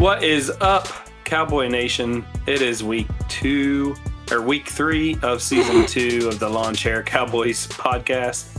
What 0.00 0.22
is 0.22 0.48
up, 0.62 0.88
Cowboy 1.24 1.68
Nation? 1.68 2.24
It 2.46 2.62
is 2.62 2.82
week 2.82 3.06
two 3.28 3.94
or 4.30 4.40
week 4.40 4.66
three 4.66 5.18
of 5.20 5.42
season 5.42 5.84
two 5.86 6.26
of 6.26 6.38
the 6.38 6.48
Lawn 6.48 6.74
Chair 6.74 7.02
Cowboys 7.02 7.66
podcast. 7.66 8.58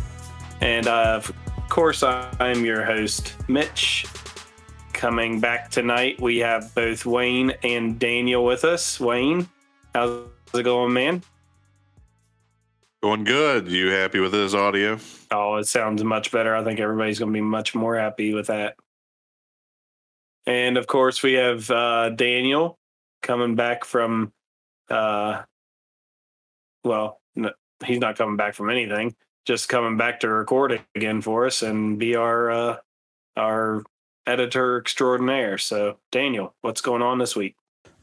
And 0.62 0.86
uh, 0.86 1.14
of 1.16 1.34
course, 1.68 2.04
I'm 2.04 2.64
your 2.64 2.84
host, 2.84 3.34
Mitch. 3.50 4.06
Coming 4.94 5.40
back 5.40 5.72
tonight, 5.72 6.22
we 6.22 6.38
have 6.38 6.76
both 6.76 7.08
Wayne 7.08 7.54
and 7.64 7.98
Daniel 7.98 8.46
with 8.46 8.64
us. 8.64 9.00
Wayne, 9.00 9.50
how's 9.96 10.28
it 10.54 10.62
going, 10.62 10.94
man? 10.94 11.24
Going 13.02 13.24
good. 13.24 13.68
You 13.68 13.90
happy 13.90 14.20
with 14.20 14.32
this 14.32 14.54
audio? 14.54 15.00
Oh, 15.32 15.56
it 15.56 15.68
sounds 15.68 16.04
much 16.04 16.32
better. 16.32 16.56
I 16.56 16.64
think 16.64 16.80
everybody's 16.80 17.18
going 17.18 17.32
to 17.32 17.36
be 17.36 17.42
much 17.42 17.74
more 17.74 17.98
happy 17.98 18.36
with 18.36 18.46
that. 18.46 18.76
And 20.46 20.78
of 20.78 20.88
course, 20.88 21.22
we 21.22 21.34
have 21.34 21.70
uh, 21.70 22.10
Daniel 22.10 22.80
coming 23.22 23.56
back 23.56 23.86
from, 23.86 24.34
uh, 24.90 25.44
well, 26.84 27.22
no, 27.36 27.52
he's 27.86 28.00
not 28.00 28.18
coming 28.18 28.38
back 28.38 28.56
from 28.56 28.70
anything, 28.70 29.16
just 29.46 29.70
coming 29.70 29.98
back 29.98 30.22
to 30.22 30.30
record 30.30 30.82
again 30.96 31.22
for 31.22 31.46
us 31.46 31.62
and 31.62 32.00
be 32.00 32.16
our 32.16 32.52
uh, 32.52 32.78
our 33.38 33.84
editor 34.26 34.80
extraordinaire. 34.80 35.58
So, 35.58 35.98
Daniel, 36.12 36.56
what's 36.62 36.82
going 36.82 37.02
on 37.02 37.20
this 37.20 37.36
week? 37.36 37.56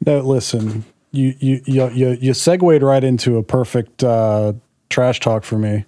No, 0.07 0.21
listen, 0.21 0.85
you 1.11 1.35
you 1.41 1.61
you 1.67 1.89
you, 1.91 2.19
you 2.21 2.35
segued 2.35 2.83
right 2.83 3.03
into 3.03 3.37
a 3.37 3.43
perfect 3.43 4.05
uh, 4.05 4.53
trash 4.91 5.21
talk 5.21 5.45
for 5.45 5.59
me. 5.59 5.85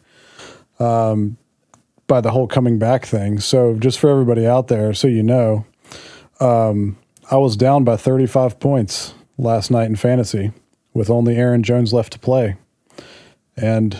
Um, 0.78 1.36
by 2.06 2.20
the 2.20 2.32
whole 2.32 2.48
coming 2.48 2.76
back 2.76 3.06
thing. 3.06 3.38
So, 3.38 3.76
just 3.76 4.00
for 4.00 4.10
everybody 4.10 4.44
out 4.44 4.66
there, 4.66 4.92
so 4.92 5.06
you 5.06 5.22
know, 5.22 5.64
um, 6.40 6.96
I 7.30 7.36
was 7.36 7.56
down 7.56 7.84
by 7.84 7.96
35 7.96 8.58
points 8.58 9.14
last 9.38 9.70
night 9.70 9.86
in 9.86 9.96
fantasy 9.96 10.52
with 10.94 11.10
only 11.10 11.36
Aaron 11.36 11.62
Jones 11.62 11.92
left 11.92 12.12
to 12.14 12.18
play. 12.18 12.56
And 13.56 13.96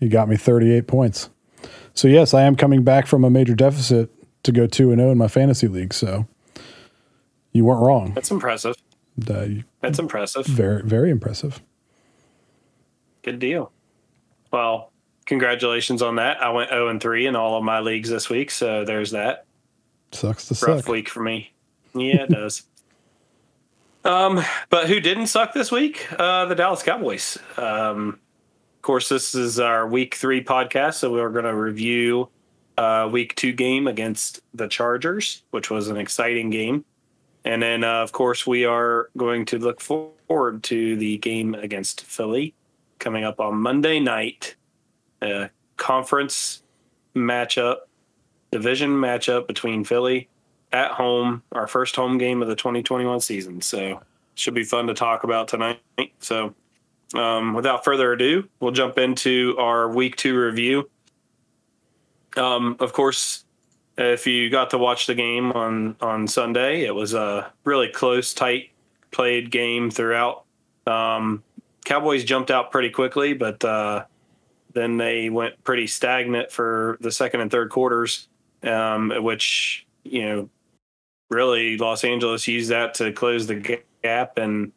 he 0.00 0.08
got 0.08 0.28
me 0.28 0.36
38 0.36 0.86
points. 0.86 1.30
So, 1.94 2.08
yes, 2.08 2.34
I 2.34 2.42
am 2.42 2.56
coming 2.56 2.82
back 2.82 3.06
from 3.06 3.24
a 3.24 3.30
major 3.30 3.54
deficit 3.54 4.10
to 4.42 4.52
go 4.52 4.66
2 4.66 4.90
and 4.90 5.00
0 5.00 5.12
in 5.12 5.18
my 5.18 5.28
fantasy 5.28 5.68
league. 5.68 5.94
So, 5.94 6.26
you 7.52 7.64
weren't 7.64 7.80
wrong. 7.80 8.12
That's 8.14 8.30
impressive. 8.30 8.76
Uh, 9.28 9.46
That's 9.80 9.98
impressive. 9.98 10.44
very, 10.44 10.82
very 10.82 11.10
impressive. 11.10 11.62
Good 13.22 13.38
deal. 13.38 13.72
Well, 14.52 14.92
congratulations 15.24 16.02
on 16.02 16.16
that. 16.16 16.42
I 16.42 16.50
went 16.50 16.68
0 16.68 16.88
and 16.88 17.00
3 17.00 17.26
in 17.26 17.34
all 17.34 17.56
of 17.56 17.64
my 17.64 17.80
leagues 17.80 18.10
this 18.10 18.28
week. 18.28 18.50
So, 18.50 18.84
there's 18.84 19.12
that. 19.12 19.46
Sucks 20.12 20.48
to 20.48 20.66
rough 20.66 20.82
suck. 20.82 20.88
week 20.88 21.08
for 21.08 21.22
me. 21.22 21.52
Yeah, 21.96 22.22
it 22.22 22.30
does. 22.30 22.62
Um, 24.04 24.42
but 24.70 24.88
who 24.88 25.00
didn't 25.00 25.26
suck 25.26 25.52
this 25.52 25.72
week? 25.72 26.06
Uh, 26.16 26.44
the 26.44 26.54
Dallas 26.54 26.82
Cowboys. 26.82 27.38
Um, 27.56 28.20
of 28.76 28.82
course, 28.82 29.08
this 29.08 29.34
is 29.34 29.58
our 29.58 29.88
week 29.88 30.14
three 30.14 30.44
podcast, 30.44 30.94
so 30.94 31.10
we're 31.10 31.30
going 31.30 31.44
to 31.44 31.56
review 31.56 32.28
uh, 32.78 33.08
week 33.10 33.34
two 33.34 33.52
game 33.52 33.88
against 33.88 34.42
the 34.54 34.68
Chargers, 34.68 35.42
which 35.50 35.70
was 35.70 35.88
an 35.88 35.96
exciting 35.96 36.50
game, 36.50 36.84
and 37.44 37.62
then 37.62 37.82
uh, 37.82 38.02
of 38.02 38.12
course 38.12 38.46
we 38.46 38.64
are 38.64 39.10
going 39.16 39.44
to 39.46 39.58
look 39.58 39.80
forward 39.80 40.62
to 40.64 40.96
the 40.96 41.18
game 41.18 41.54
against 41.54 42.02
Philly 42.02 42.54
coming 42.98 43.24
up 43.24 43.40
on 43.40 43.56
Monday 43.56 43.98
night. 43.98 44.54
A 45.22 45.50
conference 45.78 46.62
matchup, 47.14 47.78
division 48.52 48.90
matchup 48.90 49.46
between 49.46 49.82
Philly 49.82 50.28
at 50.72 50.92
home, 50.92 51.42
our 51.52 51.66
first 51.66 51.96
home 51.96 52.18
game 52.18 52.42
of 52.42 52.48
the 52.48 52.56
2021 52.56 53.20
season. 53.20 53.60
So 53.60 54.02
should 54.34 54.54
be 54.54 54.64
fun 54.64 54.86
to 54.86 54.94
talk 54.94 55.24
about 55.24 55.48
tonight. 55.48 55.80
So 56.20 56.54
um, 57.14 57.54
without 57.54 57.84
further 57.84 58.12
ado, 58.12 58.48
we'll 58.60 58.72
jump 58.72 58.98
into 58.98 59.56
our 59.58 59.88
week 59.88 60.16
two 60.16 60.38
review. 60.38 60.90
Um, 62.36 62.76
of 62.80 62.92
course, 62.92 63.44
if 63.96 64.26
you 64.26 64.50
got 64.50 64.70
to 64.70 64.78
watch 64.78 65.06
the 65.06 65.14
game 65.14 65.52
on 65.52 65.96
on 66.00 66.28
Sunday, 66.28 66.82
it 66.82 66.94
was 66.94 67.14
a 67.14 67.50
really 67.64 67.88
close, 67.88 68.34
tight 68.34 68.70
played 69.10 69.50
game 69.50 69.90
throughout. 69.90 70.44
Um, 70.86 71.42
Cowboys 71.84 72.24
jumped 72.24 72.50
out 72.50 72.70
pretty 72.70 72.90
quickly, 72.90 73.32
but 73.32 73.64
uh, 73.64 74.04
then 74.74 74.98
they 74.98 75.30
went 75.30 75.62
pretty 75.64 75.86
stagnant 75.86 76.52
for 76.52 76.98
the 77.00 77.10
second 77.10 77.40
and 77.40 77.50
third 77.50 77.70
quarters, 77.70 78.28
um, 78.62 79.12
which 79.22 79.86
you 80.04 80.26
know 80.26 80.50
really 81.28 81.76
Los 81.76 82.04
Angeles 82.04 82.46
used 82.46 82.70
that 82.70 82.94
to 82.94 83.12
close 83.12 83.46
the 83.46 83.80
gap 84.02 84.38
and 84.38 84.72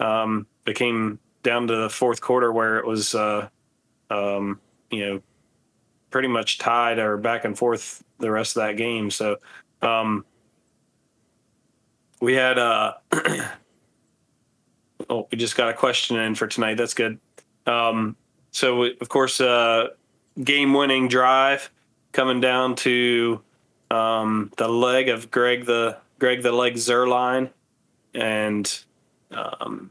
um, 0.00 0.46
became 0.64 1.18
down 1.42 1.66
to 1.68 1.76
the 1.76 1.90
fourth 1.90 2.20
quarter 2.20 2.52
where 2.52 2.78
it 2.78 2.86
was, 2.86 3.14
uh, 3.14 3.48
um, 4.10 4.60
you 4.90 5.06
know, 5.06 5.22
pretty 6.10 6.28
much 6.28 6.58
tied 6.58 6.98
or 6.98 7.16
back 7.16 7.44
and 7.44 7.56
forth 7.56 8.04
the 8.18 8.30
rest 8.30 8.56
of 8.56 8.62
that 8.62 8.76
game. 8.76 9.10
So 9.10 9.38
um, 9.80 10.24
we 12.20 12.34
had, 12.34 12.58
uh, 12.58 12.94
oh, 15.10 15.26
we 15.30 15.38
just 15.38 15.56
got 15.56 15.70
a 15.70 15.74
question 15.74 16.16
in 16.16 16.34
for 16.34 16.46
tonight. 16.46 16.76
That's 16.76 16.94
good. 16.94 17.18
Um, 17.66 18.16
so, 18.50 18.78
we, 18.78 18.96
of 19.00 19.08
course, 19.08 19.40
uh, 19.40 19.88
game 20.42 20.74
winning 20.74 21.08
drive 21.08 21.70
coming 22.12 22.40
down 22.40 22.76
to 22.76 23.40
um, 23.92 24.50
the 24.56 24.68
leg 24.68 25.08
of 25.08 25.30
Greg 25.30 25.66
the 25.66 25.98
Greg 26.18 26.42
the 26.42 26.52
leg 26.52 26.74
Zuerlein, 26.74 27.50
and 28.14 28.84
um, 29.30 29.90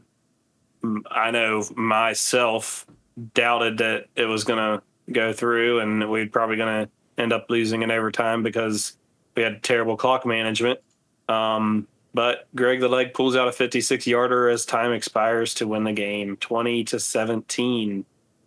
I 1.10 1.30
know 1.30 1.64
myself 1.76 2.86
doubted 3.34 3.78
that 3.78 4.06
it 4.16 4.24
was 4.24 4.44
going 4.44 4.58
to 4.58 4.82
go 5.12 5.32
through, 5.32 5.80
and 5.80 6.10
we're 6.10 6.26
probably 6.26 6.56
going 6.56 6.86
to 6.86 7.22
end 7.22 7.32
up 7.32 7.46
losing 7.48 7.82
in 7.82 7.90
overtime 7.90 8.42
because 8.42 8.96
we 9.36 9.42
had 9.42 9.62
terrible 9.62 9.96
clock 9.96 10.26
management. 10.26 10.80
Um, 11.28 11.86
but 12.14 12.48
Greg 12.54 12.80
the 12.80 12.88
leg 12.88 13.14
pulls 13.14 13.36
out 13.36 13.48
a 13.48 13.52
56 13.52 14.06
yarder 14.06 14.48
as 14.48 14.66
time 14.66 14.92
expires 14.92 15.54
to 15.54 15.66
win 15.66 15.84
the 15.84 15.92
game, 15.92 16.36
20 16.38 16.84
to 16.84 16.98
17. 16.98 18.04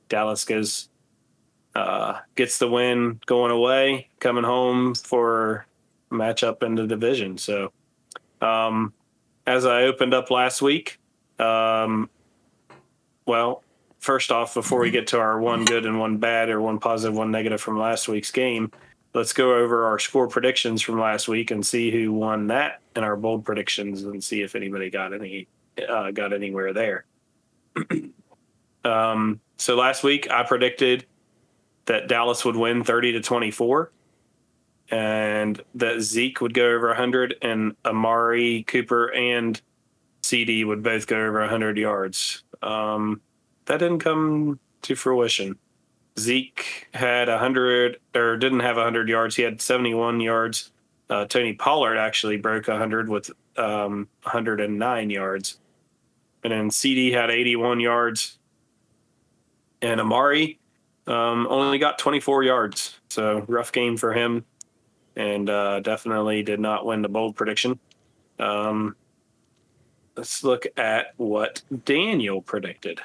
Dallas 0.10 0.46
goes 0.46 0.90
uh, 1.75 2.19
gets 2.36 2.58
the 2.58 2.68
win 2.68 3.19
going 3.25 3.52
away, 3.52 4.09
coming 4.19 4.44
home 4.44 4.96
for 4.96 5.66
matchup 6.12 6.63
in 6.63 6.75
the 6.75 6.88
division. 6.88 7.38
So, 7.38 7.72
um, 8.41 8.94
as 9.46 9.66
I 9.66 9.84
opened 9.84 10.14
up 10.14 10.31
last 10.31 10.62
week, 10.62 11.00
um, 11.38 12.09
well, 13.25 13.64
first 14.00 14.31
off, 14.31 14.53
before 14.53 14.80
we 14.80 14.91
get 14.91 15.08
to 15.08 15.19
our 15.19 15.40
one 15.40 15.66
good 15.66 15.85
and 15.85 16.00
one 16.00 16.18
bad, 16.18 16.50
or 16.50 16.62
one 16.62 16.80
positive, 16.80 17.16
one 17.16 17.31
negative 17.31 17.59
from 17.59 17.78
last 17.78 18.08
week's 18.08 18.31
game, 18.31 18.72
let's 19.14 19.34
go 19.34 19.56
over 19.56 19.85
our 19.85 20.00
score 20.00 20.28
predictions 20.28 20.81
from 20.81 21.00
last 21.00 21.28
week 21.28 21.52
and 21.52 21.66
see 21.66 21.91
who 21.91 22.14
won 22.14 22.47
that 22.47 22.81
and 22.96 23.03
our 23.03 23.16
bold 23.16 23.44
predictions 23.44 24.03
and 24.03 24.24
see 24.24 24.41
if 24.41 24.56
anybody 24.56 24.90
got 24.90 25.14
any 25.14 25.47
uh, 25.90 26.12
got 26.12 26.31
anywhere 26.31 26.72
there. 26.72 27.06
um, 28.85 29.40
so 29.58 29.75
last 29.75 30.03
week 30.03 30.30
I 30.30 30.44
predicted 30.44 31.06
that 31.85 32.07
Dallas 32.07 32.44
would 32.46 32.56
win 32.56 32.84
30 32.84 33.13
to 33.13 33.22
24 33.22 33.91
and 34.90 35.62
that 35.75 36.01
Zeke 36.01 36.41
would 36.41 36.53
go 36.53 36.73
over 36.73 36.88
100 36.88 37.35
and 37.41 37.75
Amari 37.85 38.64
Cooper 38.64 39.14
and 39.14 39.59
CD 40.23 40.64
would 40.64 40.84
both 40.84 41.08
go 41.08 41.17
over 41.17 41.40
100 41.40 41.78
yards. 41.78 42.43
Um, 42.61 43.22
that 43.66 43.78
didn't 43.78 43.99
come 43.99 44.59
to 44.84 44.96
fruition. 44.96 45.58
Zeke 46.20 46.87
had 46.93 47.28
100 47.28 47.99
or 48.16 48.38
didn't 48.38 48.61
have 48.61 48.78
100 48.78 49.09
yards. 49.09 49.35
He 49.35 49.43
had 49.43 49.61
71 49.61 50.22
yards. 50.22 50.72
Uh, 51.09 51.26
Tony 51.26 51.53
Pollard 51.53 51.97
actually 51.97 52.38
broke 52.38 52.67
100 52.67 53.09
with 53.09 53.31
um, 53.58 54.08
109 54.23 55.09
yards. 55.09 55.59
And 56.43 56.53
then 56.53 56.72
CD 56.72 57.11
had 57.11 57.29
81 57.31 57.79
yards. 57.79 58.38
And 59.81 59.99
Amari 59.99 60.59
um, 61.07 61.47
only 61.49 61.78
got 61.78 61.99
24 61.99 62.43
yards, 62.43 62.99
so 63.09 63.46
rough 63.47 63.72
game 63.72 63.97
for 63.97 64.13
him, 64.13 64.46
and 65.16 65.49
uh, 65.49 65.79
definitely 65.79 66.43
did 66.43 66.59
not 66.59 66.85
win 66.85 67.02
the 67.02 67.09
bold 67.09 67.35
prediction. 67.35 67.79
Um, 68.40 68.96
let's 70.16 70.43
look 70.43 70.66
at 70.78 71.13
what 71.17 71.61
Daniel 71.85 72.41
predicted. 72.41 73.02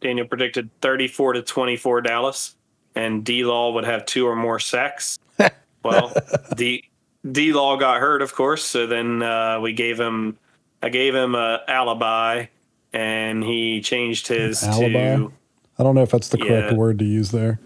Daniel 0.00 0.26
predicted 0.26 0.70
34 0.80 1.34
to 1.34 1.42
24 1.42 2.00
Dallas, 2.00 2.56
and 2.94 3.24
D 3.24 3.44
Law 3.44 3.72
would 3.72 3.84
have 3.84 4.06
two 4.06 4.26
or 4.26 4.34
more 4.34 4.58
sacks. 4.58 5.18
well, 5.84 6.14
D 6.56 6.88
D 7.30 7.52
Law 7.52 7.76
got 7.76 8.00
hurt, 8.00 8.22
of 8.22 8.34
course, 8.34 8.64
so 8.64 8.86
then 8.86 9.22
uh, 9.22 9.60
we 9.60 9.72
gave 9.74 10.00
him. 10.00 10.38
I 10.82 10.88
gave 10.88 11.14
him 11.14 11.34
a 11.34 11.60
alibi, 11.68 12.46
and 12.94 13.44
he 13.44 13.82
changed 13.82 14.28
his 14.28 14.60
to 14.60 15.30
I 15.80 15.82
don't 15.82 15.94
know 15.94 16.02
if 16.02 16.10
that's 16.10 16.28
the 16.28 16.36
correct 16.36 16.72
Yeah. 16.72 16.76
word 16.76 16.98
to 16.98 17.04
use 17.06 17.30
there. 17.30 17.58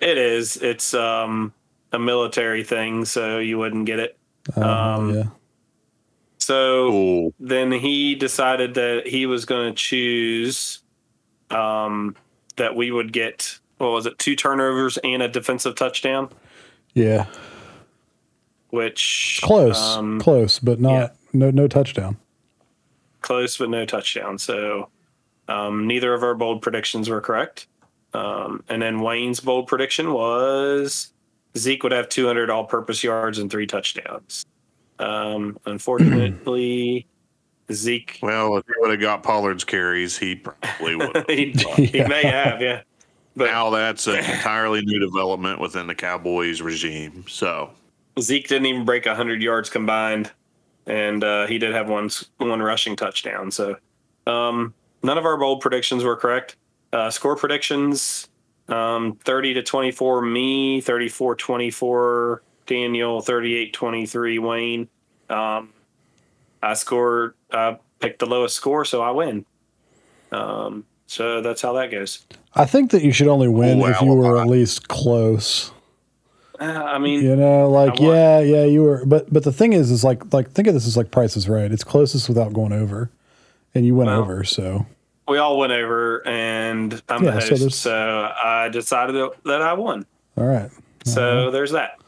It 0.00 0.18
is. 0.18 0.56
It's 0.56 0.92
um, 0.92 1.52
a 1.92 1.98
military 1.98 2.64
thing, 2.64 3.04
so 3.04 3.38
you 3.38 3.58
wouldn't 3.58 3.86
get 3.86 4.00
it. 4.00 4.18
Uh, 4.56 4.60
Um, 4.68 5.14
yeah. 5.14 5.24
So 6.38 6.90
Cool. 6.90 7.34
then 7.38 7.70
he 7.70 8.16
decided 8.16 8.74
that 8.74 9.06
he 9.06 9.26
was 9.26 9.44
going 9.44 9.72
to 9.72 9.76
choose 9.76 10.80
um, 11.50 12.16
that 12.56 12.74
we 12.74 12.90
would 12.90 13.12
get 13.12 13.60
what 13.78 13.92
was 13.92 14.06
it, 14.06 14.18
two 14.18 14.34
turnovers 14.34 14.98
and 15.04 15.22
a 15.22 15.28
defensive 15.28 15.76
touchdown, 15.76 16.28
Yeah, 16.94 17.26
which 18.70 19.40
close, 19.44 19.96
um, 19.96 20.20
close, 20.20 20.58
but 20.58 20.80
not 20.80 21.14
no 21.32 21.50
no 21.50 21.68
touchdown. 21.68 22.16
close 23.20 23.56
but 23.58 23.70
no 23.70 23.84
touchdown. 23.84 24.38
So 24.38 24.88
um, 25.52 25.86
neither 25.86 26.14
of 26.14 26.22
our 26.22 26.34
bold 26.34 26.62
predictions 26.62 27.08
were 27.08 27.20
correct. 27.20 27.66
Um, 28.14 28.64
and 28.68 28.80
then 28.80 29.00
Wayne's 29.00 29.40
bold 29.40 29.66
prediction 29.66 30.12
was 30.12 31.12
Zeke 31.56 31.82
would 31.82 31.92
have 31.92 32.08
200 32.08 32.50
all-purpose 32.50 33.04
yards 33.04 33.38
and 33.38 33.50
three 33.50 33.66
touchdowns. 33.66 34.46
Um, 34.98 35.58
unfortunately, 35.66 37.06
Zeke 37.70 38.18
Well, 38.22 38.56
if 38.56 38.64
he 38.66 38.72
would 38.78 38.90
have 38.90 39.00
got 39.00 39.22
Pollard's 39.22 39.64
carries, 39.64 40.16
he 40.16 40.36
probably 40.36 40.96
would. 40.96 41.24
he, 41.28 41.50
he 41.76 42.04
may 42.04 42.22
have, 42.22 42.60
yeah. 42.60 42.82
But 43.34 43.46
now 43.46 43.70
that's 43.70 44.06
an 44.06 44.16
entirely 44.16 44.82
new 44.82 44.98
development 44.98 45.58
within 45.58 45.86
the 45.86 45.94
Cowboys 45.94 46.60
regime. 46.60 47.24
So 47.28 47.70
Zeke 48.20 48.46
didn't 48.46 48.66
even 48.66 48.84
break 48.84 49.06
100 49.06 49.42
yards 49.42 49.70
combined, 49.70 50.30
and 50.86 51.24
uh, 51.24 51.46
he 51.46 51.58
did 51.58 51.72
have 51.72 51.88
one 51.88 52.10
one 52.36 52.60
rushing 52.60 52.94
touchdown. 52.94 53.50
So 53.50 53.76
um, 54.26 54.74
none 55.02 55.18
of 55.18 55.24
our 55.24 55.36
bold 55.36 55.60
predictions 55.60 56.04
were 56.04 56.16
correct. 56.16 56.56
Uh, 56.92 57.10
score 57.10 57.36
predictions 57.36 58.28
um, 58.68 59.18
30 59.24 59.54
to 59.54 59.62
24, 59.62 60.22
me, 60.22 60.80
34 60.80 61.36
24, 61.36 62.42
Daniel, 62.66 63.20
38 63.20 63.72
23, 63.72 64.38
Wayne. 64.38 64.88
Um, 65.28 65.72
I 66.62 66.74
scored, 66.74 67.34
I 67.50 67.78
picked 67.98 68.20
the 68.20 68.26
lowest 68.26 68.54
score, 68.56 68.84
so 68.84 69.02
I 69.02 69.10
win. 69.10 69.44
Um, 70.30 70.84
so 71.06 71.40
that's 71.42 71.60
how 71.60 71.72
that 71.74 71.90
goes. 71.90 72.24
I 72.54 72.64
think 72.64 72.90
that 72.92 73.02
you 73.02 73.12
should 73.12 73.28
only 73.28 73.48
win 73.48 73.78
Wow. 73.78 73.88
if 73.88 74.00
you 74.00 74.12
were 74.14 74.40
at 74.40 74.46
least 74.46 74.88
close. 74.88 75.72
Uh, 76.60 76.64
I 76.64 76.98
mean, 76.98 77.22
You 77.22 77.34
know, 77.34 77.68
like 77.68 77.98
yeah, 77.98 78.38
yeah, 78.40 78.64
you 78.64 78.82
were. 78.82 79.04
But 79.04 79.32
but 79.32 79.42
the 79.42 79.52
thing 79.52 79.72
is, 79.72 79.90
is 79.90 80.04
like 80.04 80.32
like 80.32 80.52
think 80.52 80.68
of 80.68 80.74
this 80.74 80.86
as 80.86 80.96
like 80.96 81.10
Price 81.10 81.36
is 81.36 81.48
Right. 81.48 81.70
It's 81.72 81.82
closest 81.84 82.28
without 82.28 82.52
going 82.52 82.72
over, 82.72 83.10
and 83.74 83.84
you 83.86 83.94
went 83.94 84.08
Well, 84.08 84.20
over. 84.20 84.44
So 84.44 84.86
we 85.28 85.38
all 85.38 85.58
went 85.58 85.72
over, 85.72 86.26
and 86.26 87.00
I'm 87.08 87.24
Yeah, 87.24 87.32
the 87.32 87.40
so 87.40 87.48
host, 87.48 87.60
there's- 87.60 87.76
so, 87.76 88.32
I 88.44 88.68
decided 88.68 89.14
that- 89.16 89.32
that 89.44 89.62
I 89.62 89.72
won. 89.74 90.04
all 90.36 90.44
right, 90.46 90.70
So 91.04 91.50
there's 91.50 91.72
that. 91.72 91.98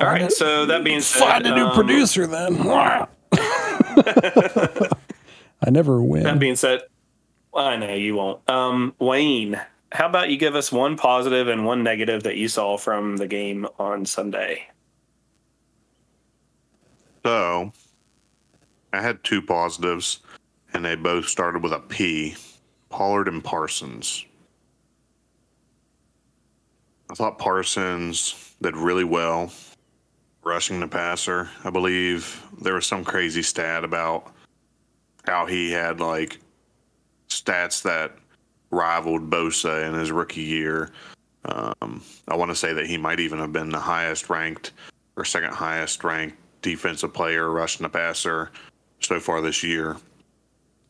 All 0.00 0.06
right. 0.06 0.22
a- 0.22 0.30
So 0.30 0.66
that 0.66 0.84
being 0.84 1.00
said, 1.00 1.20
find 1.20 1.46
a 1.46 1.54
new 1.54 1.66
um, 1.66 1.74
producer 1.74 2.26
then. 2.26 2.56
I 5.64 5.70
never 5.70 6.02
win. 6.02 6.24
That 6.24 6.38
being 6.38 6.56
said, 6.56 6.82
I 7.54 7.76
know 7.76 7.92
you 7.94 8.16
won't. 8.16 8.48
Um, 8.50 8.94
Wayne, 8.98 9.60
how 9.92 10.06
about 10.06 10.30
you 10.30 10.36
give 10.38 10.54
us 10.56 10.72
one 10.72 10.96
positive 10.96 11.48
and 11.48 11.64
one 11.66 11.82
negative 11.84 12.22
that 12.24 12.36
you 12.36 12.48
saw 12.48 12.76
from 12.78 13.18
the 13.18 13.26
game 13.28 13.66
on 13.78 14.04
Sunday? 14.06 14.66
So 17.24 17.72
I 18.92 19.00
had 19.00 19.22
two 19.22 19.40
positives, 19.42 20.20
and 20.74 20.84
they 20.84 20.94
both 20.94 21.28
started 21.28 21.62
with 21.62 21.72
a 21.72 21.80
P 21.80 22.36
Pollard 22.88 23.28
and 23.28 23.42
Parsons. 23.42 24.26
I 27.10 27.14
thought 27.14 27.38
Parsons 27.38 28.54
did 28.62 28.76
really 28.76 29.04
well 29.04 29.52
rushing 30.42 30.80
the 30.80 30.88
passer. 30.88 31.50
I 31.64 31.70
believe 31.70 32.42
there 32.60 32.74
was 32.74 32.86
some 32.86 33.04
crazy 33.04 33.42
stat 33.42 33.84
about 33.84 34.32
how 35.24 35.46
he 35.46 35.70
had 35.70 36.00
like 36.00 36.40
stats 37.28 37.82
that 37.82 38.16
rivaled 38.70 39.30
Bosa 39.30 39.88
in 39.88 39.94
his 39.94 40.10
rookie 40.10 40.42
year. 40.42 40.90
Um, 41.44 42.02
I 42.28 42.36
want 42.36 42.50
to 42.50 42.56
say 42.56 42.72
that 42.72 42.86
he 42.86 42.96
might 42.96 43.20
even 43.20 43.38
have 43.38 43.52
been 43.52 43.70
the 43.70 43.80
highest 43.80 44.30
ranked 44.30 44.72
or 45.16 45.24
second 45.24 45.52
highest 45.52 46.02
ranked 46.04 46.36
defensive 46.62 47.12
player 47.12 47.50
rushing 47.50 47.82
the 47.82 47.88
passer 47.88 48.50
so 49.00 49.20
far 49.20 49.40
this 49.40 49.62
year. 49.62 49.96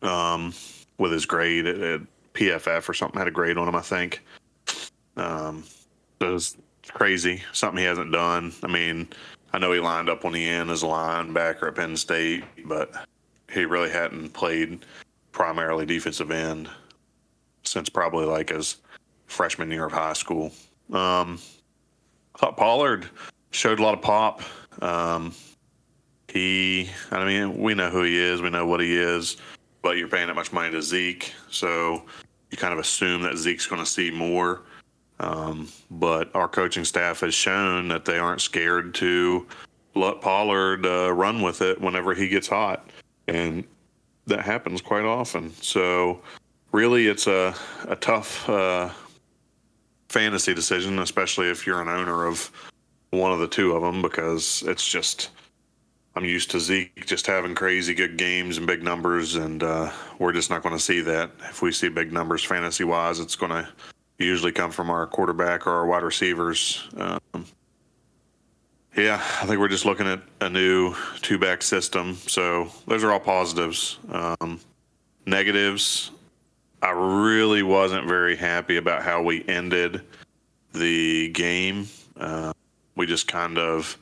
Um, 0.03 0.53
with 0.99 1.13
his 1.13 1.27
grade 1.27 1.67
at, 1.67 1.81
at 1.81 2.01
PFF 2.35 2.89
or 2.89 2.95
something, 2.95 3.19
had 3.19 3.29
a 3.29 3.33
grade 3.33 3.57
on 3.57 3.69
him, 3.69 3.77
I 3.77 3.81
think. 3.81 4.25
Um, 5.17 5.65
it 6.21 6.25
was 6.25 6.57
crazy. 6.89 7.43
Something 7.53 7.79
he 7.79 7.85
hasn't 7.85 8.13
done. 8.13 8.53
I 8.63 8.69
mean, 8.69 9.09
I 9.53 9.59
know 9.59 9.73
he 9.73 9.81
lined 9.81 10.09
up 10.09 10.25
on 10.25 10.33
the 10.33 10.45
end 10.45 10.71
as 10.71 10.83
a 10.83 10.87
linebacker 10.87 11.69
at 11.69 11.75
Penn 11.75 11.97
State, 11.97 12.45
but 12.65 12.93
he 13.53 13.65
really 13.65 13.91
hadn't 13.91 14.31
played 14.31 14.85
primarily 15.33 15.87
defensive 15.87 16.31
end 16.31 16.69
since 17.65 17.89
probably 17.89 18.25
like 18.25 18.51
his 18.51 18.77
freshman 19.27 19.71
year 19.71 19.87
of 19.87 19.93
high 19.93 20.13
school. 20.15 20.53
Um, 20.93 21.39
I 22.35 22.39
thought 22.39 22.57
Pollard 22.57 23.09
showed 23.51 23.79
a 23.79 23.83
lot 23.83 23.95
of 23.95 24.03
pop. 24.03 24.43
Um, 24.81 25.35
he, 26.29 26.91
I 27.11 27.25
mean, 27.25 27.59
we 27.59 27.75
know 27.75 27.91
who 27.91 28.03
he 28.03 28.19
is, 28.19 28.41
we 28.41 28.51
know 28.51 28.67
what 28.67 28.81
he 28.81 28.97
is, 28.97 29.37
but 29.83 29.99
you're 29.99 30.09
paying 30.09 30.29
that 30.29 30.35
much 30.35 30.53
money 30.53 30.71
to 30.71 30.81
Zeke, 30.81 31.33
so 31.51 32.05
you 32.51 32.57
kind 32.57 32.73
of 32.73 32.79
assume 32.79 33.23
that 33.23 33.37
Zeke's 33.37 33.67
going 33.67 33.83
to 33.83 33.91
see 33.91 34.11
more. 34.11 34.63
Um, 35.21 35.69
but 35.91 36.35
our 36.35 36.49
coaching 36.49 36.85
staff 36.85 37.21
has 37.21 37.35
shown 37.35 37.89
that 37.89 38.05
they 38.05 38.19
aren't 38.19 38.41
scared 38.41 38.95
to 38.97 39.47
let 39.95 40.21
Pollard 40.21 40.87
uh, 40.87 41.13
run 41.13 41.43
with 41.43 41.63
it 41.63 41.81
whenever 41.81 42.15
he 42.15 42.29
gets 42.29 42.49
hot, 42.49 42.89
and 43.29 43.65
that 44.27 44.41
happens 44.41 44.81
quite 44.81 45.05
often. 45.05 45.53
So, 45.61 46.23
really, 46.73 47.09
it's 47.09 47.27
a 47.27 47.55
a 47.89 47.97
tough 47.97 48.49
uh, 48.49 48.91
fantasy 50.09 50.55
decision, 50.55 50.99
especially 50.99 51.51
if 51.51 51.67
you're 51.67 51.83
an 51.83 51.89
owner 51.89 52.27
of 52.27 52.51
one 53.11 53.33
of 53.33 53.39
the 53.39 53.49
two 53.49 53.73
of 53.73 53.83
them, 53.83 54.03
because 54.03 54.65
it's 54.67 54.89
just 54.89 55.31
I'm 56.15 56.25
used 56.25 56.51
to 56.51 56.61
Zeke 56.61 57.07
just 57.07 57.27
having 57.27 57.55
crazy 57.55 57.95
good 57.95 58.19
games 58.19 58.59
and 58.59 58.67
big 58.67 58.83
numbers, 58.83 59.37
and 59.37 59.63
uh, 59.63 59.91
we're 60.19 60.33
just 60.33 60.51
not 60.51 60.63
going 60.63 60.75
to 60.75 60.81
see 60.81 61.01
that. 61.01 61.31
If 61.49 61.63
we 61.63 61.73
see 61.73 61.89
big 61.89 62.13
numbers 62.13 62.45
fantasy 62.45 62.85
wise, 62.85 63.19
it's 63.19 63.37
going 63.37 63.53
to 63.53 63.69
usually 64.19 64.53
come 64.53 64.71
from 64.71 64.91
our 64.91 65.07
quarterback 65.07 65.67
or 65.67 65.71
our 65.71 65.87
wide 65.87 66.03
receivers. 66.03 66.87
Um, 66.97 67.47
yeah, 68.97 69.15
I 69.41 69.47
think 69.47 69.59
we're 69.59 69.69
just 69.69 69.87
looking 69.87 70.07
at 70.07 70.21
a 70.43 70.51
new 70.51 70.95
two 71.23 71.39
back 71.39 71.63
system. 71.63 72.15
So 72.15 72.71
those 72.87 73.03
are 73.05 73.11
all 73.11 73.21
positives. 73.21 73.99
Um, 74.11 74.61
negatives, 75.25 76.11
I 76.83 76.91
really 76.91 77.63
wasn't 77.63 78.07
very 78.07 78.37
happy 78.37 78.77
about 78.77 79.03
how 79.03 79.23
we 79.23 79.47
ended 79.49 80.03
the 80.75 81.31
game. 81.31 81.89
Uh, 82.19 82.53
we 82.97 83.07
just 83.07 83.29
kind 83.29 83.57
of 83.57 83.97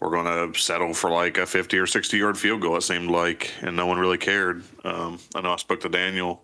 we're 0.00 0.10
going 0.10 0.52
to 0.52 0.58
settle 0.58 0.92
for 0.94 1.10
like 1.10 1.38
a 1.38 1.46
50 1.46 1.78
or 1.78 1.86
60 1.86 2.16
yard 2.18 2.36
field 2.38 2.60
goal, 2.60 2.76
it 2.76 2.82
seemed 2.82 3.10
like, 3.10 3.52
and 3.62 3.76
no 3.76 3.86
one 3.86 3.98
really 3.98 4.18
cared. 4.18 4.62
Um, 4.84 5.18
I 5.34 5.40
know 5.40 5.52
I 5.52 5.56
spoke 5.56 5.80
to 5.80 5.88
Daniel 5.88 6.42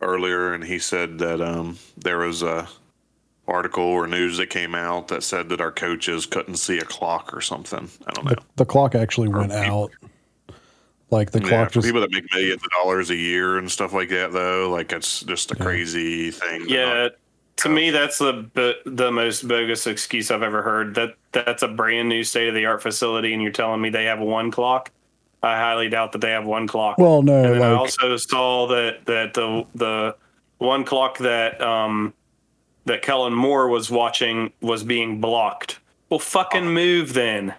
earlier, 0.00 0.52
and 0.52 0.64
he 0.64 0.78
said 0.78 1.18
that 1.20 1.40
um, 1.40 1.78
there 1.96 2.18
was 2.18 2.42
a 2.42 2.68
article 3.46 3.84
or 3.84 4.06
news 4.06 4.36
that 4.36 4.50
came 4.50 4.74
out 4.74 5.08
that 5.08 5.22
said 5.22 5.48
that 5.48 5.60
our 5.60 5.72
coaches 5.72 6.26
couldn't 6.26 6.56
see 6.56 6.78
a 6.78 6.84
clock 6.84 7.32
or 7.34 7.40
something. 7.40 7.88
I 8.06 8.10
don't 8.12 8.24
know. 8.26 8.30
The, 8.32 8.42
the 8.56 8.66
clock 8.66 8.94
actually 8.94 9.28
went 9.28 9.52
out. 9.52 9.90
Like 11.10 11.30
the 11.30 11.40
Yeah, 11.40 11.48
clock 11.48 11.68
for 11.68 11.74
just 11.74 11.86
people 11.86 12.02
that 12.02 12.10
make 12.12 12.24
millions 12.34 12.62
of 12.62 12.68
dollars 12.82 13.08
a 13.08 13.16
year 13.16 13.56
and 13.56 13.70
stuff 13.70 13.94
like 13.94 14.10
that, 14.10 14.32
though, 14.32 14.68
like 14.68 14.92
it's 14.92 15.22
just 15.22 15.50
a 15.50 15.56
crazy 15.56 16.30
thing. 16.30 16.66
to 16.66 16.66
not- 16.66 16.70
Yeah, 16.70 17.08
to 17.58 17.68
me, 17.68 17.90
that's 17.90 18.18
the 18.18 18.76
the 18.84 19.10
most 19.12 19.46
bogus 19.46 19.86
excuse 19.86 20.30
I've 20.30 20.42
ever 20.42 20.62
heard. 20.62 20.94
That 20.94 21.14
that's 21.32 21.62
a 21.62 21.68
brand 21.68 22.08
new 22.08 22.24
state 22.24 22.48
of 22.48 22.54
the 22.54 22.66
art 22.66 22.82
facility, 22.82 23.32
and 23.32 23.42
you're 23.42 23.52
telling 23.52 23.80
me 23.80 23.90
they 23.90 24.04
have 24.04 24.20
one 24.20 24.50
clock. 24.50 24.90
I 25.42 25.56
highly 25.56 25.88
doubt 25.88 26.12
that 26.12 26.20
they 26.20 26.30
have 26.30 26.46
one 26.46 26.66
clock. 26.66 26.98
well, 26.98 27.22
no, 27.22 27.44
and 27.44 27.54
then 27.60 27.62
I 27.62 27.74
also 27.74 28.16
saw 28.16 28.66
that 28.68 29.04
that 29.06 29.34
the 29.34 29.64
the 29.74 30.16
one 30.58 30.84
clock 30.84 31.18
that 31.18 31.60
um 31.60 32.12
that 32.86 33.02
Kellen 33.02 33.34
Moore 33.34 33.68
was 33.68 33.90
watching 33.90 34.52
was 34.60 34.82
being 34.82 35.20
blocked. 35.20 35.78
Well, 36.10 36.18
fucking 36.18 36.66
move 36.66 37.12
then. 37.12 37.54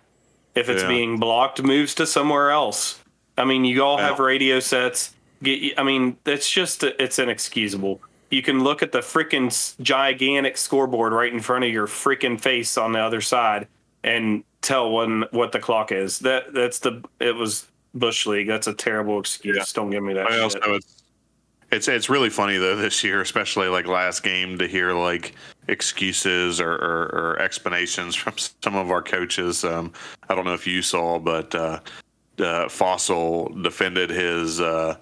If 0.55 0.67
it's 0.69 0.81
Yeah. 0.81 0.87
being 0.89 1.19
blocked, 1.19 1.61
moves 1.61 1.93
to 1.95 2.05
somewhere 2.07 2.49
else. 2.51 2.99
I 3.37 3.45
mean, 3.45 3.63
you 3.63 3.83
all 3.83 3.97
have 3.97 4.19
radio 4.19 4.59
sets. 4.59 5.13
Get, 5.43 5.79
I 5.79 5.83
mean, 5.83 6.17
it's 6.25 6.49
just 6.49 6.83
it's 6.83 7.19
inexcusable. 7.19 8.01
You 8.29 8.41
can 8.41 8.63
look 8.63 8.83
at 8.83 8.91
the 8.91 8.99
freaking 8.99 9.81
gigantic 9.81 10.57
scoreboard 10.57 11.13
right 11.13 11.33
in 11.33 11.39
front 11.39 11.63
of 11.63 11.71
your 11.71 11.87
freaking 11.87 12.39
face 12.39 12.77
on 12.77 12.91
the 12.91 12.99
other 12.99 13.21
side 13.21 13.67
and 14.03 14.43
tell 14.61 14.91
when 14.91 15.23
what 15.31 15.51
the 15.51 15.59
clock 15.59 15.91
is. 15.91 16.19
That 16.19 16.53
that's 16.53 16.79
the 16.79 17.03
it 17.19 17.35
was 17.35 17.67
Bush 17.93 18.25
League. 18.25 18.47
That's 18.47 18.67
a 18.67 18.73
terrible 18.73 19.19
excuse. 19.19 19.57
Yeah. 19.57 19.63
Don't 19.73 19.89
give 19.89 20.03
me 20.03 20.13
that. 20.13 20.27
I 20.27 20.31
shit. 20.31 20.41
also 20.41 20.75
it's 20.75 21.03
it's 21.71 21.87
it's 21.87 22.09
really 22.09 22.29
funny 22.29 22.57
though 22.57 22.75
this 22.75 23.03
year, 23.03 23.21
especially 23.21 23.67
like 23.67 23.85
last 23.87 24.23
game, 24.23 24.57
to 24.57 24.67
hear 24.67 24.93
like 24.93 25.35
excuses 25.67 26.59
or, 26.59 26.73
or, 26.73 27.03
or 27.13 27.39
explanations 27.39 28.15
from 28.15 28.33
some 28.37 28.75
of 28.75 28.89
our 28.91 29.01
coaches. 29.01 29.63
Um, 29.63 29.93
I 30.29 30.35
don't 30.35 30.45
know 30.45 30.53
if 30.53 30.65
you 30.65 30.81
saw, 30.81 31.19
but 31.19 31.53
uh, 31.53 31.79
uh, 32.39 32.65
Fassel 32.67 33.61
defended 33.63 34.09
his 34.09 34.59
uh, 34.59 34.95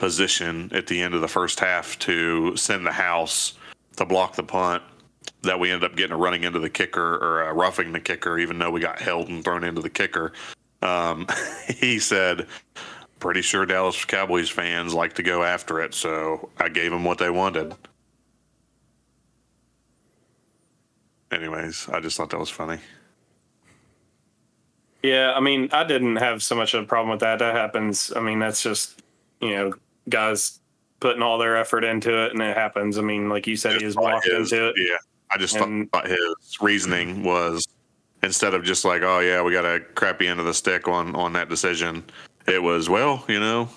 position 0.00 0.70
at 0.74 0.86
the 0.88 1.00
end 1.00 1.14
of 1.14 1.20
the 1.20 1.28
first 1.28 1.60
half 1.60 1.98
to 2.00 2.56
send 2.56 2.84
the 2.84 2.92
house 2.92 3.52
to 3.96 4.04
block 4.04 4.34
the 4.34 4.42
punt 4.42 4.82
that 5.42 5.58
we 5.58 5.70
ended 5.70 5.90
up 5.90 5.96
getting 5.96 6.12
a 6.12 6.16
running 6.16 6.44
into 6.44 6.58
the 6.58 6.70
kicker 6.70 7.16
or 7.16 7.44
uh, 7.44 7.52
roughing 7.52 7.92
the 7.92 8.00
kicker, 8.00 8.38
even 8.38 8.58
though 8.58 8.70
we 8.70 8.80
got 8.80 9.00
held 9.00 9.28
and 9.28 9.44
thrown 9.44 9.64
into 9.64 9.80
the 9.80 9.90
kicker. 9.90 10.32
Um, 10.82 11.26
he 11.68 11.98
said, 11.98 12.46
pretty 13.20 13.42
sure 13.42 13.66
Dallas 13.66 14.04
Cowboys 14.04 14.48
fans 14.48 14.94
like 14.94 15.14
to 15.14 15.22
go 15.22 15.44
after 15.44 15.80
it, 15.80 15.94
so 15.94 16.50
I 16.58 16.68
gave 16.68 16.90
them 16.90 17.04
what 17.04 17.18
they 17.18 17.30
wanted. 17.30 17.74
Anyways, 21.30 21.88
I 21.90 22.00
just 22.00 22.16
thought 22.16 22.30
that 22.30 22.40
was 22.40 22.50
funny. 22.50 22.78
Yeah, 25.02 25.32
I 25.34 25.40
mean, 25.40 25.68
I 25.72 25.84
didn't 25.84 26.16
have 26.16 26.42
so 26.42 26.54
much 26.54 26.74
of 26.74 26.82
a 26.82 26.86
problem 26.86 27.10
with 27.10 27.20
that. 27.20 27.38
That 27.38 27.54
happens. 27.54 28.12
I 28.14 28.20
mean, 28.20 28.38
that's 28.38 28.62
just 28.62 29.00
you 29.40 29.50
know 29.50 29.72
guys 30.10 30.60
putting 31.00 31.22
all 31.22 31.38
their 31.38 31.56
effort 31.56 31.82
into 31.84 32.24
it, 32.26 32.32
and 32.32 32.42
it 32.42 32.56
happens. 32.56 32.98
I 32.98 33.00
mean, 33.02 33.28
like 33.28 33.46
you 33.46 33.56
said, 33.56 33.80
Just 33.80 33.84
he 33.84 33.92
thought 33.92 34.02
walked 34.02 34.26
his- 34.26 34.52
into 34.52 34.68
it. 34.68 34.74
Yeah, 34.76 34.96
I 35.30 35.38
just 35.38 35.56
And- 35.56 35.90
thought 35.92 36.06
his 36.08 36.18
reasoning 36.60 37.22
was 37.22 37.66
instead 38.22 38.52
of 38.52 38.62
just 38.64 38.84
like, 38.84 39.02
oh 39.02 39.20
yeah, 39.20 39.40
we 39.42 39.52
got 39.52 39.64
a 39.64 39.80
crappy 39.80 40.26
end 40.26 40.38
of 40.40 40.46
the 40.46 40.52
stick 40.54 40.86
on 40.88 41.14
on 41.16 41.32
that 41.32 41.48
decision. 41.48 42.04
It 42.46 42.62
was 42.62 42.88
well, 42.90 43.24
you 43.28 43.40
know, 43.40 43.68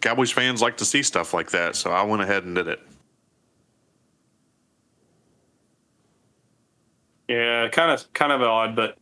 Cowboys 0.00 0.30
fans 0.30 0.62
like 0.62 0.76
to 0.78 0.84
see 0.84 1.02
stuff 1.02 1.34
like 1.34 1.50
that, 1.50 1.76
so 1.76 1.90
I 1.90 2.02
went 2.02 2.22
ahead 2.22 2.44
and 2.44 2.54
did 2.54 2.68
it. 2.68 2.80
Yeah, 7.28 7.68
kind 7.68 7.90
of, 7.90 8.12
kind 8.12 8.32
of 8.32 8.42
odd, 8.42 8.76
but 8.76 8.96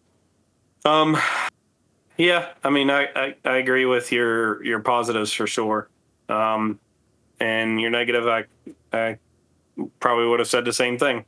um, 0.84 1.16
yeah. 2.16 2.52
I 2.62 2.70
mean, 2.70 2.88
I, 2.90 3.08
I, 3.16 3.34
I 3.44 3.56
agree 3.56 3.84
with 3.84 4.12
your 4.12 4.62
your 4.64 4.80
positives 4.80 5.32
for 5.32 5.46
sure. 5.46 5.88
Um, 6.32 6.80
and 7.40 7.80
your 7.80 7.90
negative, 7.90 8.26
I 8.26 8.44
I 8.92 9.18
probably 10.00 10.26
would 10.26 10.38
have 10.38 10.48
said 10.48 10.64
the 10.64 10.72
same 10.72 10.98
thing. 10.98 11.24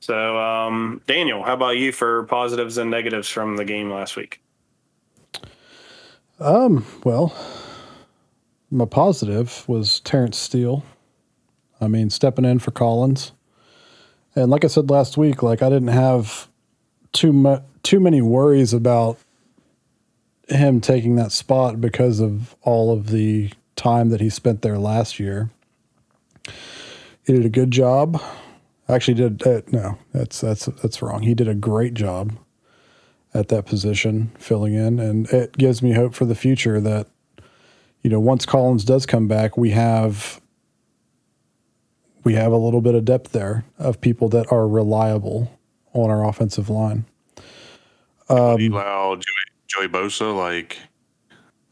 So, 0.00 0.38
um, 0.38 1.00
Daniel, 1.06 1.42
how 1.42 1.54
about 1.54 1.78
you 1.78 1.90
for 1.90 2.24
positives 2.24 2.78
and 2.78 2.90
negatives 2.90 3.28
from 3.28 3.56
the 3.56 3.64
game 3.64 3.90
last 3.90 4.16
week? 4.16 4.40
Um, 6.38 6.84
well, 7.02 7.34
my 8.70 8.84
positive 8.84 9.66
was 9.68 10.00
Terence 10.00 10.36
Steele. 10.36 10.84
I 11.80 11.88
mean, 11.88 12.10
stepping 12.10 12.44
in 12.44 12.58
for 12.58 12.70
Collins. 12.70 13.32
And 14.34 14.50
like 14.50 14.64
I 14.64 14.68
said 14.68 14.90
last 14.90 15.16
week, 15.16 15.42
like 15.42 15.62
I 15.62 15.68
didn't 15.68 15.88
have 15.88 16.48
too 17.12 17.32
much 17.32 17.62
too 17.82 18.00
many 18.00 18.20
worries 18.20 18.74
about 18.74 19.16
him 20.48 20.80
taking 20.80 21.14
that 21.16 21.32
spot 21.32 21.80
because 21.80 22.20
of 22.20 22.56
all 22.62 22.92
of 22.92 23.10
the 23.10 23.50
time 23.76 24.08
that 24.08 24.20
he 24.20 24.30
spent 24.30 24.62
there 24.62 24.78
last 24.78 25.20
year. 25.20 25.50
He 27.24 27.32
did 27.32 27.44
a 27.44 27.50
good 27.50 27.70
job. 27.70 28.20
Actually, 28.88 29.14
did 29.14 29.46
uh, 29.46 29.62
no, 29.72 29.98
that's 30.12 30.40
that's 30.40 30.66
that's 30.66 31.02
wrong. 31.02 31.22
He 31.22 31.34
did 31.34 31.48
a 31.48 31.54
great 31.54 31.94
job 31.94 32.32
at 33.34 33.48
that 33.48 33.66
position, 33.66 34.32
filling 34.38 34.74
in, 34.74 34.98
and 34.98 35.28
it 35.28 35.56
gives 35.58 35.82
me 35.82 35.92
hope 35.92 36.14
for 36.14 36.24
the 36.24 36.34
future 36.34 36.80
that 36.80 37.08
you 38.02 38.10
know 38.10 38.20
once 38.20 38.46
Collins 38.46 38.84
does 38.84 39.04
come 39.04 39.26
back, 39.26 39.56
we 39.56 39.70
have 39.70 40.40
we 42.22 42.34
have 42.34 42.52
a 42.52 42.56
little 42.56 42.80
bit 42.80 42.94
of 42.94 43.04
depth 43.04 43.32
there 43.32 43.64
of 43.78 44.00
people 44.00 44.28
that 44.28 44.50
are 44.52 44.66
reliable 44.66 45.58
on 45.92 46.10
our 46.10 46.26
offensive 46.28 46.68
line. 46.68 47.04
Um, 48.28 48.58
Joey, 48.58 49.20
Joey 49.68 49.88
Bosa 49.88 50.36
like 50.36 50.78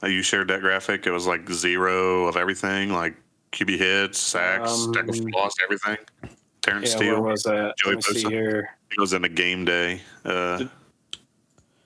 you 0.03 0.23
shared 0.23 0.49
that 0.49 0.61
graphic. 0.61 1.07
It 1.07 1.11
was 1.13 1.27
like 1.27 1.49
zero 1.51 2.27
of 2.27 2.37
everything, 2.37 2.93
like 2.93 3.15
QB 3.53 3.79
hits, 3.79 4.19
sacks, 4.19 4.71
Um, 4.87 4.93
tackles 4.93 5.21
for 5.21 5.31
loss, 5.31 5.55
everything. 5.63 5.97
Terence 6.63 6.91
Yeah, 6.91 6.97
Steele. 6.97 7.23
was 7.23 7.43
that? 7.45 7.75
Joey 7.79 7.95
Let 7.97 8.09
me 8.09 8.15
see 8.21 8.25
Bosa. 8.27 8.31
here. 8.31 8.77
He 8.91 9.01
was 9.01 9.13
in 9.13 9.25
a 9.25 9.29
game 9.29 9.65
day. 9.65 10.01
Uh, 10.25 10.65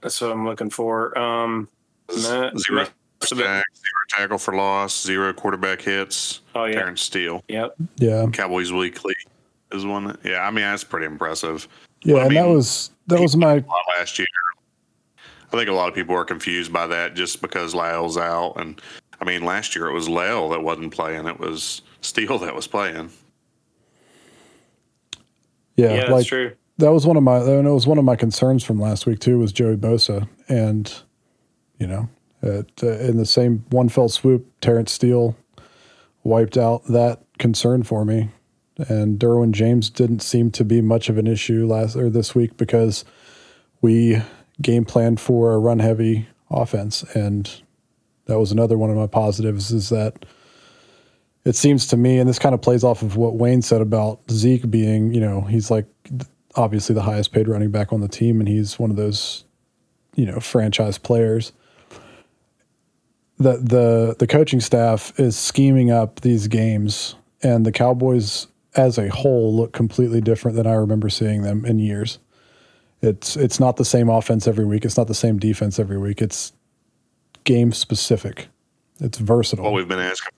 That's 0.00 0.20
what 0.20 0.30
I'm 0.30 0.44
looking 0.46 0.70
for. 0.70 1.16
Um, 1.18 1.68
no, 2.10 2.50
zero 2.56 2.84
no, 2.84 2.84
sacks, 3.22 3.36
zero 3.40 3.62
tackle 4.08 4.38
for 4.38 4.54
loss, 4.54 5.02
zero 5.02 5.32
quarterback 5.32 5.82
hits. 5.82 6.40
oh 6.54 6.64
yeah, 6.64 6.74
Terence 6.74 7.02
Steele. 7.02 7.42
yep. 7.48 7.74
Yeah, 7.96 8.26
Cowboys 8.32 8.72
Weekly 8.72 9.14
is 9.72 9.84
one. 9.84 10.04
That, 10.08 10.18
yeah, 10.24 10.40
I 10.40 10.50
mean 10.50 10.64
that's 10.64 10.84
pretty 10.84 11.06
impressive. 11.06 11.66
yeah, 12.04 12.14
Well, 12.14 12.22
I 12.22 12.26
and 12.26 12.36
that 12.36 12.46
was 12.46 12.90
that 13.08 13.20
was 13.20 13.36
my 13.36 13.62
last 13.98 14.18
year. 14.18 14.26
I 15.52 15.56
think 15.56 15.68
a 15.68 15.72
lot 15.72 15.88
of 15.88 15.94
people 15.94 16.14
are 16.14 16.24
confused 16.24 16.72
by 16.72 16.86
that 16.88 17.14
just 17.14 17.40
because 17.40 17.74
La'el's 17.74 18.18
out, 18.18 18.54
and 18.56 18.80
I 19.20 19.24
mean 19.24 19.44
last 19.44 19.74
year 19.74 19.88
it 19.88 19.94
was 19.94 20.08
Lyle 20.08 20.48
that 20.50 20.62
wasn't 20.62 20.92
playing; 20.92 21.26
it 21.26 21.38
was 21.38 21.82
Steele 22.02 22.38
that 22.38 22.54
was 22.54 22.66
playing. 22.66 23.10
yeah, 25.76 25.88
Yeah, 25.88 25.96
that's 25.96 26.10
like 26.10 26.26
true. 26.26 26.52
that 26.78 26.92
was 26.92 27.06
one 27.06 27.16
of 27.16 27.22
my 27.22 27.38
and 27.38 27.66
it 27.66 27.70
was 27.72 27.86
one 27.86 27.98
of 27.98 28.04
my 28.04 28.16
concerns 28.16 28.62
from 28.62 28.80
last 28.80 29.06
week 29.06 29.20
too 29.20 29.38
was 29.38 29.52
Joey 29.52 29.76
Bosa 29.76 30.28
and 30.48 30.92
you 31.78 31.86
know 31.86 32.08
at, 32.42 32.66
uh, 32.82 32.98
in 32.98 33.16
the 33.16 33.26
same 33.26 33.64
one 33.70 33.88
fell 33.88 34.08
swoop 34.08 34.46
Terence 34.60 34.92
Steele 34.92 35.36
wiped 36.24 36.56
out 36.56 36.84
that 36.86 37.22
concern 37.38 37.82
for 37.82 38.04
me 38.04 38.28
and 38.76 39.18
Derwin 39.18 39.52
James 39.52 39.90
didn't 39.90 40.20
seem 40.20 40.50
to 40.52 40.64
be 40.64 40.80
much 40.80 41.08
of 41.08 41.18
an 41.18 41.26
issue 41.26 41.66
last 41.66 41.96
or 41.96 42.10
this 42.10 42.34
week 42.34 42.56
because 42.56 43.04
we 43.80 44.20
game 44.60 44.84
plan 44.84 45.16
for 45.16 45.52
a 45.54 45.58
run 45.58 45.78
heavy 45.78 46.28
offense 46.50 47.02
and 47.14 47.62
that 48.26 48.38
was 48.38 48.52
another 48.52 48.78
one 48.78 48.90
of 48.90 48.96
my 48.96 49.06
positives 49.06 49.70
is 49.70 49.88
that 49.88 50.24
it 51.44 51.56
seems 51.56 51.86
to 51.88 51.96
me, 51.96 52.18
and 52.18 52.28
this 52.28 52.38
kind 52.38 52.54
of 52.54 52.60
plays 52.60 52.84
off 52.84 53.02
of 53.02 53.16
what 53.16 53.36
Wayne 53.36 53.62
said 53.62 53.80
about 53.80 54.20
Zeke 54.30 54.70
being, 54.70 55.14
you 55.14 55.20
know, 55.20 55.40
he's 55.40 55.70
like 55.70 55.86
obviously 56.54 56.94
the 56.94 57.02
highest 57.02 57.32
paid 57.32 57.48
running 57.48 57.70
back 57.70 57.90
on 57.90 58.02
the 58.02 58.08
team, 58.08 58.38
and 58.38 58.48
he's 58.48 58.78
one 58.78 58.90
of 58.90 58.96
those, 58.96 59.44
you 60.14 60.26
know, 60.26 60.40
franchise 60.40 60.98
players. 60.98 61.52
The 63.38 63.56
the 63.56 64.16
the 64.18 64.26
coaching 64.26 64.60
staff 64.60 65.18
is 65.18 65.38
scheming 65.38 65.90
up 65.90 66.20
these 66.20 66.48
games, 66.48 67.14
and 67.42 67.64
the 67.64 67.72
Cowboys 67.72 68.48
as 68.76 68.98
a 68.98 69.08
whole 69.08 69.56
look 69.56 69.72
completely 69.72 70.20
different 70.20 70.54
than 70.56 70.66
I 70.66 70.74
remember 70.74 71.08
seeing 71.08 71.42
them 71.42 71.64
in 71.64 71.78
years. 71.78 72.18
It's 73.02 73.36
it's 73.36 73.60
not 73.60 73.76
the 73.76 73.84
same 73.84 74.08
offense 74.08 74.46
every 74.48 74.64
week. 74.64 74.84
It's 74.84 74.96
not 74.96 75.06
the 75.06 75.14
same 75.14 75.38
defense 75.38 75.78
every 75.78 75.98
week. 75.98 76.20
It's 76.20 76.52
game 77.44 77.72
specific. 77.72 78.48
It's 79.00 79.18
versatile. 79.18 79.64
What 79.64 79.74
we've 79.74 79.86
been 79.88 80.00
asking. 80.00 80.32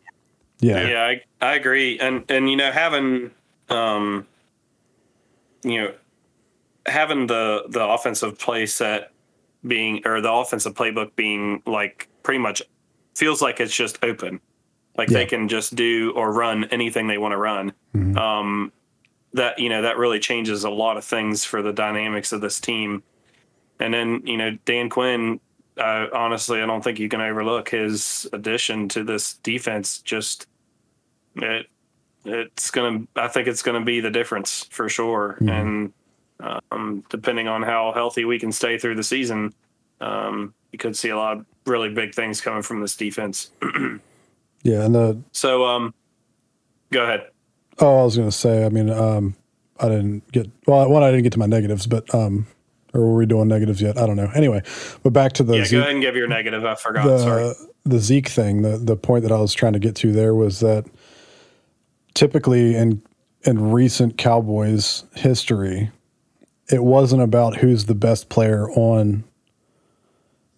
yeah. 0.61 0.87
Yeah, 0.87 1.03
I, 1.07 1.23
I 1.53 1.55
agree. 1.55 1.99
And 1.99 2.25
and 2.31 2.51
you 2.51 2.57
know, 2.57 2.71
having 2.71 3.31
um 3.71 4.27
you 5.63 5.81
know 5.83 5.95
having 6.87 7.27
the 7.27 7.65
the 7.69 7.83
offensive 7.83 8.39
play 8.39 8.67
set 8.67 9.11
being 9.67 10.03
or 10.07 10.21
the 10.21 10.31
offensive 10.33 10.75
playbook 10.75 11.15
being 11.17 11.63
like 11.67 12.09
pretty 12.23 12.39
much 12.41 12.63
feels 13.15 13.41
like 13.41 13.61
it's 13.61 13.75
just 13.75 13.99
open. 14.05 14.41
Like 14.99 15.09
Yeah. 15.09 15.19
they 15.19 15.27
can 15.27 15.49
just 15.49 15.75
do 15.77 16.13
or 16.15 16.33
run 16.33 16.65
anything 16.65 17.07
they 17.07 17.19
want 17.19 17.33
to 17.33 17.37
run. 17.39 17.73
Mhm. 17.95 18.17
Um 18.19 18.73
that 19.33 19.59
you 19.59 19.69
know 19.69 19.83
that 19.83 19.97
really 19.99 20.19
changes 20.19 20.65
a 20.65 20.71
lot 20.71 20.97
of 20.97 21.05
things 21.05 21.45
for 21.45 21.63
the 21.63 21.73
dynamics 21.73 22.33
of 22.33 22.41
this 22.41 22.61
team. 22.61 23.03
And 23.79 23.95
then, 23.95 24.27
you 24.27 24.37
know, 24.37 24.59
Dan 24.67 24.91
Quinn 24.91 25.41
uh, 25.81 26.07
honestly, 26.13 26.61
I 26.61 26.67
don't 26.67 26.83
think 26.83 26.99
you 26.99 27.09
can 27.09 27.21
overlook 27.21 27.71
his 27.71 28.29
addition 28.33 28.89
to 28.91 29.03
this 29.03 29.35
defense. 29.35 30.01
Just 30.03 30.47
it, 31.37 31.67
it's 32.25 32.71
gonna. 32.71 33.07
I 33.17 33.29
think 33.29 33.49
it's 33.49 33.63
gonna 33.63 33.85
be 33.85 34.01
the 34.01 34.11
difference 34.11 34.67
for 34.71 34.89
sure. 34.89 35.39
Mhm. 35.41 35.51
And 35.51 36.63
um, 36.71 37.05
depending 37.09 37.49
on 37.49 37.63
how 37.63 37.93
healthy 37.93 38.25
we 38.25 38.39
can 38.39 38.53
stay 38.53 38.79
through 38.79 38.97
the 38.97 39.03
season, 39.03 39.55
um, 40.01 40.55
you 40.73 40.79
could 40.79 40.97
see 40.97 41.09
a 41.09 41.17
lot 41.17 41.39
of 41.39 41.47
really 41.67 41.91
big 41.91 42.15
things 42.15 42.41
coming 42.41 42.63
from 42.63 42.81
this 42.81 42.97
defense. 42.97 43.51
Yeah, 44.63 44.85
and 44.85 44.95
the 44.95 45.19
so, 45.33 45.65
um, 45.65 45.95
go 46.91 47.03
ahead. 47.03 47.31
Oh, 47.79 48.01
I 48.01 48.05
was 48.05 48.17
gonna 48.17 48.33
say, 48.33 48.65
I 48.65 48.69
mean, 48.69 48.91
um, 48.91 49.37
I 49.79 49.89
didn't 49.89 50.31
get 50.33 50.51
well. 50.67 50.89
One, 50.89 51.03
I 51.03 51.11
didn't 51.11 51.23
get 51.23 51.33
to 51.33 51.39
my 51.39 51.47
negatives, 51.47 51.87
but 51.87 52.13
um, 52.15 52.47
or 52.93 53.01
were 53.01 53.15
we 53.17 53.27
doing 53.27 53.49
negatives 53.49 53.81
yet? 53.81 53.97
I 53.99 54.07
don't 54.07 54.17
know. 54.17 54.31
Anyway, 54.35 54.63
but 55.03 55.13
back 55.13 55.33
to 55.35 55.43
the 55.43 55.57
yeah, 55.57 55.65
Zeke, 55.65 55.79
go 55.79 55.81
ahead 55.81 55.93
and 55.93 56.03
give 56.03 56.17
your 56.17 56.29
negative. 56.29 56.65
I 56.65 56.75
forgot. 56.75 57.05
the 57.05 57.19
Sorry. 57.19 57.55
the 57.85 57.99
Zeke 57.99 58.29
thing. 58.29 58.63
The 58.63 58.77
the 58.79 58.97
point 58.97 59.23
that 59.23 59.33
I 59.33 59.39
was 59.39 59.55
trying 59.55 59.73
to 59.73 59.79
get 59.79 59.97
to 59.97 60.13
there 60.13 60.35
was 60.35 60.61
that 60.61 60.87
typically 62.15 62.77
in 62.77 63.03
in 63.45 63.71
recent 63.71 64.19
Cowboys 64.19 65.05
history, 65.15 65.91
it 66.71 66.85
wasn't 66.85 67.23
about 67.23 67.57
who's 67.57 67.87
the 67.87 67.95
best 67.95 68.29
player 68.29 68.71
on 68.71 69.25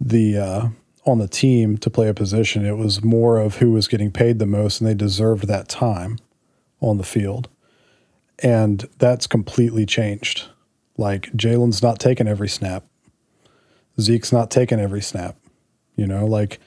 the 0.00 0.38
uh, 0.38 0.68
on 1.06 1.18
the 1.18 1.28
team 1.28 1.78
to 1.78 1.90
play 1.90 2.08
a 2.08 2.14
position. 2.14 2.64
It 2.64 2.76
was 2.76 3.04
more 3.04 3.38
of 3.38 3.56
who 3.56 3.70
was 3.72 3.88
getting 3.88 4.10
paid 4.10 4.38
the 4.38 4.46
most, 4.46 4.80
and 4.80 4.88
they 4.88 4.94
deserved 4.94 5.46
that 5.46 5.68
time 5.68 6.18
on 6.82 6.98
the 6.98 7.04
field. 7.04 7.48
And 8.40 8.86
that's 8.98 9.26
completely 9.26 9.86
changed. 9.86 10.48
Like 10.98 11.32
Jaylon's 11.32 11.82
not 11.82 11.98
taking 11.98 12.28
every 12.28 12.48
snap. 12.48 12.84
Zeke's 14.00 14.32
not 14.32 14.50
taking 14.50 14.80
every 14.80 15.00
snap. 15.00 15.36
You 15.96 16.06
know, 16.06 16.26
like 16.26 16.58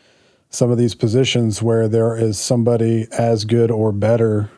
some 0.49 0.71
of 0.71 0.77
these 0.77 0.95
positions 0.95 1.61
where 1.61 1.87
there 1.87 2.15
is 2.15 2.39
somebody 2.39 3.07
as 3.11 3.45
good 3.45 3.71
or 3.71 3.91
better. 3.91 4.49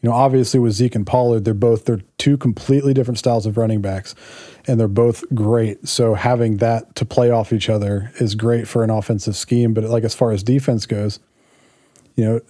You 0.00 0.10
know, 0.10 0.16
obviously 0.16 0.60
with 0.60 0.72
Zeke 0.72 0.94
and 0.94 1.06
Pollard, 1.06 1.44
they're 1.44 1.54
both 1.54 1.84
they're 1.84 2.02
two 2.18 2.36
completely 2.36 2.94
different 2.94 3.18
styles 3.18 3.46
of 3.46 3.56
running 3.56 3.80
backs, 3.80 4.14
and 4.66 4.78
they're 4.78 4.88
both 4.88 5.24
great. 5.34 5.88
So 5.88 6.14
having 6.14 6.58
that 6.58 6.94
to 6.96 7.04
play 7.04 7.30
off 7.30 7.52
each 7.52 7.68
other 7.68 8.12
is 8.20 8.34
great 8.34 8.68
for 8.68 8.84
an 8.84 8.90
offensive 8.90 9.36
scheme. 9.36 9.74
But 9.74 9.84
like 9.84 10.04
as 10.04 10.14
far 10.14 10.30
as 10.30 10.42
defense 10.42 10.86
goes, 10.86 11.18
you 12.14 12.24
know, 12.24 12.40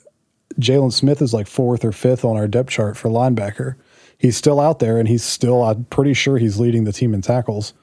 Jaylon 0.54 0.92
Smith 0.92 1.20
is 1.20 1.34
like 1.34 1.46
fourth 1.46 1.84
or 1.84 1.92
fifth 1.92 2.24
on 2.24 2.36
our 2.36 2.48
depth 2.48 2.70
chart 2.70 2.96
for 2.96 3.08
linebacker. 3.08 3.76
He's 4.18 4.36
still 4.36 4.60
out 4.60 4.78
there, 4.78 4.98
and 4.98 5.08
he's 5.08 5.24
still 5.24 5.62
I'm 5.62 5.84
pretty 5.84 6.14
sure 6.14 6.38
he's 6.38 6.58
leading 6.58 6.84
the 6.84 6.92
team 6.92 7.12
in 7.14 7.22
tackles. 7.22 7.74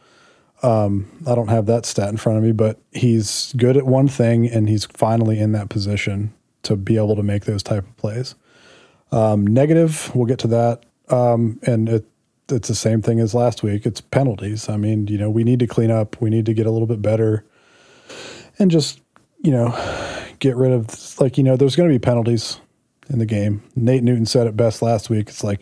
Um, 0.64 1.12
I 1.28 1.36
don't 1.36 1.50
have 1.50 1.66
that 1.66 1.86
stat 1.86 2.10
in 2.10 2.18
front 2.18 2.38
of 2.38 2.44
me, 2.44 2.54
but 2.54 2.80
he's 2.92 3.54
good 3.58 3.76
at 3.78 3.86
one 3.86 4.08
thing, 4.08 4.48
and 4.48 4.70
he's 4.70 4.86
finally 4.86 5.40
in 5.40 5.52
that 5.52 5.70
position 5.70 6.34
to 6.64 6.76
be 6.76 6.96
able 6.96 7.16
to 7.18 7.24
make 7.24 7.46
those 7.46 7.62
type 7.62 7.86
of 7.86 7.98
plays. 7.98 8.36
Um, 9.12 9.46
negative, 9.46 10.10
we'll 10.16 10.26
get 10.26 10.40
to 10.40 10.48
that, 10.48 10.86
um, 11.10 11.60
and 11.64 11.90
it, 11.90 12.06
it's 12.50 12.70
the 12.70 12.76
same 12.76 13.02
thing 13.02 13.20
as 13.20 13.36
last 13.36 13.62
week. 13.62 13.86
It's 13.86 14.02
penalties. 14.02 14.70
I 14.70 14.78
mean, 14.78 15.08
you 15.08 15.18
know, 15.18 15.30
we 15.30 15.44
need 15.44 15.60
to 15.60 15.68
clean 15.68 15.92
up. 15.92 16.20
We 16.22 16.30
need 16.30 16.46
to 16.48 16.54
get 16.54 16.66
a 16.66 16.72
little 16.72 16.88
bit 16.88 17.02
better, 17.02 17.46
and 18.58 18.72
just 18.72 19.02
you 19.44 19.52
know, 19.52 19.68
get 20.44 20.58
rid 20.58 20.74
of 20.74 21.20
like 21.22 21.38
you 21.38 21.44
know, 21.44 21.56
there's 21.56 21.76
going 21.76 21.90
to 21.90 21.94
be 21.94 22.00
penalties 22.00 22.60
in 23.10 23.18
the 23.18 23.26
game. 23.26 23.64
Nate 23.76 24.04
Newton 24.04 24.26
said 24.26 24.46
it 24.46 24.58
best 24.58 24.82
last 24.82 25.10
week. 25.10 25.30
It's 25.30 25.44
like, 25.44 25.62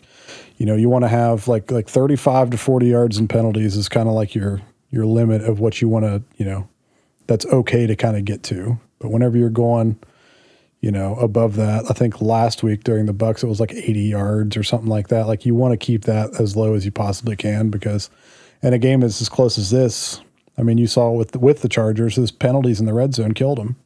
you 0.56 0.66
know, 0.66 0.74
you 0.74 0.88
want 0.88 1.04
to 1.04 1.08
have 1.08 1.46
like 1.46 1.70
like 1.70 1.88
35 1.88 2.50
to 2.50 2.58
40 2.58 2.86
yards 2.86 3.16
in 3.16 3.28
penalties 3.28 3.76
is 3.76 3.88
kind 3.88 4.08
of 4.08 4.14
like 4.14 4.34
your 4.34 4.60
your 4.90 5.06
limit 5.06 5.42
of 5.42 5.60
what 5.60 5.80
you 5.80 5.88
want 5.88 6.04
to, 6.04 6.22
you 6.36 6.44
know, 6.44 6.68
that's 7.28 7.46
okay 7.46 7.86
to 7.86 7.96
kind 7.96 8.16
of 8.16 8.24
get 8.24 8.42
to. 8.42 8.78
But 8.98 9.10
whenever 9.10 9.38
you're 9.38 9.50
going, 9.50 9.98
you 10.80 10.90
know, 10.90 11.14
above 11.14 11.54
that, 11.56 11.84
I 11.88 11.94
think 11.94 12.20
last 12.20 12.64
week 12.64 12.82
during 12.82 13.06
the 13.06 13.14
Bucs 13.14 13.44
it 13.44 13.46
was 13.46 13.60
like 13.60 13.72
80 13.72 14.00
yards 14.00 14.56
or 14.56 14.64
something 14.64 14.90
like 14.90 15.08
that. 15.08 15.28
Like 15.28 15.46
you 15.46 15.54
want 15.54 15.72
to 15.72 15.86
keep 15.86 16.04
that 16.04 16.40
as 16.40 16.56
low 16.56 16.74
as 16.74 16.84
you 16.84 16.90
possibly 16.90 17.36
can 17.36 17.70
because 17.70 18.10
in 18.62 18.74
a 18.74 18.78
game 18.78 19.00
that's 19.00 19.22
as 19.22 19.28
close 19.28 19.58
as 19.58 19.70
this, 19.70 20.20
I 20.58 20.62
mean, 20.62 20.76
you 20.76 20.88
saw 20.88 21.10
with 21.12 21.30
the, 21.30 21.38
with 21.38 21.62
the 21.62 21.68
Chargers, 21.68 22.16
those 22.16 22.32
penalties 22.32 22.80
in 22.80 22.86
the 22.86 22.92
red 22.94 23.14
zone 23.14 23.32
killed 23.32 23.58
them. 23.58 23.76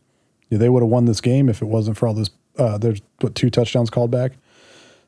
Yeah, 0.49 0.59
they 0.59 0.69
would 0.69 0.83
have 0.83 0.91
won 0.91 1.07
this 1.07 1.21
game 1.21 1.49
if 1.49 1.63
it 1.63 1.67
wasn't 1.67 1.97
for 1.97 2.07
all 2.09 2.15
those. 2.15 2.31
Uh, 2.59 2.79
there's 2.79 3.01
what 3.21 3.35
two 3.35 3.51
touchdowns 3.51 3.91
called 3.91 4.11
back. 4.11 4.33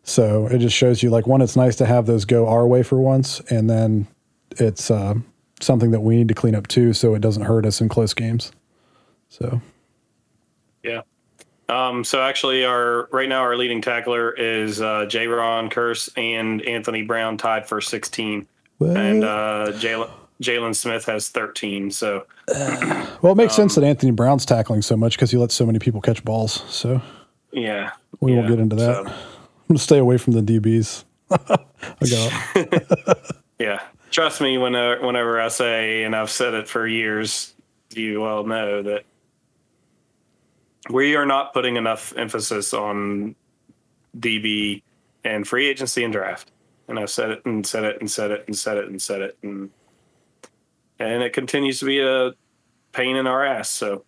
So 0.02 0.46
it 0.46 0.58
just 0.58 0.74
shows 0.76 1.02
you 1.02 1.10
like 1.10 1.26
one, 1.26 1.42
it's 1.42 1.56
nice 1.56 1.76
to 1.76 1.86
have 1.86 2.06
those 2.06 2.24
go 2.24 2.48
our 2.48 2.66
way 2.66 2.82
for 2.82 2.98
once, 2.98 3.40
and 3.50 3.68
then 3.68 4.06
it's 4.52 4.90
uh, 4.90 5.14
something 5.60 5.90
that 5.90 6.00
we 6.00 6.16
need 6.16 6.28
to 6.28 6.34
clean 6.34 6.54
up 6.54 6.66
too, 6.66 6.92
so 6.92 7.14
it 7.14 7.20
doesn't 7.20 7.42
hurt 7.44 7.66
us 7.66 7.80
in 7.80 7.88
close 7.88 8.14
games. 8.14 8.52
So, 9.28 9.60
yeah. 10.82 11.02
Um, 11.68 12.04
so 12.04 12.22
actually, 12.22 12.64
our 12.64 13.08
right 13.12 13.28
now 13.28 13.42
our 13.42 13.54
leading 13.56 13.82
tackler 13.82 14.30
is 14.32 14.80
uh, 14.80 15.04
Jayron 15.06 15.70
Kearse 15.70 16.08
and 16.16 16.62
Anthony 16.62 17.02
Brown 17.02 17.36
tied 17.36 17.66
for 17.68 17.82
16, 17.82 18.46
What? 18.78 18.96
and 18.96 19.22
uh, 19.22 19.72
Jaylon 19.74 20.10
Jaylon 20.42 20.74
Smith 20.74 21.04
has 21.06 21.28
13. 21.28 21.90
So 21.90 22.26
well, 23.22 23.32
it 23.32 23.36
makes 23.36 23.54
sense 23.54 23.74
that 23.74 23.84
Anthony 23.84 24.12
Brown's 24.12 24.46
tackling 24.46 24.82
so 24.82 24.96
much 24.96 25.16
because 25.16 25.30
he 25.30 25.36
lets 25.36 25.54
so 25.54 25.66
many 25.66 25.78
people 25.78 26.00
catch 26.00 26.24
balls. 26.24 26.64
So 26.68 27.00
yeah, 27.52 27.92
we 28.20 28.32
yeah, 28.32 28.38
won't 28.38 28.48
get 28.48 28.58
into 28.60 28.76
that. 28.76 29.06
so- 29.06 29.12
I'm 29.12 29.74
gonna 29.74 29.78
stay 29.80 29.98
away 29.98 30.16
from 30.16 30.32
the 30.32 30.40
DBs. 30.40 31.04
I 31.30 31.58
got 32.08 33.34
yeah, 33.58 33.82
trust 34.10 34.40
me 34.40 34.56
when 34.56 34.74
uh, 34.74 34.96
whenever 35.00 35.38
I 35.38 35.48
say, 35.48 36.04
and 36.04 36.16
I've 36.16 36.30
said 36.30 36.54
it 36.54 36.68
for 36.68 36.86
years, 36.86 37.52
you 37.92 38.24
all 38.24 38.44
know 38.44 38.82
that 38.82 39.04
we 40.88 41.16
are 41.16 41.26
not 41.26 41.52
putting 41.52 41.76
enough 41.76 42.14
emphasis 42.16 42.72
on 42.72 43.34
DB 44.18 44.82
and 45.24 45.46
free 45.46 45.68
agency 45.68 46.02
and 46.02 46.12
draft. 46.12 46.50
And 46.88 46.98
I've 46.98 47.10
said 47.10 47.30
it 47.30 47.44
and 47.44 47.66
said 47.66 47.84
it 47.84 48.00
and 48.00 48.10
said 48.10 48.30
it 48.30 48.44
and 48.46 48.56
said 48.56 48.78
it 48.78 48.88
and 48.88 49.02
said 49.02 49.20
it 49.20 49.36
and 49.42 49.70
and 50.98 51.22
it 51.22 51.32
continues 51.32 51.78
to 51.80 51.86
be 51.86 52.00
a 52.00 52.32
pain 52.92 53.16
in 53.16 53.26
our 53.26 53.44
ass. 53.44 53.70
So, 53.70 54.04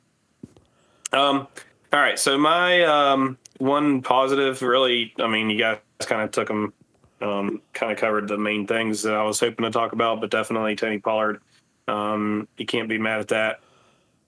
um, 1.13 1.47
all 1.93 2.01
right. 2.01 2.19
So 2.19 2.39
my 2.39 2.83
um, 2.83 3.39
one 3.59 4.03
positive, 4.03 4.63
really, 4.63 5.13
I 5.19 5.27
mean, 5.27 5.51
you 5.51 5.59
guys 5.59 5.79
kind 6.01 6.23
of 6.23 6.31
took 6.31 6.49
them, 6.49 6.73
um, 7.21 7.61
kind 7.73 7.93
of 7.93 7.99
covered 7.99 8.29
the 8.29 8.39
main 8.39 8.67
things 8.67 9.03
that 9.03 9.15
I 9.15 9.23
was 9.23 9.41
hoping 9.41 9.65
to 9.65 9.71
talk 9.71 9.93
about, 9.93 10.21
but 10.21 10.31
definitely 10.31 10.77
Tony 10.77 10.99
Pollard. 10.99 11.41
Um, 11.89 12.49
you 12.57 12.67
can't 12.67 12.89
be 12.89 12.99
mad 12.99 13.21
at 13.21 13.29
that. 13.29 13.61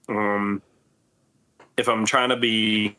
Um, 0.09 0.61
if 1.77 1.87
I'm 1.87 2.05
trying 2.05 2.29
to 2.29 2.37
be, 2.37 2.95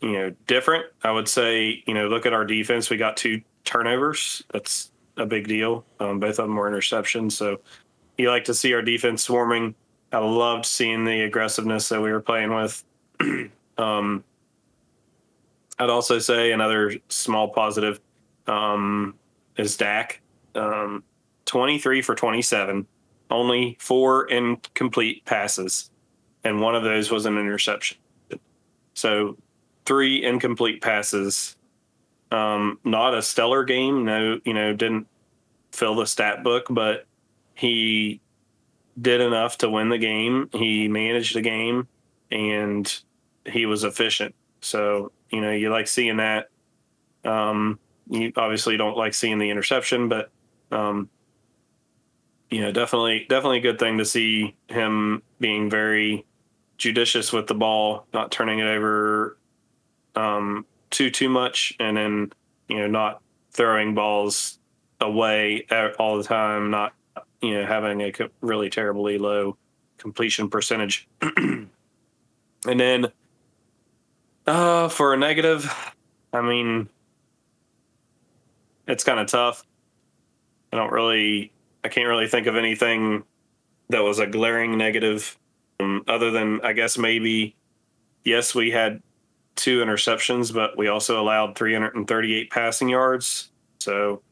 you 0.00 0.12
know, 0.12 0.34
different, 0.46 0.86
I 1.02 1.12
would 1.12 1.28
say, 1.28 1.82
you 1.86 1.94
know, 1.94 2.08
look 2.08 2.26
at 2.26 2.32
our 2.32 2.44
defense. 2.44 2.90
We 2.90 2.96
got 2.96 3.16
two 3.16 3.42
turnovers. 3.64 4.42
That's 4.52 4.90
a 5.16 5.26
big 5.26 5.46
deal. 5.46 5.84
Um, 6.00 6.20
both 6.20 6.38
of 6.38 6.46
them 6.48 6.56
were 6.56 6.70
interceptions. 6.70 7.32
So 7.32 7.60
you 8.18 8.30
like 8.30 8.44
to 8.44 8.54
see 8.54 8.74
our 8.74 8.82
defense 8.82 9.22
swarming. 9.22 9.74
I 10.12 10.18
loved 10.18 10.66
seeing 10.66 11.04
the 11.04 11.22
aggressiveness 11.22 11.88
that 11.90 12.00
we 12.00 12.10
were 12.10 12.20
playing 12.20 12.54
with. 12.54 12.84
um, 13.78 14.24
I'd 15.78 15.90
also 15.90 16.18
say 16.18 16.52
another 16.52 16.94
small 17.08 17.48
positive 17.48 18.00
um, 18.46 19.14
is 19.56 19.76
Dak. 19.76 20.20
Um, 20.54 21.04
23 21.46 22.02
for 22.02 22.14
27, 22.14 22.86
only 23.30 23.76
four 23.80 24.28
incomplete 24.28 25.24
passes, 25.24 25.90
and 26.44 26.60
one 26.60 26.74
of 26.74 26.82
those 26.82 27.10
was 27.10 27.26
an 27.26 27.38
interception. 27.38 27.98
So 28.94 29.36
three 29.86 30.24
incomplete 30.24 30.82
passes. 30.82 31.56
Um, 32.30 32.78
not 32.84 33.14
a 33.14 33.22
stellar 33.22 33.64
game. 33.64 34.04
No, 34.04 34.40
you 34.44 34.54
know, 34.54 34.72
didn't 34.72 35.06
fill 35.72 35.96
the 35.96 36.06
stat 36.06 36.44
book, 36.44 36.66
but 36.70 37.06
he 37.60 38.22
did 38.98 39.20
enough 39.20 39.58
to 39.58 39.68
win 39.68 39.90
the 39.90 39.98
game. 39.98 40.48
He 40.54 40.88
managed 40.88 41.36
the 41.36 41.42
game 41.42 41.88
and 42.30 43.02
he 43.44 43.66
was 43.66 43.84
efficient. 43.84 44.34
So, 44.62 45.12
you 45.28 45.42
know, 45.42 45.50
you 45.50 45.70
like 45.70 45.86
seeing 45.86 46.16
that. 46.16 46.48
Um, 47.22 47.78
you 48.08 48.32
obviously 48.34 48.78
don't 48.78 48.96
like 48.96 49.12
seeing 49.12 49.38
the 49.38 49.50
interception, 49.50 50.08
but, 50.08 50.30
um, 50.72 51.10
you 52.48 52.62
know, 52.62 52.72
definitely, 52.72 53.26
definitely 53.28 53.58
a 53.58 53.62
good 53.62 53.78
thing 53.78 53.98
to 53.98 54.06
see 54.06 54.56
him 54.68 55.22
being 55.38 55.68
very 55.68 56.24
judicious 56.78 57.30
with 57.30 57.46
the 57.46 57.54
ball, 57.54 58.06
not 58.14 58.32
turning 58.32 58.58
it 58.58 58.66
over 58.66 59.36
um, 60.16 60.64
too 60.88 61.10
too 61.10 61.28
much, 61.28 61.74
and 61.78 61.98
then 61.98 62.32
you 62.68 62.78
know 62.78 62.86
not 62.86 63.20
throwing 63.52 63.94
balls 63.94 64.58
away 64.98 65.66
all 65.98 66.16
the 66.16 66.24
time, 66.24 66.70
not 66.70 66.94
you 67.42 67.54
know 67.54 67.66
having 67.66 68.00
a 68.00 68.12
really 68.40 68.70
terribly 68.70 69.18
low 69.18 69.56
completion 69.98 70.48
percentage. 70.48 71.08
and 71.22 71.68
then 72.64 73.06
uh, 74.46 74.88
for 74.88 75.14
a 75.14 75.16
negative, 75.16 75.72
I 76.32 76.40
mean, 76.40 76.88
it's 78.88 79.04
kind 79.04 79.20
of 79.20 79.26
tough. 79.26 79.64
I 80.72 80.76
don't 80.76 80.92
really, 80.92 81.52
I 81.84 81.88
can't 81.88 82.08
really 82.08 82.28
think 82.28 82.46
of 82.46 82.56
anything 82.56 83.24
that 83.88 84.02
was 84.02 84.18
a 84.18 84.26
glaring 84.26 84.78
negative, 84.78 85.36
um, 85.80 86.04
other 86.06 86.30
than 86.30 86.60
I 86.62 86.72
guess 86.72 86.96
maybe, 86.96 87.56
yes, 88.24 88.54
we 88.54 88.70
had 88.70 89.02
two 89.56 89.84
interceptions, 89.84 90.54
but 90.54 90.78
we 90.78 90.88
also 90.88 91.20
allowed 91.20 91.56
338 91.56 92.50
passing 92.50 92.88
yards. 92.88 93.50
So, 93.80 94.22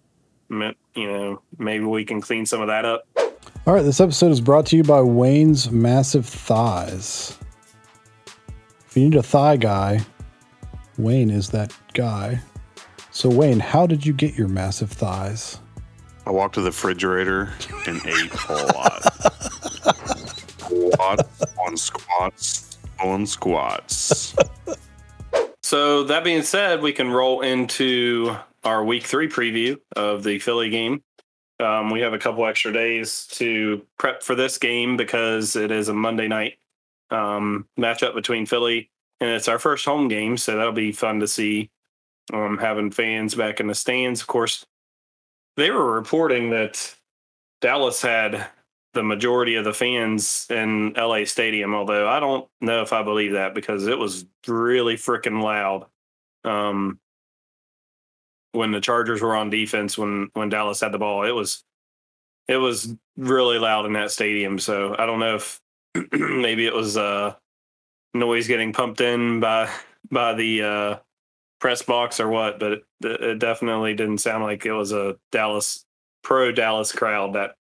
you 0.51 0.75
know, 0.97 1.43
maybe 1.59 1.85
we 1.85 2.05
can 2.05 2.21
clean 2.21 2.47
some 2.47 2.61
of 2.61 2.69
that 2.69 2.85
up. 2.85 3.07
All 3.67 3.75
right, 3.75 3.83
this 3.83 4.01
episode 4.01 4.33
is 4.33 4.41
brought 4.41 4.67
to 4.67 4.77
you 4.77 4.83
by 4.83 5.01
Wayne's 5.01 5.71
Massive 5.71 6.27
Thighs. 6.27 7.37
If 8.87 8.97
you 8.97 9.05
need 9.05 9.15
a 9.15 9.23
thigh 9.23 9.57
guy, 9.57 10.01
Wayne 10.97 11.31
is 11.31 11.51
that 11.51 11.75
guy. 11.93 12.41
So, 13.11 13.29
Wayne, 13.29 13.61
how 13.61 13.87
did 13.87 14.07
you 14.07 14.13
get 14.13 14.35
your 14.37 14.49
massive 14.49 14.91
thighs? 14.91 15.61
I 16.27 16.31
walked 16.31 16.55
to 16.55 16.61
the 16.61 16.71
refrigerator 16.71 17.53
and 17.87 18.01
ate 18.07 18.33
a 18.49 18.55
lot. 18.75 19.03
Squat 20.59 21.29
on 21.67 21.77
squats 21.77 22.79
on 23.01 23.27
squats. 23.27 24.35
So 25.63 26.05
that 26.05 26.25
being 26.25 26.43
said, 26.43 26.81
we 26.83 26.93
can 26.93 27.11
roll 27.11 27.41
into 27.41 28.37
our 28.65 28.85
week 28.85 29.05
three 29.05 29.29
preview 29.29 29.79
of 29.97 30.23
the 30.23 30.39
Philly 30.39 30.71
game. 30.71 31.03
Um, 31.61 31.91
we 31.91 32.01
have 32.01 32.13
a 32.13 32.19
couple 32.19 32.47
extra 32.47 32.73
days 32.73 33.27
to 33.33 33.85
prep 33.99 34.23
for 34.23 34.35
this 34.35 34.59
game 34.59 34.97
because 34.97 35.57
it 35.57 35.71
is 35.71 35.89
a 35.89 35.95
Monday 35.95 36.29
night 36.29 36.59
um, 37.11 37.67
matchup 37.79 38.15
between 38.15 38.47
Philly 38.47 38.91
and 39.21 39.31
it's 39.31 39.49
our 39.49 39.59
first 39.59 39.85
home 39.85 40.09
game, 40.09 40.37
so 40.37 40.57
that'll 40.57 40.73
be 40.73 40.93
fun 40.93 41.21
to 41.21 41.29
see. 41.29 41.71
Um, 42.33 42.59
having 42.59 42.91
fans 42.91 43.35
back 43.35 43.59
in 43.59 43.69
the 43.69 43.75
stands, 43.75 44.21
of 44.21 44.27
course. 44.27 44.67
They 45.57 45.71
were 45.71 45.95
reporting 45.95 46.51
that 46.51 46.95
Dallas 47.61 48.03
had 48.03 48.47
the 48.93 49.03
majority 49.03 49.57
of 49.57 49.65
the 49.65 49.73
fans 49.73 50.47
in 50.51 50.93
LA 50.93 51.25
Stadium. 51.25 51.75
Although 51.75 52.07
I 52.07 52.21
don't 52.21 52.47
know 52.61 52.83
if 52.83 52.93
I 52.93 53.03
believe 53.03 53.33
that 53.33 53.55
because 53.55 53.87
it 53.87 53.99
was 53.99 54.27
really 54.47 54.97
freaking 54.97 55.43
loud. 55.43 55.87
Um, 56.45 57.01
when 58.59 58.73
the 58.73 58.81
Chargers 58.81 59.23
were 59.23 59.37
on 59.37 59.51
defense, 59.51 59.97
when 59.97 60.31
when 60.35 60.49
Dallas 60.49 60.81
had 60.81 60.93
the 60.93 60.99
ball, 60.99 61.25
it 61.25 61.31
was 61.31 61.63
it 62.49 62.57
was 62.57 62.93
really 63.17 63.59
loud 63.59 63.87
in 63.87 63.93
that 63.93 64.11
stadium. 64.11 64.59
So 64.59 64.97
I 64.99 65.07
don't 65.07 65.21
know 65.21 65.37
if 65.37 65.61
maybe 66.13 66.67
it 66.67 66.75
was 66.75 66.97
uh, 66.97 67.35
noise 68.15 68.49
getting 68.49 68.73
pumped 68.73 69.01
in 69.01 69.39
by 69.39 69.71
by 70.11 70.35
the 70.35 70.63
uh, 70.63 70.97
press 71.61 71.83
box 71.83 72.19
or 72.19 72.29
what, 72.29 72.59
but 72.59 72.73
it, 72.73 72.85
it 73.01 73.39
definitely 73.39 73.95
didn't 73.95 74.19
sound 74.19 74.43
like 74.43 74.67
it 74.67 74.73
was 74.73 74.93
a 74.93 75.17
Dallas 75.31 75.85
pro 76.23 76.51
Dallas 76.51 76.91
crowd 76.91 77.35
that 77.35 77.55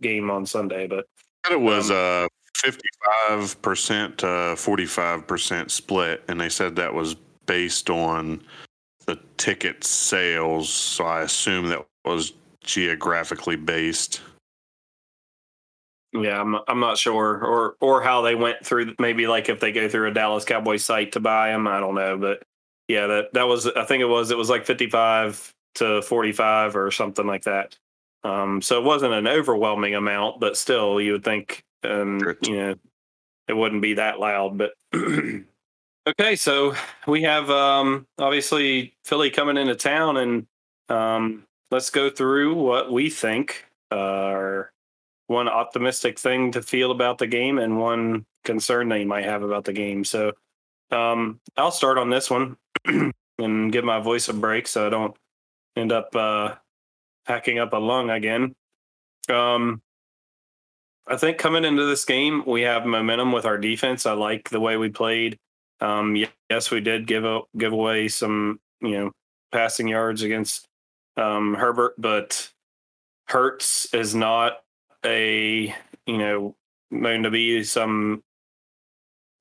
game 0.00 0.30
on 0.30 0.46
Sunday. 0.46 0.86
But 0.86 1.06
it 1.50 1.60
was 1.60 1.90
a 1.90 2.28
fifty-five 2.54 3.60
percent 3.62 4.18
to 4.18 4.54
forty-five 4.56 5.26
percent 5.26 5.72
split, 5.72 6.22
and 6.28 6.40
they 6.40 6.48
said 6.48 6.76
that 6.76 6.94
was 6.94 7.16
based 7.46 7.90
on 7.90 8.40
the 9.04 9.18
ticket 9.36 9.84
sales. 9.84 10.68
So 10.72 11.04
I 11.04 11.22
assume 11.22 11.68
that 11.68 11.84
was 12.04 12.32
geographically 12.62 13.56
based. 13.56 14.22
Yeah, 16.12 16.40
I'm 16.40 16.56
I'm 16.68 16.80
not 16.80 16.96
sure, 16.96 17.44
or 17.44 17.76
or 17.80 18.00
how 18.00 18.22
they 18.22 18.36
went 18.36 18.64
through. 18.64 18.94
Maybe 19.00 19.26
like 19.26 19.48
if 19.48 19.58
they 19.58 19.72
go 19.72 19.88
through 19.88 20.08
a 20.08 20.14
Dallas 20.14 20.44
Cowboys 20.44 20.84
site 20.84 21.12
to 21.12 21.20
buy 21.20 21.48
them, 21.50 21.66
I 21.66 21.80
don't 21.80 21.96
know. 21.96 22.16
But 22.16 22.42
yeah, 22.86 23.06
that 23.08 23.32
that 23.32 23.48
was 23.48 23.66
I 23.66 23.84
think 23.84 24.00
it 24.00 24.06
was 24.06 24.30
it 24.30 24.38
was 24.38 24.48
like 24.48 24.64
55 24.64 25.52
to 25.76 26.02
45 26.02 26.76
or 26.76 26.90
something 26.92 27.26
like 27.26 27.44
that. 27.44 27.76
Um, 28.22 28.62
so 28.62 28.78
it 28.78 28.84
wasn't 28.84 29.12
an 29.12 29.28
overwhelming 29.28 29.94
amount, 29.94 30.40
but 30.40 30.56
still, 30.56 31.00
you 31.00 31.12
would 31.12 31.24
think, 31.24 31.62
um, 31.82 32.20
you 32.42 32.56
know, 32.56 32.74
it 33.48 33.52
wouldn't 33.52 33.82
be 33.82 33.94
that 33.94 34.18
loud. 34.18 34.56
But 34.56 34.72
okay, 36.06 36.36
so 36.36 36.74
we 37.06 37.22
have 37.22 37.50
um, 37.50 38.06
obviously 38.18 38.94
Philly 39.04 39.30
coming 39.30 39.56
into 39.56 39.74
town, 39.74 40.16
and 40.16 40.46
um, 40.88 41.44
let's 41.70 41.90
go 41.90 42.10
through 42.10 42.54
what 42.54 42.92
we 42.92 43.10
think 43.10 43.66
are 43.90 44.72
one 45.26 45.48
optimistic 45.48 46.18
thing 46.18 46.52
to 46.52 46.62
feel 46.62 46.90
about 46.90 47.18
the 47.18 47.26
game 47.26 47.58
and 47.58 47.78
one 47.78 48.24
concern 48.44 48.88
that 48.90 49.00
you 49.00 49.06
might 49.06 49.24
have 49.24 49.42
about 49.42 49.64
the 49.64 49.72
game. 49.72 50.04
So 50.04 50.32
um, 50.90 51.40
I'll 51.56 51.70
start 51.70 51.98
on 51.98 52.10
this 52.10 52.30
one 52.30 52.56
and 53.38 53.72
give 53.72 53.84
my 53.84 54.00
voice 54.00 54.28
a 54.28 54.34
break 54.34 54.68
so 54.68 54.86
I 54.86 54.90
don't 54.90 55.16
end 55.76 55.92
up 55.92 56.14
uh, 56.14 56.54
hacking 57.26 57.58
up 57.58 57.72
a 57.72 57.78
lung 57.78 58.10
again. 58.10 58.54
Um, 59.30 59.80
I 61.06 61.16
think 61.16 61.38
coming 61.38 61.64
into 61.64 61.84
this 61.84 62.04
game, 62.04 62.44
we 62.46 62.62
have 62.62 62.86
momentum 62.86 63.32
with 63.32 63.44
our 63.44 63.58
defense. 63.58 64.06
I 64.06 64.12
like 64.12 64.50
the 64.50 64.60
way 64.60 64.76
we 64.76 64.88
played. 64.90 65.38
Um, 65.84 66.16
yes, 66.50 66.70
we 66.70 66.80
did 66.80 67.06
give 67.06 67.24
give 67.56 67.72
away 67.72 68.08
some, 68.08 68.60
you 68.80 68.92
know, 68.92 69.12
passing 69.52 69.88
yards 69.88 70.22
against 70.22 70.66
um, 71.16 71.54
Herbert, 71.54 71.94
but 71.98 72.50
Hurts 73.28 73.92
is 73.94 74.14
not 74.14 74.62
a, 75.04 75.74
you 76.06 76.18
know, 76.18 76.56
known 76.90 77.24
to 77.24 77.30
be 77.30 77.62
some 77.64 78.22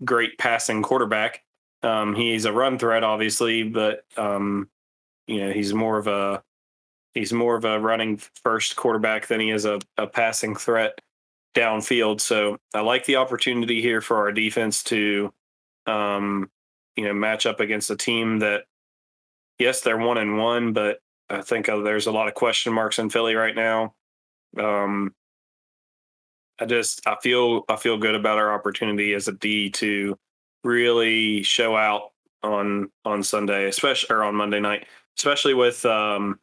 great 0.03 0.37
passing 0.37 0.81
quarterback. 0.83 1.43
Um, 1.81 2.15
he's 2.15 2.45
a 2.45 2.53
run 2.53 2.77
threat, 2.77 3.03
obviously, 3.03 3.63
but 3.63 4.03
um, 4.17 4.69
you 5.27 5.39
know 5.39 5.51
he's 5.51 5.73
more 5.73 5.97
of 5.97 6.07
a 6.07 6.43
he's 7.13 7.31
more 7.31 7.55
of 7.55 7.65
a 7.65 7.79
running 7.79 8.17
first 8.43 8.75
quarterback 8.75 9.27
than 9.27 9.39
he 9.39 9.51
is 9.51 9.65
a, 9.65 9.79
a 9.97 10.07
passing 10.07 10.55
threat 10.55 10.99
downfield. 11.55 12.19
So 12.19 12.57
I 12.73 12.81
like 12.81 13.05
the 13.05 13.17
opportunity 13.17 13.81
here 13.81 14.01
for 14.01 14.17
our 14.17 14.31
defense 14.31 14.83
to, 14.85 15.31
um, 15.85 16.49
you 16.95 17.05
know, 17.05 17.13
match 17.13 17.45
up 17.45 17.59
against 17.59 17.89
a 17.89 17.95
team 17.95 18.39
that, 18.39 18.63
yes, 19.59 19.81
they're 19.81 19.97
one 19.97 20.17
and 20.17 20.37
one, 20.37 20.73
but 20.73 20.99
I 21.29 21.41
think 21.41 21.69
uh, 21.69 21.77
there's 21.77 22.07
a 22.07 22.11
lot 22.11 22.27
of 22.27 22.33
question 22.33 22.73
marks 22.73 22.99
in 22.99 23.09
Philly 23.09 23.35
right 23.35 23.55
now. 23.55 23.93
Um, 24.57 25.13
I 26.59 26.65
just 26.65 27.05
I 27.07 27.17
feel 27.21 27.63
I 27.67 27.75
feel 27.75 27.97
good 27.97 28.15
about 28.15 28.37
our 28.37 28.53
opportunity 28.53 29.13
as 29.13 29.27
a 29.27 29.31
D 29.31 29.69
to 29.71 30.17
really 30.63 31.43
show 31.43 31.75
out 31.75 32.11
on 32.43 32.89
on 33.05 33.23
Sunday, 33.23 33.67
especially 33.67 34.15
or 34.15 34.23
on 34.23 34.35
Monday 34.35 34.59
night, 34.59 34.85
especially 35.17 35.53
with 35.55 35.85
um, 35.85 36.39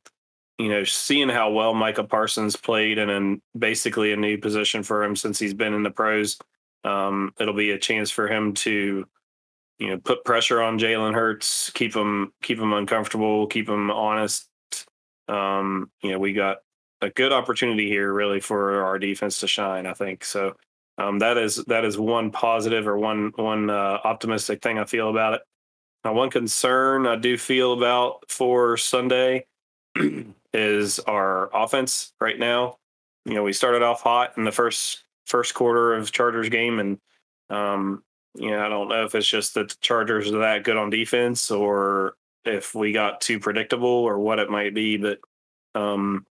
you 0.59 0.69
know 0.69 0.83
seeing 0.85 1.29
how 1.29 1.51
well 1.53 1.75
Micah 1.75 2.05
Parsons 2.05 2.57
played 2.57 2.99
and 2.99 3.11
in 3.11 3.43
basically 3.57 4.13
a 4.13 4.17
new 4.17 4.37
position 4.39 4.83
for 4.83 5.05
him 5.05 5.15
since 5.15 5.39
he's 5.39 5.55
been 5.55 5.75
in 5.75 5.83
the 5.85 5.91
pros. 5.91 6.39
Um, 6.83 7.33
it'll 7.39 7.55
be 7.55 7.71
a 7.71 7.79
chance 7.79 8.11
for 8.11 8.27
him 8.27 8.55
to 8.55 9.07
you 9.81 9.89
know 9.89 9.99
put 9.99 10.25
pressure 10.25 10.63
on 10.63 10.79
Jalen 10.79 11.15
Hurts, 11.15 11.71
keep 11.71 11.97
him 11.97 12.33
keep 12.43 12.59
him 12.59 12.73
uncomfortable, 12.73 13.47
keep 13.47 13.69
him 13.69 13.91
honest. 13.91 14.47
Um, 15.27 15.91
you 16.03 16.13
know, 16.13 16.19
we 16.19 16.33
got 16.33 16.59
a 17.01 17.11
good 17.11 17.33
opportunity 17.33 17.89
here 17.89 18.13
really 18.13 18.41
for 18.41 18.85
our 18.85 18.99
defense 18.99 19.41
to 19.41 19.49
shine. 19.49 19.87
I 19.87 19.95
think 19.95 20.25
so. 20.25 20.55
Um, 20.99 21.19
that 21.21 21.39
is 21.39 21.57
that 21.67 21.85
is 21.85 21.99
one 21.99 22.31
positive 22.31 22.87
or 22.87 22.99
one 22.99 23.33
one 23.37 23.71
uh, 23.71 23.99
optimistic 24.05 24.63
thing 24.63 24.79
I 24.79 24.85
feel 24.85 25.09
about 25.09 25.35
it. 25.35 25.43
Now, 26.05 26.13
one 26.13 26.31
concern 26.31 27.07
I 27.07 27.17
do 27.17 27.39
feel 27.39 27.73
about 27.73 28.31
for 28.31 28.77
Sunday 28.77 29.47
is 30.53 30.99
our 31.01 31.51
offense 31.55 32.13
right 32.21 32.39
now. 32.39 32.77
You 33.25 33.35
know, 33.35 33.43
we 33.43 33.55
started 33.55 33.83
off 33.83 34.03
hot 34.03 34.37
in 34.37 34.45
the 34.45 34.53
first 34.53 35.05
first 35.27 35.55
quarter 35.55 35.95
of 35.95 36.13
Chargers 36.13 36.51
game, 36.51 36.79
and 36.79 36.99
um, 37.49 38.03
you 38.35 38.51
know, 38.51 38.65
I 38.65 38.69
don't 38.69 38.89
know 38.89 39.05
if 39.05 39.15
it's 39.15 39.27
just 39.27 39.55
that 39.55 39.71
the 39.71 39.77
Chargers 39.81 40.31
are 40.31 40.39
that 40.39 40.65
good 40.65 40.77
on 40.77 40.91
defense, 40.91 41.51
or 41.51 42.15
if 42.45 42.75
we 42.75 42.93
got 42.93 43.21
too 43.21 43.41
predictable, 43.41 43.89
or 43.89 44.19
what 44.19 44.39
it 44.39 44.51
might 44.51 44.75
be. 44.75 44.97
But 44.97 45.19
um, 45.75 46.27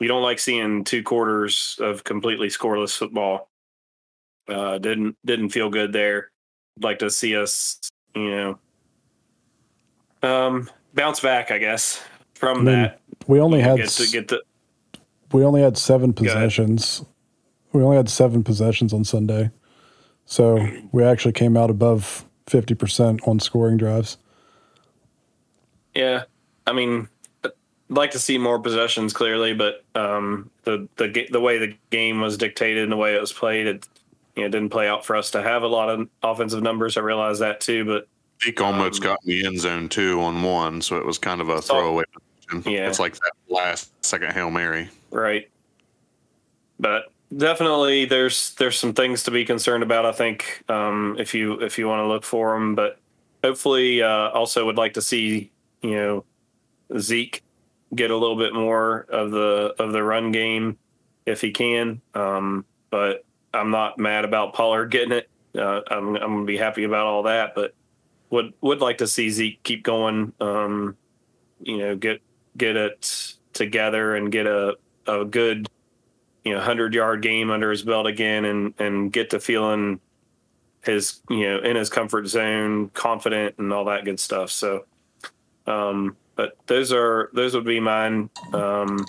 we 0.00 0.06
don't 0.06 0.22
like 0.22 0.38
seeing 0.38 0.84
two 0.84 1.02
quarters 1.02 1.76
of 1.80 2.04
completely 2.04 2.48
scoreless 2.48 2.96
football. 2.96 3.50
Uh, 4.48 4.78
didn't 4.78 5.16
didn't 5.24 5.50
feel 5.50 5.70
good 5.70 5.92
there. 5.92 6.30
like 6.80 6.98
to 7.00 7.10
see 7.10 7.36
us, 7.36 7.78
you 8.14 8.30
know, 8.30 8.58
um, 10.22 10.70
bounce 10.94 11.20
back. 11.20 11.50
I 11.50 11.58
guess 11.58 12.02
from 12.34 12.58
I 12.58 12.62
mean, 12.62 12.64
that. 12.66 13.00
We 13.26 13.40
only 13.40 13.60
had 13.60 13.76
get 13.76 13.88
to, 13.90 14.06
get 14.06 14.28
the. 14.28 14.42
We 15.32 15.44
only 15.44 15.60
had 15.60 15.76
seven 15.76 16.12
possessions. 16.12 17.04
We 17.72 17.82
only 17.82 17.96
had 17.96 18.08
seven 18.08 18.42
possessions 18.42 18.94
on 18.94 19.04
Sunday, 19.04 19.50
so 20.28 20.68
we 20.92 21.02
actually 21.02 21.32
came 21.32 21.56
out 21.56 21.70
above 21.70 22.26
fifty 22.46 22.74
percent 22.74 23.26
on 23.26 23.40
scoring 23.40 23.78
drives. 23.78 24.18
Yeah, 25.94 26.24
I 26.66 26.74
mean, 26.74 27.08
I'd 27.42 27.52
like 27.88 28.10
to 28.10 28.18
see 28.18 28.36
more 28.36 28.58
possessions 28.58 29.14
clearly, 29.14 29.54
but 29.54 29.84
um, 29.94 30.50
the 30.64 30.86
the 30.96 31.26
the 31.32 31.40
way 31.40 31.56
the 31.56 31.74
game 31.88 32.20
was 32.20 32.36
dictated 32.36 32.82
and 32.82 32.92
the 32.92 32.96
way 32.96 33.16
it 33.16 33.20
was 33.20 33.32
played, 33.32 33.66
it 33.66 33.88
you 34.36 34.42
know, 34.42 34.50
didn't 34.50 34.68
play 34.68 34.86
out 34.86 35.04
for 35.04 35.16
us 35.16 35.30
to 35.30 35.42
have 35.42 35.62
a 35.62 35.66
lot 35.66 35.88
of 35.88 36.06
offensive 36.22 36.62
numbers. 36.62 36.98
I 36.98 37.00
realize 37.00 37.38
that 37.38 37.62
too, 37.62 37.86
but 37.86 38.06
Zeke 38.44 38.60
almost 38.60 39.00
um, 39.00 39.08
got 39.08 39.18
in 39.24 39.30
the 39.30 39.46
end 39.46 39.60
zone 39.60 39.88
too 39.88 40.20
on 40.20 40.42
one, 40.42 40.82
so 40.82 40.98
it 40.98 41.06
was 41.06 41.16
kind 41.16 41.40
of 41.40 41.48
a 41.48 41.62
throwaway. 41.62 42.04
Yeah, 42.66 42.86
it's 42.86 43.00
like 43.00 43.14
that 43.14 43.32
last 43.48 43.92
second 44.04 44.34
hail 44.34 44.50
mary, 44.50 44.90
right? 45.10 45.48
But 46.78 47.12
definitely, 47.36 48.04
there's 48.04 48.54
there's 48.54 48.78
some 48.78 48.94
things 48.94 49.24
to 49.24 49.30
be 49.30 49.44
concerned 49.44 49.82
about. 49.82 50.06
I 50.06 50.12
think 50.12 50.64
um, 50.68 51.16
if 51.18 51.34
you 51.34 51.60
if 51.60 51.78
you 51.78 51.88
want 51.88 52.00
to 52.00 52.06
look 52.06 52.24
for 52.24 52.54
them, 52.54 52.74
but 52.74 52.98
hopefully, 53.42 54.02
uh, 54.02 54.30
also 54.30 54.66
would 54.66 54.76
like 54.76 54.94
to 54.94 55.02
see 55.02 55.50
you 55.82 55.96
know 55.96 56.24
Zeke 56.98 57.42
get 57.94 58.10
a 58.10 58.16
little 58.16 58.36
bit 58.36 58.54
more 58.54 59.06
of 59.08 59.30
the 59.30 59.74
of 59.78 59.92
the 59.92 60.02
run 60.02 60.32
game 60.32 60.78
if 61.26 61.40
he 61.40 61.50
can. 61.50 62.00
Um, 62.14 62.64
but 62.90 63.24
I'm 63.52 63.70
not 63.70 63.98
mad 63.98 64.24
about 64.24 64.54
Pollard 64.54 64.86
getting 64.86 65.12
it. 65.12 65.28
Uh, 65.56 65.80
I'm 65.90 66.16
I'm 66.16 66.34
gonna 66.34 66.44
be 66.44 66.56
happy 66.56 66.84
about 66.84 67.06
all 67.06 67.24
that, 67.24 67.54
but 67.54 67.74
would 68.30 68.52
would 68.60 68.80
like 68.80 68.98
to 68.98 69.06
see 69.06 69.30
Zeke 69.30 69.62
keep 69.62 69.82
going. 69.82 70.32
Um, 70.40 70.96
you 71.60 71.78
know, 71.78 71.96
get 71.96 72.20
get 72.56 72.76
it 72.76 73.34
together 73.52 74.14
and 74.14 74.30
get 74.30 74.46
a 74.46 74.76
a 75.06 75.24
good 75.24 75.68
you 76.48 76.54
know 76.54 76.60
hundred 76.60 76.94
yard 76.94 77.20
game 77.20 77.50
under 77.50 77.70
his 77.70 77.82
belt 77.82 78.06
again, 78.06 78.46
and 78.46 78.72
and 78.78 79.12
get 79.12 79.30
to 79.30 79.38
feeling 79.38 80.00
his 80.82 81.20
you 81.28 81.46
know 81.46 81.58
in 81.58 81.76
his 81.76 81.90
comfort 81.90 82.26
zone, 82.26 82.88
confident, 82.94 83.56
and 83.58 83.70
all 83.70 83.84
that 83.84 84.06
good 84.06 84.18
stuff. 84.18 84.50
So, 84.50 84.86
um, 85.66 86.16
but 86.36 86.56
those 86.66 86.90
are 86.90 87.28
those 87.34 87.54
would 87.54 87.66
be 87.66 87.80
mine 87.80 88.30
um, 88.54 89.04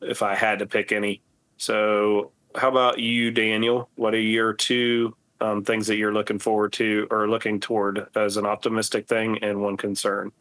if 0.00 0.22
I 0.22 0.34
had 0.34 0.58
to 0.58 0.66
pick 0.66 0.90
any. 0.90 1.22
So 1.56 2.32
how 2.56 2.68
about 2.68 2.98
you, 2.98 3.30
Daniel? 3.30 3.88
What 3.94 4.12
are 4.12 4.20
your 4.20 4.52
two 4.52 5.14
um, 5.40 5.62
things 5.62 5.86
that 5.86 5.96
you're 5.96 6.12
looking 6.12 6.40
forward 6.40 6.72
to 6.74 7.06
or 7.12 7.28
looking 7.28 7.60
toward 7.60 8.08
as 8.16 8.36
an 8.36 8.44
optimistic 8.44 9.06
thing 9.06 9.38
and 9.38 9.62
one 9.62 9.76
concern? 9.76 10.32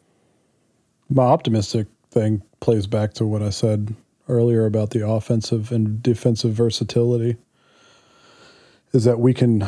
My 1.07 1.23
optimistic 1.23 1.85
thing 2.09 2.41
plays 2.61 2.87
back 2.87 3.13
to 3.13 3.27
what 3.27 3.43
I 3.43 3.51
said 3.51 3.93
earlier 4.31 4.65
about 4.65 4.91
the 4.91 5.07
offensive 5.07 5.71
and 5.71 6.01
defensive 6.01 6.53
versatility. 6.53 7.35
is 8.93 9.03
that 9.03 9.19
we 9.19 9.33
can 9.33 9.67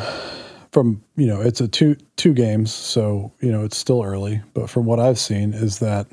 from 0.72 1.04
you 1.16 1.26
know 1.26 1.40
it's 1.40 1.60
a 1.60 1.68
two 1.68 1.94
two 2.16 2.34
games 2.34 2.72
so 2.72 3.32
you 3.40 3.52
know 3.52 3.64
it's 3.64 3.76
still 3.76 4.02
early. 4.02 4.42
But 4.54 4.68
from 4.70 4.86
what 4.86 4.98
i've 4.98 5.18
seen 5.18 5.52
is 5.54 5.78
that 5.78 6.06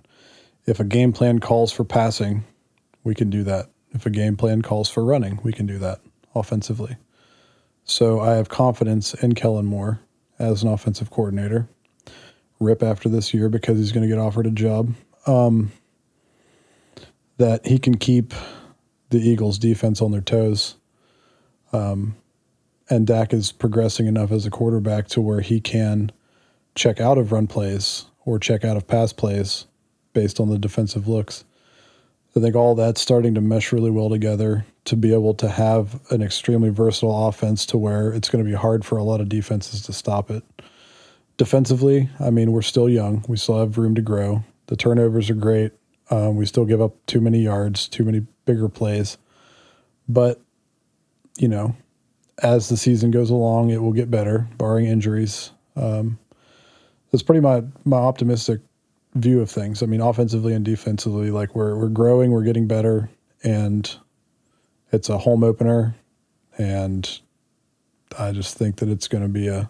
if 0.66 0.80
a 0.80 0.84
game 0.84 1.14
plan 1.14 1.40
calls 1.40 1.72
for 1.72 1.84
passing 1.84 2.44
we 3.04 3.16
can 3.16 3.30
do 3.30 3.44
that. 3.44 3.70
If 3.94 4.06
a 4.06 4.10
game 4.12 4.38
plan 4.38 4.62
calls 4.62 4.90
for 4.90 5.04
running 5.04 5.40
we 5.44 5.54
can 5.54 5.66
do 5.66 5.80
that 5.80 6.02
offensively. 6.36 6.98
So 7.84 8.20
i 8.20 8.36
have 8.36 8.50
confidence 8.50 9.14
in 9.16 9.34
kellen 9.34 9.66
moore 9.66 10.02
as 10.40 10.64
an 10.64 10.70
offensive 10.70 11.10
coordinator. 11.10 11.68
Rip 12.60 12.84
after 12.84 13.10
this 13.10 13.34
year 13.34 13.50
because 13.50 13.78
he's 13.80 13.92
going 13.92 14.08
to 14.08 14.14
get 14.14 14.20
offered 14.20 14.46
a 14.46 14.52
job. 14.52 14.94
Um, 15.26 15.72
that 17.41 17.65
he 17.65 17.77
can 17.77 17.97
keep 17.97 18.34
the 19.10 19.19
eagles 19.19 19.58
defense 19.60 20.01
on 20.01 20.12
their 20.12 20.21
toes 20.21 20.75
um, 21.73 22.15
and 22.89 23.08
Dak 23.08 23.34
is 23.34 23.51
progressing 23.51 24.08
enough 24.08 24.32
as 24.32 24.45
a 24.45 24.51
quarterback 24.51 25.08
to 25.10 25.21
where 25.21 25.41
he 25.41 25.62
can 25.62 26.12
check 26.75 26.99
out 26.99 27.17
of 27.17 27.32
run 27.32 27.47
plays 27.47 28.06
or 28.25 28.38
check 28.39 28.65
out 28.65 28.77
of 28.77 28.88
pass 28.88 29.13
plays 29.13 29.65
based 30.13 30.39
on 30.39 30.49
the 30.49 30.60
defensive 30.60 31.08
looks. 31.08 31.45
I 32.36 32.39
think 32.39 32.56
all 32.56 32.75
that's 32.75 33.01
starting 33.01 33.34
to 33.36 33.41
mesh 33.41 33.71
really 33.71 33.91
well 33.91 34.10
together 34.10 34.65
to 34.86 34.95
be 34.95 35.13
able 35.13 35.34
to 35.36 35.49
have 35.49 35.99
an 36.12 36.21
extremely 36.21 36.69
versatile 36.69 37.27
offense 37.27 37.65
to 37.67 37.77
where 37.77 38.12
it's 38.12 38.30
going 38.30 38.43
to 38.43 38.49
be 38.49 38.56
hard 38.56 38.84
for 38.84 38.97
a 38.97 39.04
lot 39.04 39.21
of 39.21 39.30
defenses 39.30 39.82
to 39.84 39.93
stop 39.93 40.30
it. 40.32 40.43
Defensively, 41.38 42.10
I 42.19 42.30
mean, 42.30 42.51
we're 42.51 42.62
still 42.62 42.89
young. 42.89 43.23
We 43.27 43.38
still 43.38 43.60
have 43.60 43.77
room 43.77 43.95
to 43.95 44.01
grow. 44.01 44.43
The 44.67 44.75
turnovers 44.75 45.30
are 45.30 45.36
great. 45.36 45.73
Um, 46.12 46.36
we 46.36 46.45
still 46.45 46.65
give 46.65 46.82
up 46.82 46.93
too 47.08 47.21
many 47.21 47.39
yards, 47.39 47.88
too 47.88 48.04
many 48.04 48.26
bigger 48.45 48.69
plays. 48.69 49.17
But, 50.10 50.41
you 51.38 51.47
know, 51.47 51.76
as 52.43 52.69
the 52.69 52.78
season 52.78 53.12
goes 53.12 53.30
along, 53.30 53.69
it 53.69 53.82
will 53.82 53.93
get 53.93 54.12
better, 54.12 54.47
barring 54.58 54.86
injuries. 54.86 55.52
Um, 55.76 56.19
that's 57.12 57.24
pretty 57.24 57.41
my 57.41 57.63
my 57.86 57.97
optimistic 57.97 58.62
view 59.15 59.41
of 59.41 59.50
things. 59.50 59.82
I 59.82 59.86
mean, 59.86 60.02
offensively 60.02 60.54
and 60.54 60.65
defensively, 60.65 61.32
like 61.32 61.56
we're 61.56 61.76
we're 61.76 61.89
growing, 61.89 62.32
we're 62.32 62.43
getting 62.43 62.67
better, 62.67 63.10
and 63.43 63.93
it's 64.91 65.10
a 65.10 65.17
home 65.17 65.43
opener, 65.43 65.95
and 66.58 67.19
I 68.17 68.32
just 68.32 68.58
think 68.58 68.78
that 68.78 68.89
it's 68.89 69.08
going 69.08 69.24
to 69.24 69.30
be 69.30 69.47
a 69.47 69.69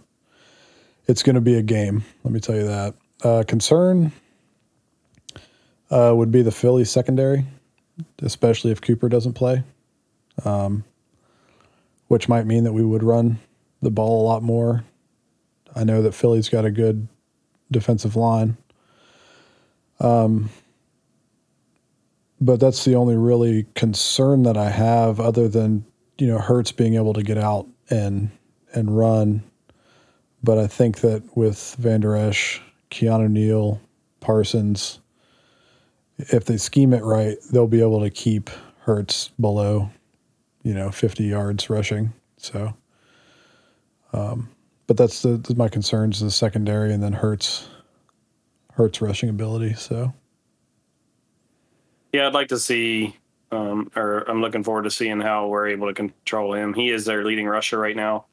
it's 1.07 1.23
going 1.23 1.35
to 1.35 1.41
be 1.41 1.55
a 1.55 1.63
game. 1.63 2.03
Let 2.23 2.33
me 2.33 2.39
tell 2.39 2.55
you 2.55 2.67
that. 2.67 2.95
Uh, 3.23 3.43
concern 3.47 4.11
uh, 5.91 6.13
would 6.15 6.31
be 6.31 6.41
the 6.41 6.51
Philly 6.51 6.85
secondary, 6.85 7.45
especially 8.21 8.71
if 8.71 8.81
Cooper 8.81 9.09
doesn't 9.09 9.33
play. 9.33 9.63
Um, 10.43 10.85
which 12.07 12.27
might 12.27 12.45
mean 12.45 12.65
that 12.65 12.73
we 12.73 12.83
would 12.83 13.03
run 13.03 13.39
the 13.81 13.89
ball 13.89 14.21
a 14.21 14.27
lot 14.27 14.43
more. 14.43 14.83
I 15.73 15.85
know 15.85 16.01
that 16.01 16.13
Philly's 16.13 16.49
got 16.49 16.65
a 16.65 16.71
good 16.71 17.07
defensive 17.71 18.17
line. 18.17 18.57
Um, 20.01 20.49
but 22.41 22.59
that's 22.59 22.83
the 22.83 22.95
only 22.95 23.15
really 23.15 23.65
concern 23.75 24.43
that 24.43 24.57
I 24.57 24.71
have, 24.71 25.21
other 25.21 25.47
than 25.47 25.85
you 26.17 26.27
know 26.27 26.39
Hurts 26.39 26.73
being 26.73 26.95
able 26.95 27.13
to 27.13 27.23
get 27.23 27.37
out 27.37 27.67
and 27.89 28.31
and 28.73 28.97
run. 28.97 29.43
But 30.43 30.57
I 30.57 30.67
think 30.67 30.99
that 31.01 31.37
with 31.37 31.75
Vander 31.79 32.15
Esch, 32.15 32.61
Keanu 32.89 33.29
Neal, 33.29 33.79
Parsons, 34.19 34.99
if 36.29 36.45
they 36.45 36.57
scheme 36.57 36.93
it 36.93 37.03
right, 37.03 37.37
they'll 37.51 37.67
be 37.67 37.81
able 37.81 38.01
to 38.01 38.09
keep 38.09 38.49
Hurts 38.79 39.29
below 39.39 39.89
you 40.63 40.73
know, 40.73 40.91
50 40.91 41.23
yards 41.23 41.69
rushing. 41.69 42.13
So, 42.37 42.73
um, 44.13 44.49
but 44.87 44.97
that's 44.97 45.21
the 45.21 45.53
my 45.55 45.69
concerns 45.69 46.19
the 46.19 46.31
secondary 46.31 46.93
and 46.93 47.01
then 47.01 47.13
Hurts, 47.13 47.69
Hurts 48.73 49.01
rushing 49.01 49.29
ability. 49.29 49.73
So, 49.73 50.13
yeah, 52.11 52.27
I'd 52.27 52.33
like 52.33 52.49
to 52.49 52.59
see, 52.59 53.15
um, 53.51 53.91
or 53.95 54.29
I'm 54.29 54.41
looking 54.41 54.63
forward 54.63 54.83
to 54.83 54.91
seeing 54.91 55.21
how 55.21 55.47
we're 55.47 55.67
able 55.67 55.87
to 55.87 55.93
control 55.93 56.53
him. 56.53 56.73
He 56.73 56.89
is 56.89 57.05
their 57.05 57.23
leading 57.23 57.47
rusher 57.47 57.79
right 57.79 57.95
now 57.95 58.25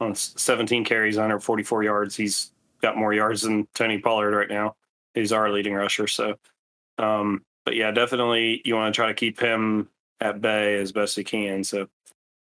on 0.00 0.14
17 0.14 0.84
carries, 0.84 1.16
144 1.16 1.82
yards. 1.82 2.16
He's 2.16 2.52
got 2.82 2.96
more 2.96 3.12
yards 3.12 3.42
than 3.42 3.66
Tony 3.74 3.98
Pollard 3.98 4.36
right 4.36 4.48
now. 4.48 4.76
He's 5.14 5.32
our 5.32 5.50
leading 5.50 5.74
rusher. 5.74 6.06
So, 6.06 6.36
um, 6.98 7.42
but 7.64 7.76
yeah, 7.76 7.90
definitely 7.90 8.62
you 8.64 8.74
want 8.74 8.94
to 8.94 8.96
try 8.96 9.08
to 9.08 9.14
keep 9.14 9.40
him 9.40 9.88
at 10.20 10.40
bay 10.40 10.80
as 10.80 10.92
best 10.92 11.16
he 11.16 11.24
can. 11.24 11.64
So, 11.64 11.88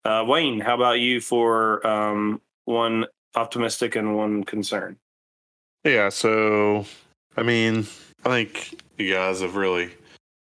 uh, 0.05 0.23
Wayne, 0.27 0.59
how 0.59 0.75
about 0.75 0.99
you 0.99 1.21
for 1.21 1.85
um, 1.87 2.41
one 2.65 3.05
optimistic 3.35 3.95
and 3.95 4.15
one 4.15 4.43
concern? 4.43 4.97
Yeah, 5.83 6.09
so 6.09 6.85
I 7.35 7.43
mean, 7.43 7.87
I 8.25 8.29
think 8.29 8.81
you 8.97 9.13
guys 9.13 9.41
have 9.41 9.55
really 9.55 9.91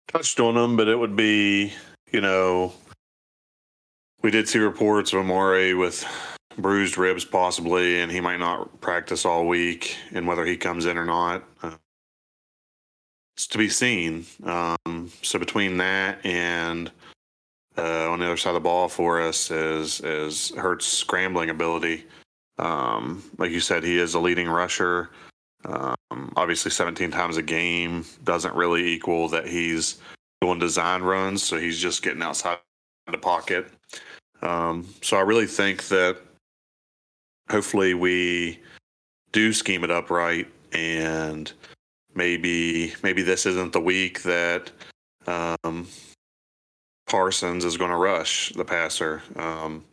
touched 0.08 0.40
on 0.40 0.56
them, 0.56 0.76
but 0.76 0.88
it 0.88 0.98
would 0.98 1.16
be, 1.16 1.74
you 2.12 2.22
know, 2.22 2.74
we 4.22 4.32
did 4.32 4.48
see 4.48 4.60
reports 4.60 5.14
of 5.14 5.20
Amari 5.20 5.74
with 5.74 6.06
bruised 6.58 6.98
ribs 6.98 7.24
possibly, 7.26 8.02
and 8.02 8.12
he 8.12 8.20
might 8.20 8.40
not 8.40 8.82
practice 8.82 9.26
all 9.26 9.48
week, 9.48 9.96
and 10.12 10.28
whether 10.28 10.46
he 10.46 10.58
comes 10.58 10.86
in 10.86 10.98
or 10.98 11.06
not. 11.06 11.44
Uh, 11.64 11.72
it's 13.36 13.48
to 13.48 13.58
be 13.58 13.70
seen. 13.70 14.26
Um, 14.44 15.12
so 15.22 15.40
between 15.40 15.78
that 15.78 16.26
and 16.26 16.92
uh, 17.78 18.10
on 18.12 18.20
the 18.20 18.26
other 18.26 18.38
side 18.38 18.50
of 18.50 18.56
the 18.56 18.60
ball 18.60 18.90
for 18.90 19.22
us 19.22 19.50
is 19.50 20.02
is 20.02 20.50
Hurts' 20.56 20.86
scrambling 20.86 21.50
ability. 21.50 22.06
Um, 22.60 23.24
like 23.38 23.52
you 23.52 23.60
said, 23.60 23.84
he 23.84 23.98
is 23.98 24.14
a 24.14 24.20
leading 24.20 24.50
rusher. 24.50 25.10
Um, 25.66 26.34
obviously, 26.36 26.72
17 26.72 27.12
times 27.12 27.38
a 27.38 27.42
game 27.42 28.06
doesn't 28.24 28.56
really 28.56 28.86
equal 28.88 29.28
that 29.30 29.48
he's 29.48 29.98
doing 30.42 30.60
design 30.60 31.02
runs, 31.02 31.44
so 31.44 31.58
he's 31.58 31.80
just 31.80 32.04
getting 32.04 32.22
outside 32.22 32.58
the 33.12 33.18
pocket. 33.18 33.68
Um, 34.42 34.88
so 35.02 35.18
I 35.18 35.22
really 35.22 35.46
think 35.46 35.88
that 35.88 36.18
hopefully 37.50 37.94
we 37.94 38.60
do 39.32 39.54
scheme 39.54 39.84
it 39.84 39.92
up 39.92 40.10
right, 40.10 40.48
and 40.74 41.52
maybe 42.16 42.94
maybe 43.04 43.22
this 43.22 43.46
isn't 43.46 43.74
the 43.74 43.82
week 43.82 44.22
that 44.24 44.72
um, 45.28 45.88
Parsons 47.08 47.66
is 47.66 47.78
going 47.78 47.92
to 47.92 47.98
rush 47.98 48.54
the 48.54 48.66
passer. 48.66 49.22
Um, 49.36 49.84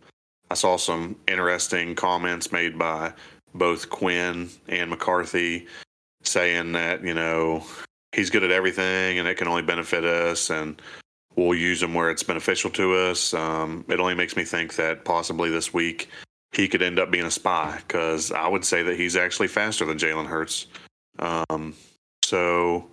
I 0.50 0.54
saw 0.54 0.76
some 0.76 1.16
interesting 1.26 1.94
comments 1.94 2.52
made 2.52 2.78
by 2.78 3.12
both 3.54 3.90
Quinn 3.90 4.48
and 4.68 4.90
McCarthy 4.90 5.66
saying 6.22 6.72
that, 6.72 7.04
you 7.04 7.14
know, 7.14 7.64
he's 8.12 8.31
good 8.31 8.44
at 8.44 8.50
everything 8.50 9.18
and 9.18 9.28
it 9.28 9.37
can 9.37 9.48
only 9.48 9.62
benefit 9.62 10.04
us 10.04 10.50
and 10.50 10.81
we'll 11.37 11.54
use 11.54 11.83
him 11.83 11.94
where 11.94 12.11
it's 12.11 12.22
beneficial 12.22 12.70
to 12.70 12.94
us. 12.94 13.35
Um, 13.35 13.85
it 13.88 14.00
only 14.00 14.14
makes 14.14 14.37
me 14.37 14.44
think 14.44 14.76
that 14.76 15.04
possibly 15.04 15.50
this 15.50 15.74
week 15.74 16.09
he 16.52 16.68
could 16.68 16.83
end 16.83 16.98
up 16.98 17.11
being 17.11 17.26
a 17.26 17.31
spy 17.31 17.78
because 17.87 18.33
I 18.33 18.48
would 18.48 18.64
say 18.64 18.83
that 18.83 18.96
he's 18.96 19.16
actually 19.16 19.48
faster 19.48 19.85
than 19.85 19.98
Jalen 19.98 20.26
Hurts. 20.26 20.66
Um, 21.18 21.74
so 22.28 22.90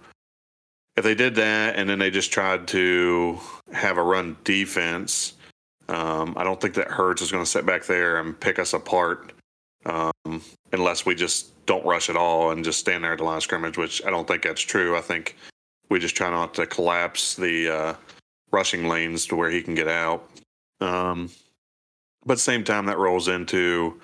if 0.95 1.03
they 1.03 1.13
did 1.13 1.35
that 1.35 1.75
and 1.75 1.89
then 1.89 1.99
they 1.99 2.09
just 2.09 2.31
tried 2.31 2.69
to 2.69 3.37
have 3.73 3.97
a 3.97 4.03
run 4.03 4.37
defense, 4.45 5.33
um, 5.89 6.35
I 6.37 6.45
don't 6.45 6.61
think 6.61 6.75
that 6.75 6.87
Hurts 6.87 7.21
is 7.21 7.31
going 7.33 7.43
to 7.43 7.49
sit 7.49 7.65
back 7.65 7.83
there 7.85 8.17
and 8.19 8.39
pick 8.39 8.59
us 8.59 8.73
apart 8.73 9.33
um, 9.85 10.41
unless 10.71 11.05
we 11.05 11.15
just 11.15 11.51
don't 11.65 11.85
rush 11.85 12.09
at 12.09 12.15
all 12.15 12.51
and 12.51 12.63
just 12.63 12.79
stand 12.79 13.03
there 13.03 13.11
at 13.11 13.17
the 13.17 13.25
line 13.25 13.37
of 13.37 13.43
scrimmage, 13.43 13.77
which 13.77 14.03
I 14.05 14.09
don't 14.09 14.25
think 14.25 14.43
that's 14.43 14.61
true. 14.61 14.95
I 14.95 15.01
think 15.01 15.35
we 15.89 15.99
just 15.99 16.15
try 16.15 16.29
not 16.29 16.53
to 16.53 16.65
collapse 16.65 17.35
the 17.35 17.69
uh, 17.69 17.93
rushing 18.51 18.87
lanes 18.87 19.25
to 19.27 19.35
where 19.35 19.49
he 19.49 19.61
can 19.61 19.75
get 19.75 19.89
out. 19.89 20.29
Um, 20.79 21.29
but 22.25 22.39
same 22.39 22.63
time, 22.63 22.85
that 22.85 22.97
rolls 22.97 23.27
into 23.27 23.99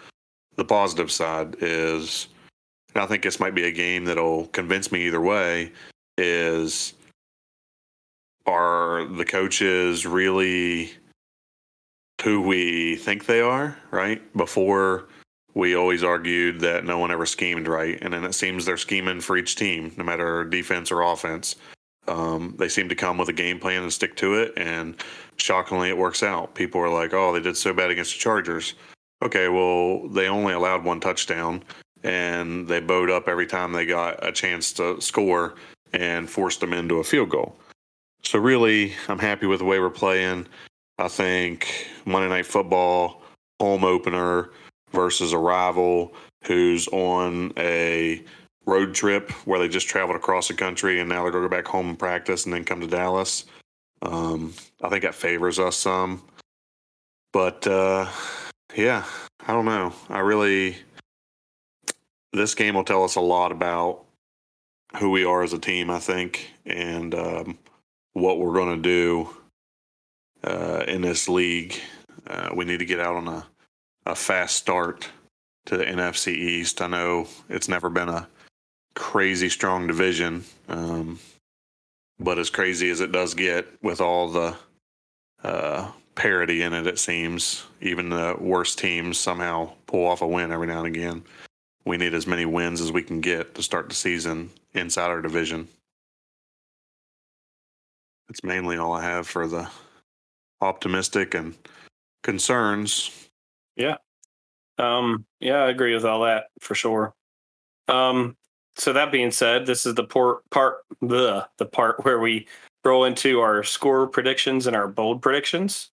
the 0.57 0.65
positive 0.65 1.09
side 1.09 1.55
is, 1.61 2.27
I 2.95 3.05
think 3.05 3.23
this 3.23 3.39
might 3.39 3.55
be 3.55 3.65
a 3.65 3.71
game 3.71 4.05
that'll 4.05 4.47
convince 4.47 4.91
me 4.91 5.07
either 5.07 5.21
way 5.21 5.71
is 6.17 6.93
are 8.45 9.05
the 9.05 9.25
coaches 9.25 10.05
really 10.05 10.91
who 12.23 12.41
we 12.41 12.95
think 12.97 13.25
they 13.25 13.41
are, 13.41 13.77
right? 13.91 14.21
Before 14.35 15.07
we 15.53 15.75
always 15.75 16.03
argued 16.03 16.59
that 16.61 16.85
no 16.85 16.97
one 16.97 17.11
ever 17.11 17.25
schemed 17.25 17.67
right. 17.67 17.97
And 18.01 18.13
then 18.13 18.23
it 18.23 18.33
seems 18.33 18.65
they're 18.65 18.77
scheming 18.77 19.21
for 19.21 19.37
each 19.37 19.55
team, 19.55 19.91
no 19.97 20.03
matter 20.03 20.45
defense 20.45 20.91
or 20.91 21.01
offense. 21.01 21.55
Um, 22.07 22.55
they 22.57 22.69
seem 22.69 22.89
to 22.89 22.95
come 22.95 23.17
with 23.17 23.29
a 23.29 23.33
game 23.33 23.59
plan 23.59 23.83
and 23.83 23.93
stick 23.93 24.15
to 24.17 24.35
it. 24.35 24.53
And 24.57 24.95
shockingly, 25.37 25.89
it 25.89 25.97
works 25.97 26.23
out. 26.23 26.55
People 26.55 26.81
are 26.81 26.89
like, 26.89 27.13
oh, 27.13 27.33
they 27.33 27.41
did 27.41 27.57
so 27.57 27.73
bad 27.73 27.91
against 27.91 28.13
the 28.13 28.19
Chargers. 28.19 28.75
Okay, 29.23 29.49
well, 29.49 30.07
they 30.07 30.27
only 30.27 30.53
allowed 30.53 30.83
one 30.83 30.99
touchdown 30.99 31.63
and 32.03 32.67
they 32.67 32.79
bowed 32.79 33.09
up 33.09 33.27
every 33.27 33.47
time 33.47 33.71
they 33.71 33.85
got 33.85 34.25
a 34.25 34.31
chance 34.31 34.73
to 34.73 34.99
score 35.01 35.55
and 35.93 36.29
forced 36.29 36.59
them 36.59 36.73
into 36.73 36.99
a 36.99 37.03
field 37.03 37.29
goal. 37.29 37.55
So 38.23 38.39
really, 38.39 38.93
I'm 39.07 39.19
happy 39.19 39.45
with 39.45 39.59
the 39.59 39.65
way 39.65 39.79
we're 39.79 39.89
playing. 39.89 40.47
I 40.97 41.07
think 41.07 41.87
Monday 42.05 42.29
Night 42.29 42.45
Football 42.45 43.21
home 43.59 43.83
opener 43.83 44.51
versus 44.91 45.33
a 45.33 45.37
rival 45.37 46.13
who's 46.43 46.87
on 46.89 47.53
a 47.57 48.23
road 48.65 48.93
trip 48.93 49.31
where 49.45 49.59
they 49.59 49.67
just 49.67 49.87
traveled 49.87 50.15
across 50.15 50.47
the 50.47 50.53
country 50.53 50.99
and 50.99 51.09
now 51.09 51.23
they're 51.23 51.31
going 51.31 51.43
to 51.43 51.49
go 51.49 51.55
back 51.55 51.67
home 51.67 51.89
and 51.89 51.99
practice 51.99 52.45
and 52.45 52.53
then 52.53 52.63
come 52.63 52.81
to 52.81 52.87
Dallas. 52.87 53.45
Um, 54.01 54.53
I 54.81 54.89
think 54.89 55.03
that 55.03 55.15
favors 55.15 55.59
us 55.59 55.77
some. 55.77 56.23
But 57.33 57.65
uh, 57.67 58.07
yeah, 58.75 59.05
I 59.47 59.53
don't 59.53 59.65
know. 59.65 59.93
I 60.09 60.19
really, 60.19 60.77
this 62.33 62.55
game 62.55 62.75
will 62.75 62.83
tell 62.83 63.03
us 63.03 63.15
a 63.15 63.21
lot 63.21 63.51
about 63.51 64.05
who 64.97 65.09
we 65.09 65.23
are 65.23 65.43
as 65.43 65.53
a 65.53 65.59
team, 65.59 65.89
I 65.89 65.99
think, 65.99 66.51
and 66.65 67.13
um, 67.15 67.57
what 68.13 68.39
we're 68.39 68.53
going 68.53 68.81
to 68.81 68.89
do 68.89 69.29
uh, 70.43 70.83
in 70.87 71.01
this 71.01 71.29
league. 71.29 71.75
Uh, 72.27 72.49
we 72.55 72.65
need 72.65 72.79
to 72.79 72.85
get 72.85 72.99
out 72.99 73.15
on 73.15 73.27
a, 73.27 73.45
a 74.05 74.15
fast 74.15 74.55
start 74.55 75.09
to 75.65 75.77
the 75.77 75.85
NFC 75.85 76.33
East. 76.33 76.81
I 76.81 76.87
know 76.87 77.27
it's 77.49 77.67
never 77.67 77.89
been 77.89 78.09
a 78.09 78.27
crazy 78.95 79.49
strong 79.49 79.87
division, 79.87 80.43
um, 80.67 81.19
but 82.19 82.37
as 82.37 82.49
crazy 82.49 82.89
as 82.89 83.01
it 83.01 83.11
does 83.11 83.33
get 83.33 83.67
with 83.81 84.01
all 84.01 84.29
the 84.29 84.55
uh, 85.43 85.91
parity 86.15 86.61
in 86.61 86.73
it, 86.73 86.87
it 86.87 86.99
seems 86.99 87.65
even 87.79 88.09
the 88.09 88.35
worst 88.39 88.77
teams 88.77 89.17
somehow 89.17 89.71
pull 89.87 90.05
off 90.05 90.21
a 90.21 90.27
win 90.27 90.51
every 90.51 90.67
now 90.67 90.83
and 90.83 90.95
again. 90.95 91.23
We 91.85 91.97
need 91.97 92.13
as 92.13 92.27
many 92.27 92.45
wins 92.45 92.81
as 92.81 92.91
we 92.91 93.03
can 93.03 93.21
get 93.21 93.55
to 93.55 93.63
start 93.63 93.89
the 93.89 93.95
season 93.95 94.51
inside 94.73 95.09
our 95.09 95.21
division. 95.21 95.67
That's 98.27 98.43
mainly 98.43 98.77
all 98.77 98.93
I 98.93 99.03
have 99.03 99.27
for 99.27 99.47
the 99.47 99.69
optimistic 100.61 101.33
and 101.33 101.55
concerns. 102.23 103.29
Yeah. 103.75 103.97
Um, 104.77 105.25
yeah, 105.39 105.63
I 105.63 105.69
agree 105.69 105.93
with 105.93 106.05
all 106.05 106.21
that 106.21 106.45
for 106.59 106.75
sure. 106.75 107.13
Um, 107.87 108.37
so 108.75 108.93
that 108.93 109.11
being 109.11 109.31
said, 109.31 109.65
this 109.65 109.85
is 109.85 109.95
the 109.95 110.03
part 110.03 110.49
part 110.49 110.77
the 111.01 111.47
the 111.57 111.65
part 111.65 112.05
where 112.05 112.19
we 112.19 112.47
roll 112.85 113.05
into 113.05 113.41
our 113.41 113.63
score 113.63 114.07
predictions 114.07 114.65
and 114.65 114.75
our 114.75 114.87
bold 114.87 115.21
predictions. 115.21 115.91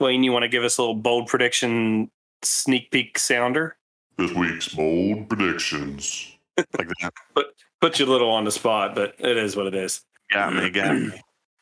Wayne, 0.00 0.24
you 0.24 0.32
want 0.32 0.42
to 0.42 0.48
give 0.48 0.64
us 0.64 0.78
a 0.78 0.82
little 0.82 0.94
bold 0.94 1.28
prediction 1.28 2.10
sneak 2.42 2.90
peek 2.90 3.18
sounder? 3.18 3.76
This 4.20 4.32
week's 4.32 4.68
bold 4.68 5.30
predictions. 5.30 6.36
like 6.58 6.88
that. 7.00 7.14
Put 7.34 7.46
put 7.80 7.98
you 7.98 8.04
a 8.04 8.10
little 8.10 8.28
on 8.28 8.44
the 8.44 8.50
spot, 8.50 8.94
but 8.94 9.14
it 9.18 9.38
is 9.38 9.56
what 9.56 9.66
it 9.66 9.74
is. 9.74 10.02
Got 10.30 10.52
me, 10.54 10.68
got 10.68 10.94
me. 10.94 11.10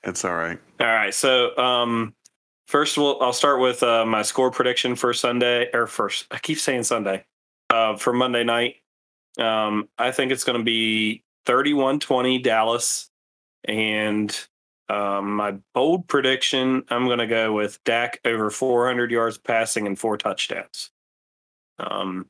It's 0.02 0.24
all 0.24 0.34
right. 0.34 0.58
All 0.80 0.86
right. 0.88 1.14
So 1.14 1.56
um 1.56 2.16
first 2.66 2.96
of 2.96 3.04
all 3.04 3.22
I'll 3.22 3.32
start 3.32 3.60
with 3.60 3.84
uh, 3.84 4.04
my 4.04 4.22
score 4.22 4.50
prediction 4.50 4.96
for 4.96 5.14
Sunday 5.14 5.70
or 5.72 5.86
first 5.86 6.26
I 6.32 6.38
keep 6.38 6.58
saying 6.58 6.82
Sunday. 6.82 7.24
Uh 7.70 7.96
for 7.96 8.12
Monday 8.12 8.42
night. 8.42 8.76
Um 9.38 9.88
I 9.96 10.10
think 10.10 10.32
it's 10.32 10.42
gonna 10.42 10.64
be 10.64 11.22
31-20 11.46 12.42
Dallas. 12.42 13.08
And 13.62 14.36
um, 14.88 15.36
my 15.36 15.58
bold 15.74 16.08
prediction, 16.08 16.82
I'm 16.88 17.06
going 17.06 17.18
to 17.18 17.26
go 17.28 17.52
with 17.52 17.82
Dak 17.84 18.20
over 18.24 18.50
400 18.50 19.10
yards 19.10 19.38
passing 19.38 19.86
and 19.86 19.98
four 19.98 20.16
touchdowns. 20.16 20.90
Um, 21.78 22.26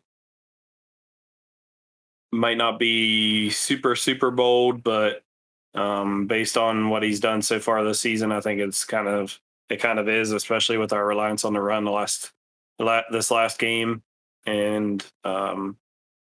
might 2.33 2.59
not 2.59 2.79
be 2.79 3.51
super 3.51 3.97
super 3.97 4.31
bold, 4.31 4.83
but 4.83 5.23
um, 5.75 6.27
based 6.27 6.57
on 6.57 6.91
what 6.91 7.03
he's 7.03 7.21
done 7.21 7.43
so 7.43 7.61
far 7.61 7.85
this 7.85 8.01
season, 8.01 8.33
I 8.33 8.41
think 8.41 8.61
it's 8.61 8.85
kind 8.85 9.09
of 9.09 9.39
it 9.69 9.81
kind 9.81 9.99
of 9.99 10.09
is, 10.09 10.33
especially 10.33 10.79
with 10.79 10.93
our 10.93 11.07
reliance 11.07 11.45
on 11.45 11.53
the 11.53 11.61
run 11.61 11.85
the 11.85 11.91
last 11.91 12.33
this 13.11 13.31
last 13.31 13.59
game 13.59 14.03
and 14.47 15.05
um, 15.25 15.77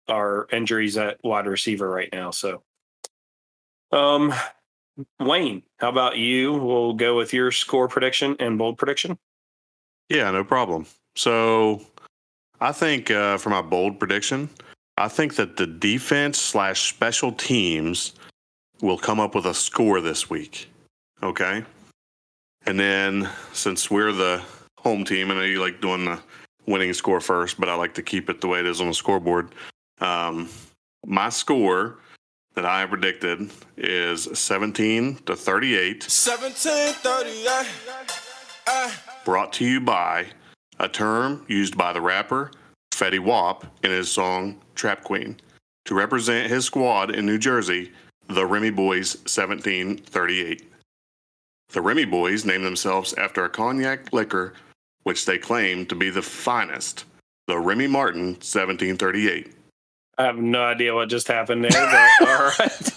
our 0.07 0.47
injuries 0.51 0.97
at 0.97 1.17
wide 1.23 1.47
receiver 1.47 1.89
right 1.89 2.09
now. 2.11 2.31
So, 2.31 2.63
um, 3.91 4.33
Wayne, 5.19 5.63
how 5.77 5.89
about 5.89 6.17
you? 6.17 6.53
We'll 6.53 6.93
go 6.93 7.17
with 7.17 7.33
your 7.33 7.51
score 7.51 7.87
prediction 7.87 8.35
and 8.39 8.57
bold 8.57 8.77
prediction. 8.77 9.17
Yeah, 10.09 10.29
no 10.31 10.43
problem. 10.43 10.85
So, 11.15 11.81
I 12.61 12.71
think 12.71 13.11
uh, 13.11 13.37
for 13.37 13.49
my 13.49 13.61
bold 13.61 13.99
prediction, 13.99 14.49
I 14.97 15.07
think 15.07 15.35
that 15.35 15.57
the 15.57 15.67
defense 15.67 16.37
slash 16.39 16.89
special 16.89 17.31
teams 17.31 18.13
will 18.81 18.97
come 18.97 19.19
up 19.19 19.33
with 19.33 19.45
a 19.45 19.53
score 19.53 20.01
this 20.01 20.29
week. 20.29 20.69
Okay. 21.21 21.63
And 22.65 22.79
then 22.79 23.29
since 23.53 23.89
we're 23.89 24.11
the 24.11 24.43
home 24.77 25.03
team, 25.03 25.31
I 25.31 25.35
know 25.35 25.41
you 25.41 25.61
like 25.61 25.81
doing 25.81 26.05
the 26.05 26.19
winning 26.65 26.93
score 26.93 27.19
first, 27.19 27.59
but 27.59 27.69
I 27.69 27.75
like 27.75 27.93
to 27.95 28.03
keep 28.03 28.29
it 28.29 28.41
the 28.41 28.47
way 28.47 28.59
it 28.59 28.65
is 28.65 28.81
on 28.81 28.87
the 28.87 28.93
scoreboard. 28.93 29.49
Um, 29.99 30.49
my 31.05 31.29
score 31.29 31.97
that 32.55 32.65
I 32.65 32.85
predicted 32.85 33.49
is 33.77 34.27
17 34.33 35.15
to 35.25 35.35
38. 35.35 36.03
17 36.03 36.93
38. 36.93 37.67
Uh. 38.67 38.91
Brought 39.25 39.53
to 39.53 39.65
you 39.65 39.81
by 39.81 40.27
a 40.79 40.87
term 40.87 41.45
used 41.47 41.77
by 41.77 41.93
the 41.93 42.01
rapper 42.01 42.51
Fetty 42.93 43.19
Wap 43.19 43.65
in 43.83 43.91
his 43.91 44.11
song 44.11 44.59
Trap 44.75 45.03
Queen 45.03 45.37
to 45.85 45.95
represent 45.95 46.49
his 46.49 46.65
squad 46.65 47.13
in 47.13 47.25
New 47.25 47.37
Jersey, 47.37 47.91
the 48.27 48.45
Remy 48.45 48.71
Boys 48.71 49.15
1738. 49.17 50.69
The 51.69 51.81
Remy 51.81 52.05
Boys 52.05 52.45
named 52.45 52.65
themselves 52.65 53.13
after 53.13 53.43
a 53.43 53.49
cognac 53.49 54.13
liquor 54.13 54.53
which 55.03 55.25
they 55.25 55.37
claim 55.37 55.85
to 55.87 55.95
be 55.95 56.09
the 56.09 56.21
finest, 56.21 57.05
the 57.47 57.59
Remy 57.59 57.87
Martin 57.87 58.27
1738. 58.27 59.53
I 60.17 60.23
have 60.23 60.37
no 60.37 60.63
idea 60.63 60.93
what 60.93 61.09
just 61.09 61.27
happened 61.27 61.65
there, 61.65 61.71
but 61.71 62.27
all 62.29 62.51
right. 62.59 62.91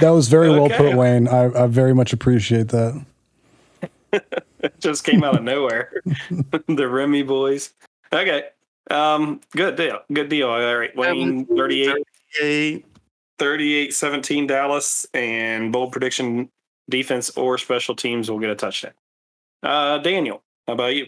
That 0.00 0.10
was 0.10 0.28
very 0.28 0.50
well 0.50 0.68
put, 0.68 0.96
Wayne. 0.96 1.28
I, 1.28 1.64
I 1.64 1.66
very 1.66 1.94
much 1.94 2.12
appreciate 2.12 2.68
that. 2.68 3.04
it 4.60 4.74
just 4.80 5.04
came 5.04 5.24
out 5.24 5.36
of 5.36 5.42
nowhere. 5.44 6.02
the 6.68 6.88
Remy 6.88 7.22
boys. 7.22 7.72
Okay. 8.12 8.44
Um, 8.90 9.40
good 9.52 9.76
deal. 9.76 10.00
Good 10.12 10.28
deal. 10.28 10.48
All 10.48 10.76
right. 10.76 10.94
Wayne 10.96 11.46
38, 11.46 11.94
Eight. 12.40 12.86
38 13.38 13.94
17 13.94 14.46
Dallas 14.46 15.06
and 15.14 15.72
bold 15.72 15.92
prediction 15.92 16.50
defense 16.88 17.30
or 17.30 17.56
special 17.56 17.94
teams 17.94 18.30
will 18.30 18.38
get 18.38 18.50
a 18.50 18.54
touchdown. 18.54 18.92
Uh, 19.62 19.98
Daniel, 19.98 20.42
how 20.66 20.74
about 20.74 20.94
you? 20.94 21.06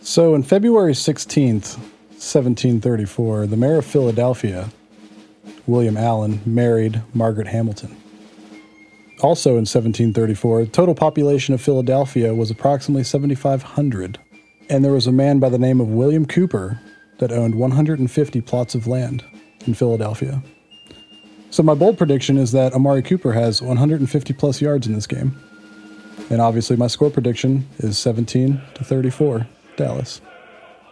So, 0.00 0.34
in 0.34 0.42
February 0.42 0.94
16th, 0.94 1.78
1734, 1.78 3.46
the 3.46 3.56
mayor 3.56 3.78
of 3.78 3.86
Philadelphia, 3.86 4.70
William 5.66 5.96
Allen, 5.96 6.40
married 6.44 7.02
Margaret 7.14 7.46
Hamilton. 7.46 7.96
Also 9.22 9.50
in 9.50 9.64
1734, 9.64 10.64
the 10.64 10.70
total 10.70 10.96
population 10.96 11.54
of 11.54 11.60
Philadelphia 11.60 12.34
was 12.34 12.50
approximately 12.50 13.04
7,500, 13.04 14.18
and 14.68 14.84
there 14.84 14.92
was 14.92 15.06
a 15.06 15.12
man 15.12 15.38
by 15.38 15.48
the 15.48 15.60
name 15.60 15.80
of 15.80 15.86
William 15.86 16.26
Cooper 16.26 16.80
that 17.18 17.30
owned 17.30 17.54
150 17.54 18.40
plots 18.40 18.74
of 18.74 18.88
land 18.88 19.24
in 19.64 19.74
Philadelphia. 19.74 20.42
So, 21.50 21.62
my 21.62 21.74
bold 21.74 21.98
prediction 21.98 22.36
is 22.36 22.50
that 22.50 22.72
Amari 22.72 23.02
Cooper 23.02 23.32
has 23.32 23.62
150 23.62 24.32
plus 24.32 24.60
yards 24.60 24.88
in 24.88 24.94
this 24.94 25.06
game. 25.06 25.40
And 26.28 26.40
obviously, 26.40 26.74
my 26.76 26.88
score 26.88 27.10
prediction 27.10 27.68
is 27.78 27.98
17 27.98 28.60
to 28.74 28.84
34, 28.84 29.46
Dallas. 29.76 30.20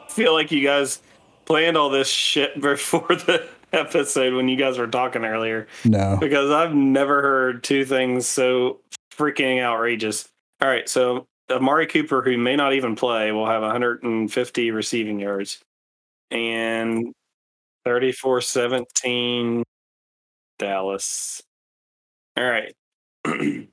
I 0.07 0.13
feel 0.13 0.35
like 0.35 0.53
you 0.53 0.63
guys 0.63 1.03
planned 1.47 1.77
all 1.77 1.91
this 1.91 2.09
shit 2.09 2.61
before 2.61 3.09
the 3.09 3.49
episode 3.73 4.35
when 4.35 4.49
you 4.49 4.57
guys 4.57 4.79
were 4.79 4.87
talking 4.87 5.25
earlier 5.25 5.67
No. 5.85 6.17
because 6.21 6.51
I've 6.51 6.75
never 6.75 7.23
heard 7.23 7.63
two 7.63 7.85
things 7.85 8.27
so 8.27 8.81
freaking 9.13 9.63
outrageous. 9.63 10.29
All 10.61 10.69
right, 10.69 10.89
so 10.89 11.27
Amari 11.51 11.87
Cooper, 11.87 12.23
who 12.23 12.37
may 12.39 12.57
not 12.57 12.75
even 12.75 12.97
play, 12.97 13.33
will 13.33 13.47
have 13.47 13.63
150 13.63 14.71
receiving 14.71 15.19
yards 15.21 15.61
and 16.31 17.13
34 17.85 18.41
17 18.41 19.63
Dallas. 20.59 21.43
All 22.37 22.45
right. 22.45 22.75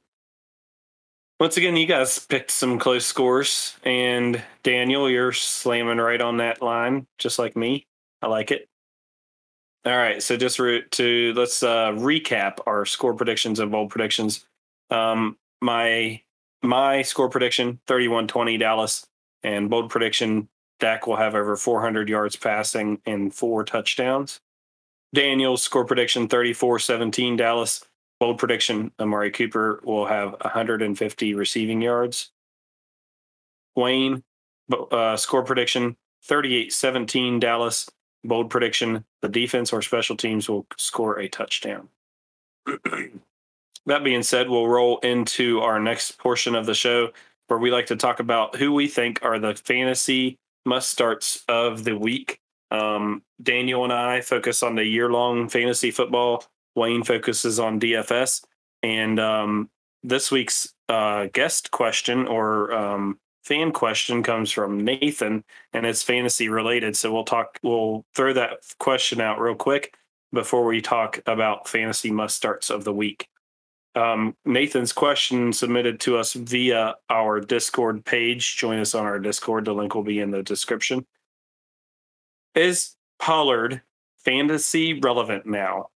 Once 1.40 1.56
again, 1.56 1.76
you 1.78 1.86
guys 1.86 2.18
picked 2.18 2.50
some 2.50 2.80
close 2.80 3.06
scores, 3.06 3.76
and 3.84 4.42
Daniel, 4.64 5.08
you're 5.10 5.32
slamming 5.32 5.98
right 6.00 6.20
on 6.20 6.38
that 6.38 6.64
line, 6.64 7.06
just 7.20 7.38
like 7.38 7.56
me. 7.56 7.86
I 8.24 8.28
like 8.28 8.50
it. 8.50 8.68
All 9.88 9.96
right, 9.96 10.22
so 10.22 10.36
just 10.36 10.60
re- 10.60 10.84
to 10.92 11.34
let's 11.34 11.64
uh, 11.64 11.92
recap 11.92 12.58
our 12.68 12.86
score 12.86 13.14
predictions 13.14 13.62
and 13.62 13.72
bold 13.72 13.90
predictions. 13.90 14.46
Um, 14.90 15.38
my 15.62 16.22
my 16.62 17.04
score 17.04 17.30
prediction 17.30 17.80
31-20 17.88 18.60
Dallas, 18.60 19.08
and 19.44 19.70
bold 19.70 19.90
prediction 19.90 20.50
Dak 20.82 21.08
will 21.08 21.16
have 21.16 21.36
over 21.36 21.56
400 21.56 22.10
yards 22.10 22.36
passing 22.36 23.00
and 23.06 23.34
four 23.34 23.64
touchdowns. 23.64 24.42
Daniel's 25.16 25.64
score 25.64 25.86
prediction 25.86 26.28
34-17 26.28 27.38
Dallas, 27.38 27.86
bold 28.20 28.40
prediction 28.40 28.92
Amari 29.00 29.32
Cooper 29.32 29.80
will 29.86 30.06
have 30.06 30.32
150 30.42 31.34
receiving 31.34 31.82
yards. 31.82 32.32
Wayne, 33.78 34.22
uh, 34.92 35.16
score 35.16 35.44
prediction 35.44 35.96
38 36.26 36.74
17 36.74 37.40
Dallas. 37.40 37.90
Bold 38.24 38.50
prediction 38.50 39.04
the 39.22 39.30
defense 39.30 39.72
or 39.72 39.82
special 39.82 40.18
teams 40.18 40.50
will 40.50 40.66
score 40.78 41.20
a 41.20 41.30
touchdown. 41.30 41.90
that 43.86 44.04
being 44.04 44.24
said, 44.24 44.50
we'll 44.50 44.68
roll 44.68 45.00
into 45.00 45.62
our 45.62 45.80
next 45.80 46.18
portion 46.18 46.56
of 46.56 46.66
the 46.66 46.74
show 46.74 47.10
where 47.48 47.60
we 47.60 47.72
like 47.72 47.86
to 47.88 47.96
talk 47.96 48.20
about 48.20 48.56
who 48.56 48.74
we 48.74 48.88
think 48.88 49.20
are 49.24 49.40
the 49.40 49.56
fantasy 49.56 50.38
must 50.66 50.90
starts 50.90 51.44
of 51.48 51.84
the 51.84 51.98
week. 51.98 52.40
Um, 52.72 53.24
Daniel 53.42 53.86
and 53.86 53.94
I 53.94 54.22
focus 54.22 54.62
on 54.62 54.76
the 54.76 54.84
year 54.84 55.10
long 55.10 55.48
fantasy 55.48 55.92
football. 55.92 56.44
Wayne 56.76 57.04
focuses 57.04 57.60
on 57.60 57.80
DFS. 57.80 58.44
And 58.84 59.20
um, 59.20 59.70
this 60.04 60.30
week's 60.30 60.74
uh, 60.90 61.28
guest 61.34 61.72
question 61.72 62.28
or 62.28 62.74
um, 62.74 63.20
fan 63.48 63.72
question 63.72 64.24
comes 64.24 64.52
from 64.52 64.84
Nathan, 64.84 65.44
and 65.72 65.86
it's 65.86 66.04
fantasy 66.04 66.50
related. 66.50 66.98
So 66.98 67.14
we'll 67.14 67.24
talk. 67.24 67.58
We'll 67.64 68.06
throw 68.14 68.34
that 68.34 68.60
question 68.78 69.22
out 69.22 69.40
real 69.40 69.56
quick 69.56 69.96
before 70.34 70.66
we 70.66 70.82
talk 70.82 71.22
about 71.26 71.70
fantasy 71.70 72.12
must 72.12 72.36
starts 72.36 72.70
of 72.70 72.84
the 72.84 72.94
week. 72.94 73.30
Um, 73.96 74.36
Nathan's 74.46 74.92
question 74.92 75.54
submitted 75.54 76.00
to 76.02 76.18
us 76.18 76.34
via 76.34 76.96
our 77.10 77.40
Discord 77.40 78.04
page. 78.04 78.58
Join 78.58 78.80
us 78.80 78.94
on 78.94 79.06
our 79.06 79.18
Discord. 79.18 79.66
The 79.66 79.74
link 79.74 79.96
will 79.96 80.04
be 80.04 80.20
in 80.20 80.30
the 80.30 80.44
description. 80.44 81.06
Is 82.54 82.96
Pollard 83.18 83.82
fantasy 84.18 85.00
relevant 85.00 85.46
now, 85.46 85.88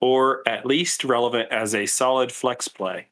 or 0.00 0.46
at 0.46 0.66
least 0.66 1.02
relevant 1.02 1.50
as 1.50 1.74
a 1.74 1.86
solid 1.86 2.30
flex 2.30 2.68
play? 2.68 3.08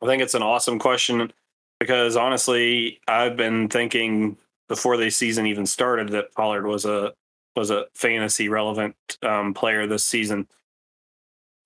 I 0.00 0.06
think 0.06 0.22
it's 0.22 0.34
an 0.34 0.42
awesome 0.42 0.78
question 0.78 1.32
because 1.78 2.16
honestly, 2.16 3.00
I've 3.06 3.36
been 3.36 3.68
thinking 3.68 4.36
before 4.68 4.96
the 4.96 5.10
season 5.10 5.46
even 5.46 5.66
started 5.66 6.10
that 6.10 6.32
Pollard 6.34 6.66
was 6.66 6.84
a 6.84 7.14
was 7.54 7.70
a 7.70 7.86
fantasy 7.94 8.48
relevant 8.48 8.94
um, 9.22 9.54
player 9.54 9.86
this 9.86 10.04
season. 10.04 10.46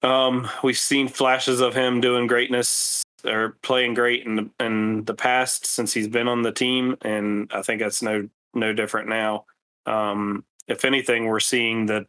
Um, 0.02 0.48
we've 0.62 0.78
seen 0.78 1.08
flashes 1.08 1.60
of 1.60 1.74
him 1.74 2.00
doing 2.00 2.26
greatness 2.26 3.02
or 3.24 3.58
playing 3.62 3.94
great 3.94 4.24
in 4.24 4.36
the, 4.36 4.50
in 4.60 5.04
the 5.04 5.14
past 5.14 5.66
since 5.66 5.92
he's 5.92 6.08
been 6.08 6.28
on 6.28 6.42
the 6.42 6.52
team, 6.52 6.96
and 7.02 7.50
I 7.52 7.62
think 7.62 7.80
that's 7.80 8.02
no 8.02 8.28
no 8.54 8.72
different 8.72 9.08
now. 9.08 9.44
Um, 9.86 10.44
if 10.68 10.84
anything, 10.84 11.26
we're 11.26 11.40
seeing 11.40 11.86
that, 11.86 12.06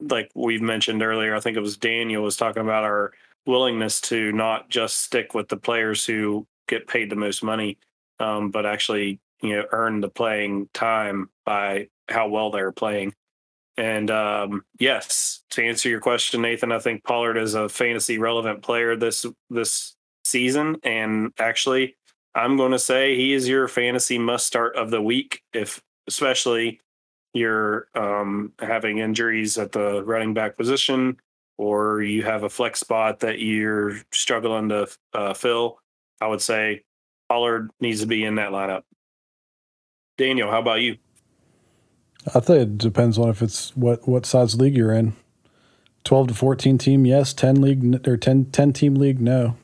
like 0.00 0.30
we've 0.34 0.62
mentioned 0.62 1.02
earlier, 1.02 1.34
I 1.34 1.40
think 1.40 1.56
it 1.56 1.60
was 1.60 1.76
Daniel 1.76 2.22
was 2.22 2.36
talking 2.36 2.62
about 2.62 2.84
our 2.84 3.12
willingness 3.46 4.00
to 4.02 4.30
not 4.32 4.68
just 4.68 4.98
stick 5.00 5.34
with 5.34 5.48
the 5.48 5.56
players 5.56 6.06
who 6.06 6.46
get 6.72 6.88
paid 6.88 7.10
the 7.10 7.16
most 7.16 7.42
money, 7.42 7.78
um, 8.18 8.50
but 8.50 8.66
actually 8.66 9.20
you 9.42 9.56
know 9.56 9.64
earn 9.72 10.00
the 10.00 10.08
playing 10.08 10.68
time 10.72 11.28
by 11.44 11.88
how 12.08 12.28
well 12.28 12.50
they're 12.50 12.72
playing. 12.72 13.14
And 13.76 14.10
um, 14.10 14.64
yes, 14.78 15.44
to 15.50 15.62
answer 15.62 15.88
your 15.88 16.00
question, 16.00 16.42
Nathan, 16.42 16.72
I 16.72 16.78
think 16.78 17.04
Pollard 17.04 17.38
is 17.38 17.54
a 17.54 17.68
fantasy 17.68 18.18
relevant 18.18 18.62
player 18.62 18.96
this 18.96 19.24
this 19.50 19.96
season, 20.24 20.76
and 20.82 21.32
actually, 21.38 21.96
I'm 22.34 22.56
going 22.56 22.72
to 22.72 22.78
say 22.78 23.16
he 23.16 23.32
is 23.32 23.48
your 23.48 23.68
fantasy 23.68 24.18
must 24.18 24.46
start 24.46 24.76
of 24.76 24.90
the 24.90 25.02
week, 25.02 25.42
if 25.52 25.82
especially 26.06 26.80
you're 27.34 27.88
um, 27.94 28.52
having 28.58 28.98
injuries 28.98 29.56
at 29.56 29.72
the 29.72 30.04
running 30.04 30.34
back 30.34 30.56
position, 30.56 31.16
or 31.56 32.02
you 32.02 32.22
have 32.22 32.42
a 32.42 32.50
flex 32.50 32.80
spot 32.80 33.20
that 33.20 33.38
you're 33.38 33.96
struggling 34.12 34.68
to 34.68 34.86
uh, 35.14 35.32
fill. 35.32 35.78
I 36.22 36.28
would 36.28 36.40
say 36.40 36.84
Pollard 37.28 37.70
needs 37.80 38.00
to 38.00 38.06
be 38.06 38.24
in 38.24 38.36
that 38.36 38.52
lineup. 38.52 38.82
Daniel, 40.16 40.50
how 40.50 40.60
about 40.60 40.80
you? 40.80 40.98
I 42.32 42.38
think 42.38 42.62
it 42.62 42.78
depends 42.78 43.18
on 43.18 43.28
if 43.28 43.42
it's 43.42 43.76
what 43.76 44.06
what 44.06 44.24
size 44.24 44.54
league 44.54 44.76
you're 44.76 44.92
in. 44.92 45.16
Twelve 46.04 46.28
to 46.28 46.34
fourteen 46.34 46.78
team, 46.78 47.04
yes. 47.06 47.32
Ten 47.32 47.60
league 47.60 48.06
or 48.06 48.16
10, 48.16 48.46
10 48.46 48.72
team 48.72 48.94
league, 48.94 49.20
no. 49.20 49.56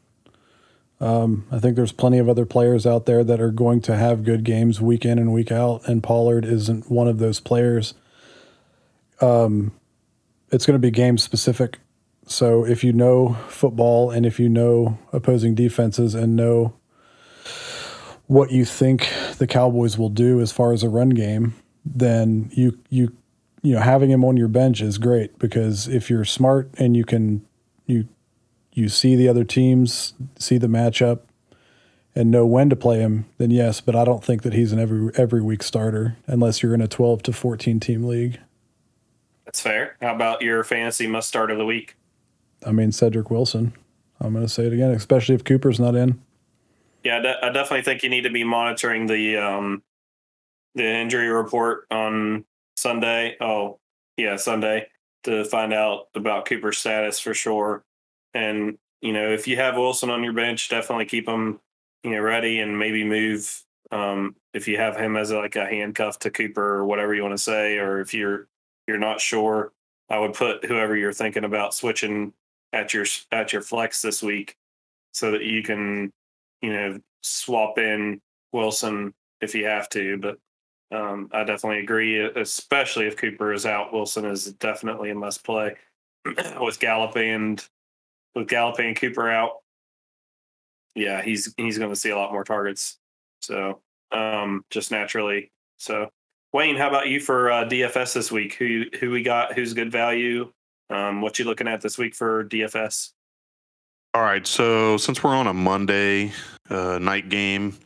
Um, 1.01 1.47
I 1.53 1.61
think 1.61 1.77
there's 1.77 1.93
plenty 1.93 2.19
of 2.19 2.29
other 2.29 2.45
players 2.45 2.85
out 2.85 3.07
there 3.07 3.23
that 3.23 3.41
are 3.41 3.53
going 3.53 3.81
to 3.83 3.97
have 3.97 4.25
good 4.25 4.43
games 4.43 4.81
week 4.81 5.05
in 5.05 5.17
and 5.17 5.33
week 5.33 5.53
out, 5.53 5.87
and 5.89 6.03
Pollard 6.03 6.45
isn't 6.45 6.91
one 6.91 7.07
of 7.07 7.19
those 7.19 7.39
players. 7.39 7.95
Um, 9.21 9.71
it's 10.51 10.67
going 10.67 10.75
to 10.75 10.85
be 10.85 10.91
game 10.91 11.19
specific. 11.19 11.79
So 12.29 12.65
if 12.65 12.85
you 12.85 12.93
know 12.93 13.35
football 13.49 14.11
and 14.11 14.27
if 14.27 14.39
you 14.39 14.49
know 14.51 14.99
opposing 15.13 15.55
defenses 15.55 16.15
and 16.15 16.37
know 16.37 16.75
what 18.27 18.53
you 18.53 18.67
think 18.67 19.11
the 19.39 19.47
Cowboys 19.47 19.97
will 19.97 20.11
do 20.11 20.41
as 20.41 20.53
far 20.53 20.73
as 20.73 20.83
a 20.83 20.91
run 20.91 21.09
game, 21.09 21.55
then 21.85 22.51
you 22.53 22.79
you 22.91 23.17
you 23.63 23.75
know 23.75 23.81
having 23.81 24.11
him 24.11 24.25
on 24.25 24.37
your 24.37 24.49
bench 24.49 24.83
is 24.83 24.99
great 24.99 25.39
because 25.39 25.89
if 25.89 26.11
you're 26.11 26.25
smart 26.25 26.71
and 26.79 26.97
you 26.97 27.05
can 27.05 27.45
you 27.87 28.07
you 28.73 28.91
see 28.91 29.17
the 29.17 29.27
other 29.27 29.45
teams, 29.45 30.13
see 30.39 30.59
the 30.59 30.67
matchup 30.67 31.21
and 32.15 32.31
know 32.31 32.45
when 32.45 32.69
to 32.69 32.77
play 32.77 32.99
him, 32.99 33.25
then 33.39 33.51
yes, 33.51 33.81
but 33.81 33.97
I 33.97 34.05
don't 34.05 34.23
think 34.23 34.43
that 34.43 34.53
he's 34.53 34.73
an 34.73 34.79
every 34.79 35.11
every 35.15 35.41
week 35.41 35.63
starter 35.63 36.19
unless 36.27 36.63
you're 36.63 36.75
in 36.75 36.83
a 36.83 36.89
12 36.89 37.23
to 37.23 37.33
14 37.33 37.81
team 37.81 38.05
league. 38.05 38.39
That's 39.47 39.63
fair. 39.63 39.97
How 40.03 40.15
about 40.15 40.43
your 40.43 40.63
fantasy 40.63 41.07
must 41.07 41.27
start 41.27 41.51
of 41.51 41.57
the 41.57 41.65
week? 41.65 41.97
I 42.67 42.73
mean, 42.73 42.93
Cedric 42.93 43.31
Wilson. 43.31 43.73
I'm 44.21 44.33
going 44.33 44.45
to 44.45 44.49
say 44.49 44.67
it 44.67 44.73
again, 44.73 44.91
especially 44.91 45.35
if 45.35 45.45
Cooper's 45.45 45.79
not 45.79 45.95
in. 45.95 46.21
Yeah, 47.05 47.37
I 47.43 47.51
definitely 47.51 47.83
think 47.83 48.03
you 48.03 48.09
need 48.11 48.23
to 48.23 48.31
be 48.31 48.45
monitoring 48.45 49.07
the 49.07 49.37
um, 49.37 49.83
the 50.75 50.85
injury 50.85 51.29
report 51.29 51.87
on 51.91 52.45
Sunday. 52.77 53.37
Oh, 53.41 53.79
yeah, 54.17 54.37
Sunday 54.37 54.89
to 55.25 55.45
find 55.45 55.73
out 55.73 56.09
about 56.15 56.47
Cooper's 56.47 56.79
status 56.79 57.21
for 57.21 57.35
sure. 57.35 57.85
And 58.35 58.79
you 59.01 59.13
know, 59.13 59.33
if 59.33 59.47
you 59.47 59.57
have 59.57 59.77
Wilson 59.77 60.11
on 60.11 60.25
your 60.25 60.33
bench, 60.33 60.69
definitely 60.69 61.07
keep 61.07 61.29
him 61.29 61.61
you 62.03 62.11
know 62.11 62.21
ready 62.21 62.61
and 62.61 62.79
maybe 62.79 63.05
move 63.05 63.63
um, 63.91 64.37
if 64.53 64.69
you 64.69 64.77
have 64.77 64.97
him 64.97 65.17
as 65.17 65.31
like 65.31 65.57
a 65.57 65.67
handcuff 65.67 66.19
to 66.21 66.31
Cooper 66.31 66.77
or 66.77 66.85
whatever 66.85 67.15
you 67.15 67.23
want 67.23 67.37
to 67.37 67.43
say, 67.43 67.79
or 67.79 68.01
if 68.01 68.13
you're 68.13 68.49
you're 68.87 68.99
not 68.99 69.21
sure, 69.21 69.73
I 70.11 70.19
would 70.19 70.35
put 70.35 70.65
whoever 70.65 70.97
you're 70.97 71.13
thinking 71.13 71.45
about 71.45 71.75
switching 71.75 72.33
at 72.73 72.95
your 72.95 73.07
at 73.33 73.53
your 73.53 73.63
flex 73.63 74.03
this 74.03 74.23
week 74.23 74.57
so 75.13 75.31
that 75.33 75.45
you 75.45 75.63
can 75.63 76.13
you 76.63 76.73
know 76.73 76.99
swap 77.23 77.79
in 77.79 78.21
Wilson 78.53 79.15
if 79.41 79.55
you 79.55 79.67
have 79.67 79.89
to. 79.91 80.19
But 80.19 80.39
um, 80.91 81.29
I 81.33 81.45
definitely 81.45 81.81
agree, 81.81 82.21
especially 82.21 83.07
if 83.07 83.17
Cooper 83.17 83.53
is 83.53 83.67
out. 83.67 83.93
Wilson 83.93 84.25
is 84.25 84.53
definitely 84.55 85.11
a 85.11 85.15
must 85.15 85.45
play 85.45 85.77
with 86.61 86.81
Gallup 86.81 87.17
and 87.17 87.63
with 88.35 88.49
Gallup 88.49 88.79
and 88.79 88.97
Cooper 88.97 89.31
out. 89.31 89.57
Yeah, 90.95 91.23
he's 91.23 91.53
he's 91.57 91.79
going 91.79 91.91
to 91.91 91.97
see 91.97 92.11
a 92.11 92.17
lot 92.17 92.33
more 92.33 92.45
targets. 92.45 92.99
So 93.43 93.81
um, 94.13 94.65
just 94.71 94.91
naturally. 94.91 95.53
So 95.79 96.11
Wayne, 96.53 96.77
how 96.77 96.89
about 96.89 97.09
you 97.09 97.21
for 97.21 97.51
uh, 97.51 97.65
DFS 97.65 98.15
this 98.15 98.33
week? 98.33 98.55
Who 98.55 98.85
who 98.99 99.11
we 99.11 99.23
got? 99.23 99.53
Who's 99.55 99.75
good 99.75 99.93
value? 99.93 100.53
Um, 100.91 101.21
what 101.21 101.39
you 101.39 101.45
looking 101.45 101.69
at 101.69 101.81
this 101.81 101.99
week 101.99 102.15
for 102.15 102.45
DFS? 102.45 103.11
All 104.15 104.23
right. 104.23 104.47
So 104.47 104.97
since 104.97 105.23
we're 105.23 105.35
on 105.35 105.47
a 105.47 105.55
Monday 105.55 106.33
uh, 106.71 106.99
night 106.99 107.29
game, 107.29 107.77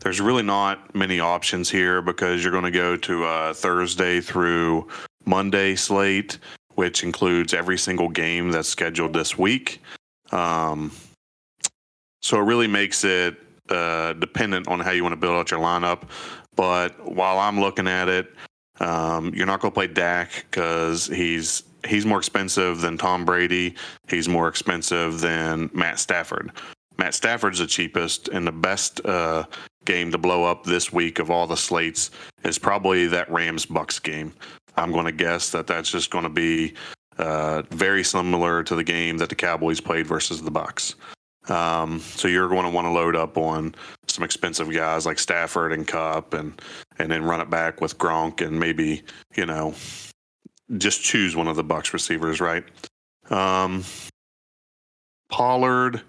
there's 0.00 0.20
really 0.20 0.42
not 0.42 0.94
many 0.94 1.20
options 1.20 1.70
here 1.70 2.00
because 2.02 2.42
you're 2.42 2.52
going 2.52 2.64
to 2.64 2.70
go 2.70 2.96
to 2.96 3.24
a 3.24 3.54
Thursday 3.54 4.20
through 4.20 4.88
Monday 5.24 5.74
slate, 5.74 6.38
which 6.74 7.02
includes 7.02 7.52
every 7.54 7.78
single 7.78 8.08
game 8.08 8.50
that's 8.50 8.68
scheduled 8.68 9.12
this 9.12 9.36
week. 9.36 9.82
Um, 10.32 10.92
so 12.22 12.38
it 12.38 12.44
really 12.44 12.66
makes 12.66 13.04
it 13.04 13.36
uh, 13.68 14.12
dependent 14.14 14.68
on 14.68 14.80
how 14.80 14.90
you 14.90 15.02
want 15.02 15.12
to 15.12 15.20
build 15.20 15.36
out 15.36 15.50
your 15.50 15.60
lineup. 15.60 16.02
But 16.54 17.12
while 17.14 17.38
I'm 17.38 17.60
looking 17.60 17.86
at 17.86 18.08
it, 18.08 18.32
um, 18.80 19.32
you're 19.34 19.46
not 19.46 19.60
going 19.60 19.72
to 19.72 19.74
play 19.74 19.86
Dak 19.86 20.46
because 20.50 21.06
he's 21.06 21.62
he's 21.86 22.06
more 22.06 22.18
expensive 22.18 22.80
than 22.80 22.98
Tom 22.98 23.24
Brady. 23.24 23.74
He's 24.08 24.28
more 24.28 24.48
expensive 24.48 25.20
than 25.20 25.70
Matt 25.72 25.98
Stafford. 25.98 26.52
Matt 26.98 27.14
Stafford's 27.14 27.58
the 27.58 27.66
cheapest, 27.66 28.28
and 28.28 28.46
the 28.46 28.52
best 28.52 29.04
uh, 29.04 29.44
game 29.84 30.10
to 30.12 30.18
blow 30.18 30.44
up 30.44 30.64
this 30.64 30.92
week 30.92 31.18
of 31.18 31.30
all 31.30 31.46
the 31.46 31.56
slates 31.56 32.10
is 32.44 32.58
probably 32.58 33.06
that 33.08 33.30
Rams 33.30 33.66
Bucs 33.66 34.02
game. 34.02 34.32
I'm 34.76 34.92
going 34.92 35.06
to 35.06 35.12
guess 35.12 35.50
that 35.50 35.66
that's 35.66 35.90
just 35.90 36.10
going 36.10 36.24
to 36.24 36.30
be 36.30 36.74
uh, 37.18 37.62
very 37.70 38.04
similar 38.04 38.62
to 38.62 38.74
the 38.74 38.84
game 38.84 39.18
that 39.18 39.28
the 39.28 39.34
Cowboys 39.34 39.80
played 39.80 40.06
versus 40.06 40.42
the 40.42 40.50
Bucs. 40.50 40.94
Um, 41.50 42.00
so 42.00 42.28
you're 42.28 42.48
going 42.48 42.64
to 42.64 42.70
want 42.70 42.86
to 42.86 42.90
load 42.90 43.14
up 43.14 43.38
on 43.38 43.74
some 44.08 44.24
expensive 44.24 44.72
guys 44.72 45.06
like 45.06 45.18
Stafford 45.18 45.72
and 45.72 45.86
Kupp, 45.86 46.34
and 46.34 46.60
and 46.98 47.10
then 47.10 47.24
run 47.24 47.40
it 47.40 47.50
back 47.50 47.80
with 47.80 47.98
Gronk 47.98 48.44
and 48.44 48.58
maybe 48.58 49.02
you 49.36 49.46
know 49.46 49.74
just 50.78 51.02
choose 51.02 51.36
one 51.36 51.48
of 51.48 51.56
the 51.56 51.64
Bucs 51.64 51.92
receivers, 51.92 52.40
right? 52.40 52.64
Um, 53.30 53.84
Pollard, 55.30 56.02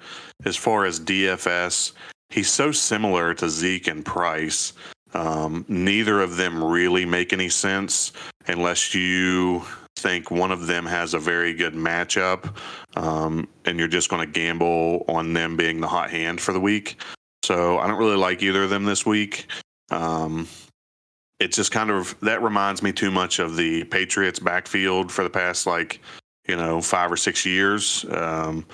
as 0.46 0.56
far 0.56 0.86
as 0.86 1.00
DFS, 1.00 1.94
he's 2.30 2.50
so 2.50 2.72
similar 2.72 3.34
to 3.36 3.50
Zeke 3.50 3.88
and 3.88 4.06
Price 4.06 4.74
Um, 5.14 5.66
neither 5.70 6.22
of 6.22 6.36
them 6.36 6.62
really 6.62 7.06
make 7.06 7.32
any 7.32 7.50
sense 7.50 8.12
unless 8.48 8.94
you 8.94 9.64
think 9.96 10.30
one 10.30 10.52
of 10.52 10.68
them 10.68 10.86
has 10.86 11.14
a 11.14 11.20
very 11.20 11.54
good 11.54 11.74
matchup 11.74 12.56
um, 12.96 13.48
and 13.66 13.80
you're 13.80 13.88
just 13.88 14.10
going 14.10 14.26
to 14.26 14.32
gamble 14.32 15.06
on 15.08 15.34
them 15.34 15.56
being 15.56 15.80
the 15.80 15.88
hot 15.88 16.12
hand 16.12 16.40
for 16.40 16.52
the 16.54 16.60
week. 16.60 17.02
So 17.44 17.80
I 17.80 17.88
don't 17.88 17.98
really 17.98 18.18
like 18.18 18.44
either 18.44 18.64
of 18.64 18.70
them 18.70 18.86
this 18.86 19.06
week. 19.06 19.48
Um, 19.90 20.48
it's 21.40 21.56
just 21.56 21.72
kind 21.72 21.90
of 21.90 22.16
that 22.22 22.42
reminds 22.42 22.82
me 22.82 22.92
too 22.92 23.12
much 23.12 23.40
of 23.40 23.56
the 23.56 23.84
Patriots 23.86 24.40
backfield 24.40 25.12
for 25.12 25.24
the 25.24 25.30
past 25.30 25.68
like 25.68 26.02
you 26.48 26.56
know 26.56 26.82
five 26.82 27.12
or 27.12 27.18
six 27.18 27.46
years. 27.46 28.06
Um, 28.12 28.66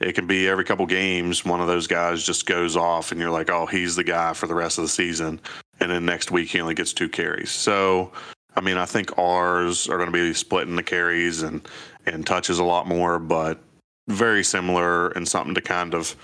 it 0.00 0.14
can 0.14 0.26
be 0.26 0.48
every 0.48 0.64
couple 0.64 0.86
games 0.86 1.44
one 1.44 1.60
of 1.60 1.66
those 1.66 1.88
guys 1.88 2.22
just 2.24 2.46
goes 2.46 2.76
off 2.76 3.10
and 3.10 3.20
you're 3.20 3.32
like, 3.32 3.50
oh, 3.50 3.66
he's 3.66 3.96
the 3.96 4.04
guy 4.04 4.32
for 4.32 4.46
the 4.46 4.54
rest 4.54 4.78
of 4.78 4.82
the 4.82 4.88
season, 4.88 5.40
and 5.80 5.90
then 5.90 6.04
next 6.04 6.30
week 6.30 6.48
he 6.50 6.60
only 6.60 6.74
gets 6.74 6.92
two 6.92 7.08
carries. 7.08 7.50
So 7.50 8.12
I 8.56 8.60
mean, 8.60 8.76
I 8.76 8.86
think 8.86 9.16
ours 9.18 9.88
are 9.88 9.96
going 9.96 10.10
to 10.10 10.12
be 10.12 10.34
splitting 10.34 10.76
the 10.76 10.82
carries 10.82 11.42
and 11.42 11.66
and 12.06 12.26
touches 12.26 12.58
a 12.58 12.64
lot 12.64 12.86
more, 12.86 13.18
but 13.18 13.60
very 14.08 14.42
similar 14.42 15.08
and 15.08 15.28
something 15.28 15.54
to 15.54 15.60
kind 15.60 15.94
of 15.94 16.16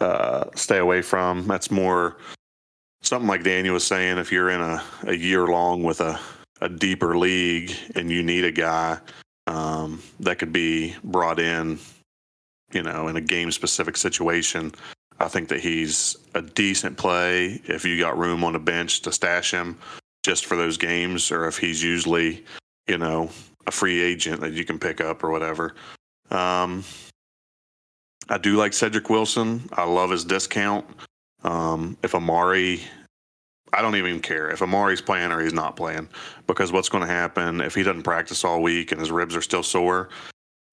uh, 0.00 0.44
stay 0.54 0.78
away 0.78 1.02
from. 1.02 1.46
That's 1.48 1.70
more 1.70 2.16
something 3.02 3.28
like 3.28 3.42
Daniel 3.42 3.74
was 3.74 3.86
saying. 3.86 4.18
If 4.18 4.32
you're 4.32 4.50
in 4.50 4.60
a, 4.60 4.82
a 5.04 5.14
year 5.14 5.46
long 5.46 5.82
with 5.82 6.00
a, 6.00 6.18
a 6.60 6.68
deeper 6.68 7.18
league 7.18 7.74
and 7.94 8.10
you 8.10 8.22
need 8.22 8.44
a 8.44 8.52
guy 8.52 8.98
um, 9.46 10.02
that 10.20 10.38
could 10.38 10.52
be 10.52 10.96
brought 11.04 11.38
in, 11.38 11.78
you 12.72 12.82
know, 12.82 13.08
in 13.08 13.16
a 13.16 13.20
game 13.20 13.52
specific 13.52 13.96
situation, 13.96 14.72
I 15.20 15.28
think 15.28 15.48
that 15.48 15.60
he's 15.60 16.16
a 16.34 16.42
decent 16.42 16.96
play 16.96 17.60
if 17.66 17.84
you 17.84 17.98
got 17.98 18.18
room 18.18 18.44
on 18.44 18.54
the 18.54 18.58
bench 18.58 19.02
to 19.02 19.12
stash 19.12 19.52
him 19.52 19.78
just 20.24 20.46
for 20.46 20.56
those 20.56 20.76
games, 20.76 21.30
or 21.30 21.46
if 21.48 21.58
he's 21.58 21.82
usually, 21.82 22.44
you 22.86 22.96
know, 22.96 23.28
a 23.66 23.70
free 23.70 24.00
agent 24.00 24.40
that 24.40 24.52
you 24.52 24.64
can 24.64 24.78
pick 24.78 25.00
up 25.00 25.22
or 25.22 25.30
whatever. 25.30 25.74
Um, 26.30 26.84
I 28.28 28.38
do 28.38 28.56
like 28.56 28.72
Cedric 28.72 29.10
Wilson. 29.10 29.68
I 29.72 29.84
love 29.84 30.10
his 30.10 30.24
discount. 30.24 30.86
Um, 31.44 31.96
if 32.02 32.14
Amari, 32.14 32.82
I 33.72 33.82
don't 33.82 33.96
even 33.96 34.20
care 34.20 34.50
if 34.50 34.60
Amari's 34.60 35.00
playing 35.00 35.32
or 35.32 35.40
he's 35.40 35.52
not 35.52 35.76
playing, 35.76 36.08
because 36.46 36.72
what's 36.72 36.88
going 36.88 37.06
to 37.06 37.12
happen 37.12 37.60
if 37.60 37.74
he 37.74 37.82
doesn't 37.82 38.02
practice 38.02 38.44
all 38.44 38.62
week 38.62 38.92
and 38.92 39.00
his 39.00 39.10
ribs 39.10 39.34
are 39.34 39.42
still 39.42 39.62
sore? 39.62 40.08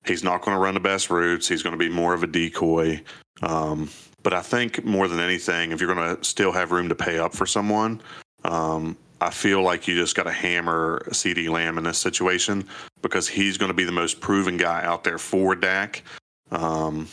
He's 0.06 0.24
not 0.24 0.42
going 0.42 0.56
to 0.56 0.62
run 0.62 0.76
the 0.76 0.80
best 0.80 1.10
routes. 1.10 1.48
He's 1.48 1.64
going 1.64 1.74
to 1.74 1.78
be 1.78 1.90
more 1.90 2.14
of 2.14 2.24
a 2.24 2.28
decoy. 2.28 3.02
Um, 3.42 3.90
but 4.24 4.34
I 4.34 4.42
think 4.42 4.84
more 4.86 5.08
than 5.08 5.20
anything, 5.20 5.72
if 5.72 5.82
you're 5.82 5.94
going 5.94 6.16
to 6.16 6.24
still 6.24 6.52
have 6.52 6.72
room 6.72 6.90
to 6.90 6.96
pay 6.96 7.20
up 7.20 7.34
for 7.34 7.46
someone, 7.46 8.02
um, 8.44 8.98
I 9.22 9.30
feel 9.30 9.62
like 9.62 9.88
you 9.88 9.96
just 9.96 10.16
got 10.16 10.24
to 10.24 10.32
hammer 10.32 11.04
CeeDee 11.10 11.50
Lamb 11.50 11.78
in 11.78 11.84
this 11.84 11.98
situation 11.98 12.66
because 13.02 13.28
he's 13.28 13.58
going 13.58 13.70
to 13.70 13.74
be 13.74 13.84
the 13.84 13.92
most 13.92 14.22
proven 14.22 14.58
guy 14.58 14.84
out 14.84 15.04
there 15.04 15.18
for 15.18 15.56
Dak. 15.56 16.04
Um, 16.52 17.08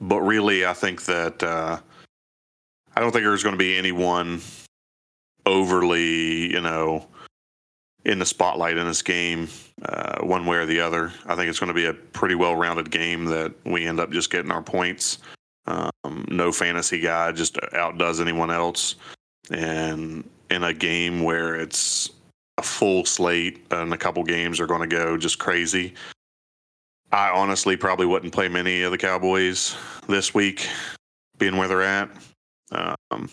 but 0.00 0.20
really, 0.20 0.66
I 0.66 0.74
think 0.74 1.04
that 1.06 1.42
uh, 1.42 1.80
I 2.96 3.00
don't 3.00 3.12
think 3.12 3.24
there's 3.24 3.42
going 3.42 3.54
to 3.54 3.58
be 3.58 3.78
anyone 3.78 4.40
overly, 5.46 6.52
you 6.52 6.60
know, 6.60 7.06
in 8.04 8.18
the 8.18 8.26
spotlight 8.26 8.76
in 8.76 8.86
this 8.86 9.02
game, 9.02 9.48
uh, 9.82 10.24
one 10.24 10.46
way 10.46 10.56
or 10.56 10.66
the 10.66 10.80
other. 10.80 11.12
I 11.26 11.36
think 11.36 11.48
it's 11.48 11.60
going 11.60 11.68
to 11.68 11.74
be 11.74 11.86
a 11.86 11.94
pretty 11.94 12.34
well-rounded 12.34 12.90
game 12.90 13.26
that 13.26 13.52
we 13.64 13.86
end 13.86 14.00
up 14.00 14.10
just 14.10 14.30
getting 14.30 14.50
our 14.50 14.62
points. 14.62 15.18
Um, 15.66 16.24
no 16.28 16.50
fantasy 16.50 17.00
guy 17.00 17.32
just 17.32 17.58
outdoes 17.74 18.20
anyone 18.20 18.50
else, 18.50 18.96
and 19.50 20.28
in 20.50 20.64
a 20.64 20.74
game 20.74 21.22
where 21.22 21.54
it's 21.54 22.10
a 22.58 22.62
full 22.62 23.04
slate 23.04 23.64
and 23.70 23.92
a 23.94 23.98
couple 23.98 24.24
games 24.24 24.60
are 24.60 24.66
going 24.66 24.80
to 24.80 24.96
go 24.96 25.16
just 25.16 25.38
crazy. 25.38 25.94
I 27.12 27.30
honestly 27.30 27.76
probably 27.76 28.06
wouldn't 28.06 28.32
play 28.32 28.48
many 28.48 28.82
of 28.82 28.92
the 28.92 28.98
Cowboys 28.98 29.76
this 30.08 30.34
week, 30.34 30.68
being 31.38 31.56
where 31.56 31.68
they're 31.68 31.82
at. 31.82 32.10
Um, 32.72 33.30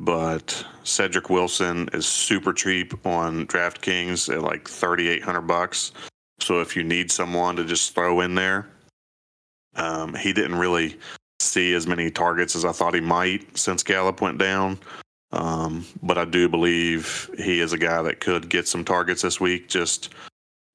but 0.00 0.64
Cedric 0.84 1.28
Wilson 1.28 1.88
is 1.92 2.06
super 2.06 2.52
cheap 2.52 2.94
on 3.06 3.46
DraftKings 3.46 4.32
at 4.32 4.42
like 4.42 4.68
thirty 4.68 5.08
eight 5.08 5.22
hundred 5.22 5.42
bucks. 5.42 5.92
So 6.40 6.60
if 6.60 6.76
you 6.76 6.84
need 6.84 7.10
someone 7.10 7.56
to 7.56 7.64
just 7.64 7.94
throw 7.94 8.20
in 8.20 8.34
there, 8.34 8.68
um, 9.74 10.14
he 10.14 10.32
didn't 10.32 10.58
really 10.58 10.96
see 11.40 11.74
as 11.74 11.86
many 11.86 12.10
targets 12.10 12.54
as 12.54 12.64
I 12.64 12.72
thought 12.72 12.94
he 12.94 13.00
might 13.00 13.56
since 13.56 13.82
Gallup 13.82 14.20
went 14.20 14.38
down. 14.38 14.78
Um, 15.32 15.84
but 16.02 16.16
I 16.16 16.24
do 16.24 16.48
believe 16.48 17.28
he 17.36 17.60
is 17.60 17.72
a 17.72 17.78
guy 17.78 18.00
that 18.02 18.20
could 18.20 18.48
get 18.48 18.66
some 18.66 18.84
targets 18.84 19.22
this 19.22 19.40
week. 19.40 19.68
Just 19.68 20.14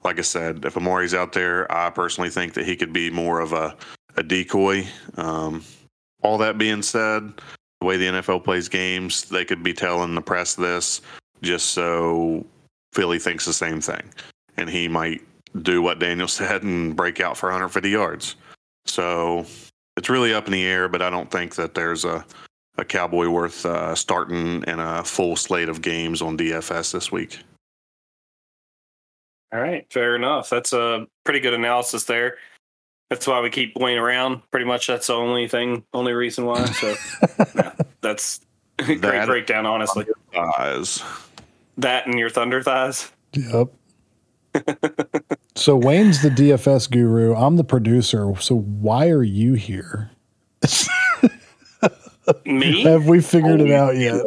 like 0.04 0.20
I 0.20 0.22
said, 0.22 0.66
if 0.66 0.76
Amari's 0.76 1.14
out 1.14 1.34
there, 1.34 1.72
I 1.72 1.89
personally 1.89 2.30
think 2.30 2.54
that 2.54 2.66
he 2.66 2.76
could 2.76 2.94
be 2.94 3.10
more 3.10 3.39
of 3.39 3.54
a, 3.54 3.76
a 4.18 4.24
decoy. 4.24 4.86
Um, 5.16 5.64
all 6.22 6.38
that 6.38 6.58
being 6.58 6.82
said, 6.82 7.34
the 7.84 7.88
way 7.88 7.98
the 7.98 8.06
NFL 8.06 8.46
plays 8.46 8.70
games, 8.70 9.26
they 9.26 9.44
could 9.44 9.62
be 9.62 9.74
telling 9.74 10.16
the 10.16 10.22
press 10.22 10.56
this 10.56 11.02
just 11.42 11.72
so 11.72 12.46
Philly 12.94 13.20
thinks 13.20 13.44
the 13.44 13.52
same 13.52 13.82
thing. 13.82 14.10
And 14.56 14.70
he 14.70 14.88
might 14.88 15.22
do 15.62 15.82
what 15.82 16.00
Daniel 16.00 16.28
said 16.30 16.64
and 16.64 16.96
break 16.96 17.20
out 17.20 17.36
for 17.36 17.48
150 17.48 17.90
yards. 17.90 18.38
So 18.86 19.46
it's 19.98 20.10
really 20.10 20.34
up 20.34 20.46
in 20.46 20.54
the 20.54 20.66
air, 20.66 20.88
but 20.88 21.02
I 21.02 21.10
don't 21.10 21.30
think 21.30 21.56
that 21.56 21.76
there's 21.76 22.06
a 22.06 22.26
a 22.80 22.86
Cowboy 22.86 23.28
worth 23.28 23.68
uh, 23.68 23.94
starting 23.94 24.64
in 24.64 24.80
a 24.80 25.04
full 25.04 25.36
slate 25.36 25.70
of 25.70 25.84
games 25.84 26.24
on 26.24 26.36
DFS 26.36 26.92
this 26.92 27.12
week. 27.12 27.38
All 29.54 29.60
right, 29.60 29.86
fair 29.94 30.16
enough. 30.16 30.50
That's 30.50 30.74
a 30.74 31.06
pretty 31.24 31.40
good 31.40 31.54
analysis 31.54 32.06
there. 32.06 32.38
That's 33.10 33.28
why 33.28 33.41
we 33.41 33.49
keep 33.49 33.76
Wayne 33.78 33.97
around. 33.97 34.41
Pretty 34.49 34.66
much, 34.66 34.88
that's 34.88 35.08
the 35.08 35.14
only 35.14 35.47
thing, 35.47 35.84
only 35.93 36.14
reason 36.14 36.45
why. 36.45 36.66
So, 36.66 36.95
yeah, 37.56 37.74
that's 38.01 38.41
great 38.78 39.01
that 39.01 39.28
breakdown. 39.28 39.66
Honestly, 39.66 40.06
thighs. 40.34 41.04
That 41.78 42.08
and 42.08 42.18
your 42.18 42.30
thunder 42.30 42.62
thighs. 42.62 43.12
Yep. 43.34 43.74
so 45.56 45.76
Wayne's 45.76 46.22
the 46.22 46.30
DFS 46.30 46.89
guru. 46.89 47.36
I'm 47.36 47.58
the 47.58 47.64
producer. 47.64 48.34
So 48.39 48.60
why 48.60 49.10
are 49.10 49.24
you 49.24 49.54
here? 49.54 50.12
Me? 52.45 52.84
Have 52.84 53.08
we 53.08 53.22
figured 53.22 53.62
oh, 53.62 53.66
it 53.66 53.72
out 53.72 53.97
yet? 53.97 54.22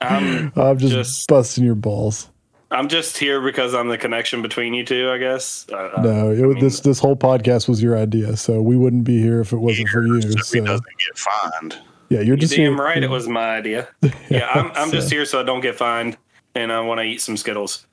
I'm, 0.00 0.52
I'm 0.56 0.78
just, 0.78 0.92
just, 0.92 1.28
busting 1.28 1.64
your 1.64 1.74
balls. 1.74 2.28
I'm 2.72 2.88
just 2.88 3.18
here 3.18 3.40
because 3.42 3.74
I'm 3.74 3.88
the 3.88 3.98
connection 3.98 4.40
between 4.40 4.72
you 4.72 4.84
two, 4.84 5.10
I 5.10 5.18
guess. 5.18 5.66
Uh, 5.68 6.00
no, 6.02 6.30
it, 6.30 6.38
I 6.38 6.42
mean, 6.42 6.58
this 6.58 6.80
this 6.80 6.98
whole 6.98 7.16
podcast 7.16 7.68
was 7.68 7.82
your 7.82 7.98
idea, 7.98 8.36
so 8.36 8.62
we 8.62 8.76
wouldn't 8.76 9.04
be 9.04 9.20
here 9.20 9.40
if 9.40 9.52
it 9.52 9.58
wasn't 9.58 9.88
for 9.88 10.06
you. 10.06 10.22
So, 10.22 10.30
so. 10.38 10.64
doesn't 10.64 10.86
get 10.98 11.18
fined. 11.18 11.78
Yeah, 12.08 12.20
you're 12.20 12.36
just 12.36 12.54
damn 12.54 12.74
here. 12.74 12.82
right. 12.82 13.02
It 13.02 13.10
was 13.10 13.28
my 13.28 13.56
idea. 13.56 13.88
Yeah, 14.30 14.48
I'm 14.54 14.72
I'm 14.72 14.88
so. 14.88 14.96
just 14.96 15.10
here 15.10 15.24
so 15.26 15.40
I 15.40 15.42
don't 15.42 15.60
get 15.60 15.76
fined, 15.76 16.16
and 16.54 16.72
I 16.72 16.80
want 16.80 17.00
to 17.00 17.04
eat 17.04 17.20
some 17.20 17.36
Skittles. 17.36 17.86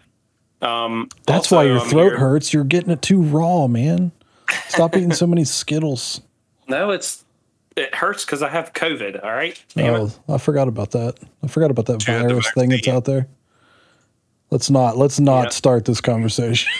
Um, 0.61 1.09
That's 1.25 1.51
also, 1.51 1.57
why 1.57 1.63
your 1.63 1.82
throat 1.82 2.13
hurts. 2.13 2.53
You're 2.53 2.63
getting 2.63 2.89
it 2.89 3.01
too 3.01 3.21
raw, 3.21 3.67
man. 3.67 4.13
Stop 4.69 4.95
eating 4.95 5.13
so 5.13 5.27
many 5.27 5.43
Skittles. 5.43 6.21
No, 6.69 6.91
it's 6.91 7.25
it 7.75 7.95
hurts 7.95 8.25
because 8.25 8.43
I 8.43 8.49
have 8.49 8.73
COVID. 8.73 9.23
All 9.23 9.32
right. 9.32 9.59
Damn 9.73 9.95
oh, 9.95 10.05
it. 10.05 10.19
I 10.30 10.38
forgot 10.38 10.67
about 10.67 10.91
that. 10.91 11.15
I 11.41 11.47
forgot 11.47 11.71
about 11.71 11.88
that 11.88 12.03
virus 12.03 12.47
thing 12.51 12.69
that's 12.69 12.88
out 12.88 13.05
there. 13.05 13.27
Let's 14.51 14.69
not 14.69 14.97
let's 14.97 15.19
not 15.19 15.45
yeah. 15.45 15.49
start 15.49 15.85
this 15.85 16.01
conversation. 16.01 16.71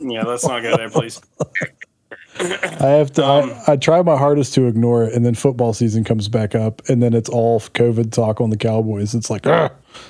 yeah, 0.00 0.22
let's 0.22 0.46
not 0.46 0.62
go 0.62 0.76
there, 0.76 0.90
please. 0.90 1.20
I 2.38 2.86
have 2.86 3.12
to. 3.12 3.24
Um, 3.24 3.52
I, 3.66 3.72
I, 3.72 3.76
try 3.76 4.02
my 4.02 4.16
hardest 4.16 4.54
to 4.54 4.66
ignore 4.66 5.04
it, 5.04 5.14
and 5.14 5.24
then 5.24 5.34
football 5.34 5.72
season 5.72 6.02
comes 6.02 6.28
back 6.28 6.54
up, 6.54 6.82
and 6.88 7.02
then 7.02 7.14
it's 7.14 7.28
all 7.28 7.60
COVID 7.60 8.10
talk 8.10 8.40
on 8.40 8.50
the 8.50 8.56
Cowboys. 8.56 9.14
It's 9.14 9.30
like, 9.30 9.44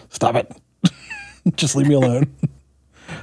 stop 0.09 0.37
it, 0.37 0.51
just 1.57 1.77
leave 1.77 1.87
me 1.87 1.95
alone. 1.95 2.33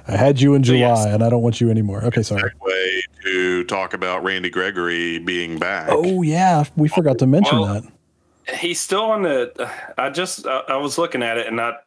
I 0.07 0.15
had 0.15 0.39
you 0.39 0.53
in 0.53 0.61
July, 0.61 0.79
yes. 0.79 1.05
and 1.07 1.23
I 1.23 1.29
don't 1.29 1.41
want 1.41 1.59
you 1.59 1.71
anymore. 1.71 2.03
Okay, 2.05 2.21
sorry. 2.21 2.51
Way 2.61 3.01
to 3.23 3.63
talk 3.63 3.93
about 3.95 4.23
Randy 4.23 4.51
Gregory 4.51 5.17
being 5.17 5.57
back. 5.57 5.89
Oh 5.89 6.21
yeah, 6.21 6.65
we 6.75 6.87
forgot 6.87 7.17
to 7.19 7.27
mention 7.27 7.59
well, 7.59 7.81
that. 7.81 8.57
He's 8.57 8.79
still 8.79 9.03
on 9.03 9.23
the. 9.23 9.71
I 9.97 10.11
just 10.11 10.45
I, 10.45 10.59
I 10.69 10.75
was 10.77 10.99
looking 10.99 11.23
at 11.23 11.37
it, 11.37 11.47
and 11.47 11.59
I 11.59 11.77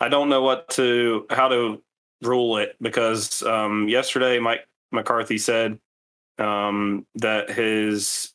I 0.00 0.08
don't 0.08 0.28
know 0.28 0.42
what 0.42 0.68
to 0.70 1.26
how 1.30 1.48
to 1.48 1.82
rule 2.22 2.58
it 2.58 2.76
because 2.80 3.42
um, 3.42 3.88
yesterday 3.88 4.38
Mike 4.38 4.66
McCarthy 4.92 5.38
said 5.38 5.78
um, 6.38 7.06
that 7.16 7.50
his 7.50 8.32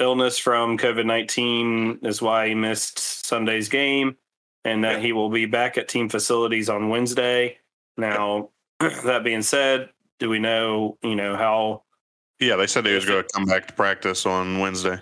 illness 0.00 0.38
from 0.38 0.78
COVID 0.78 1.06
nineteen 1.06 1.98
is 2.02 2.20
why 2.20 2.48
he 2.48 2.54
missed 2.54 2.98
Sunday's 2.98 3.68
game, 3.68 4.16
and 4.64 4.82
that 4.84 5.00
he 5.00 5.12
will 5.12 5.30
be 5.30 5.46
back 5.46 5.78
at 5.78 5.88
team 5.88 6.08
facilities 6.08 6.68
on 6.68 6.88
Wednesday. 6.88 7.58
Now, 7.96 8.50
that 8.80 9.24
being 9.24 9.42
said, 9.42 9.90
do 10.18 10.28
we 10.28 10.38
know, 10.38 10.98
you 11.02 11.16
know, 11.16 11.36
how? 11.36 11.82
Yeah, 12.40 12.56
they 12.56 12.66
said 12.66 12.86
he 12.86 12.94
was 12.94 13.04
going 13.04 13.24
to 13.24 13.28
come 13.32 13.46
back 13.46 13.66
to 13.66 13.72
practice 13.72 14.24
on 14.24 14.60
Wednesday. 14.60 15.00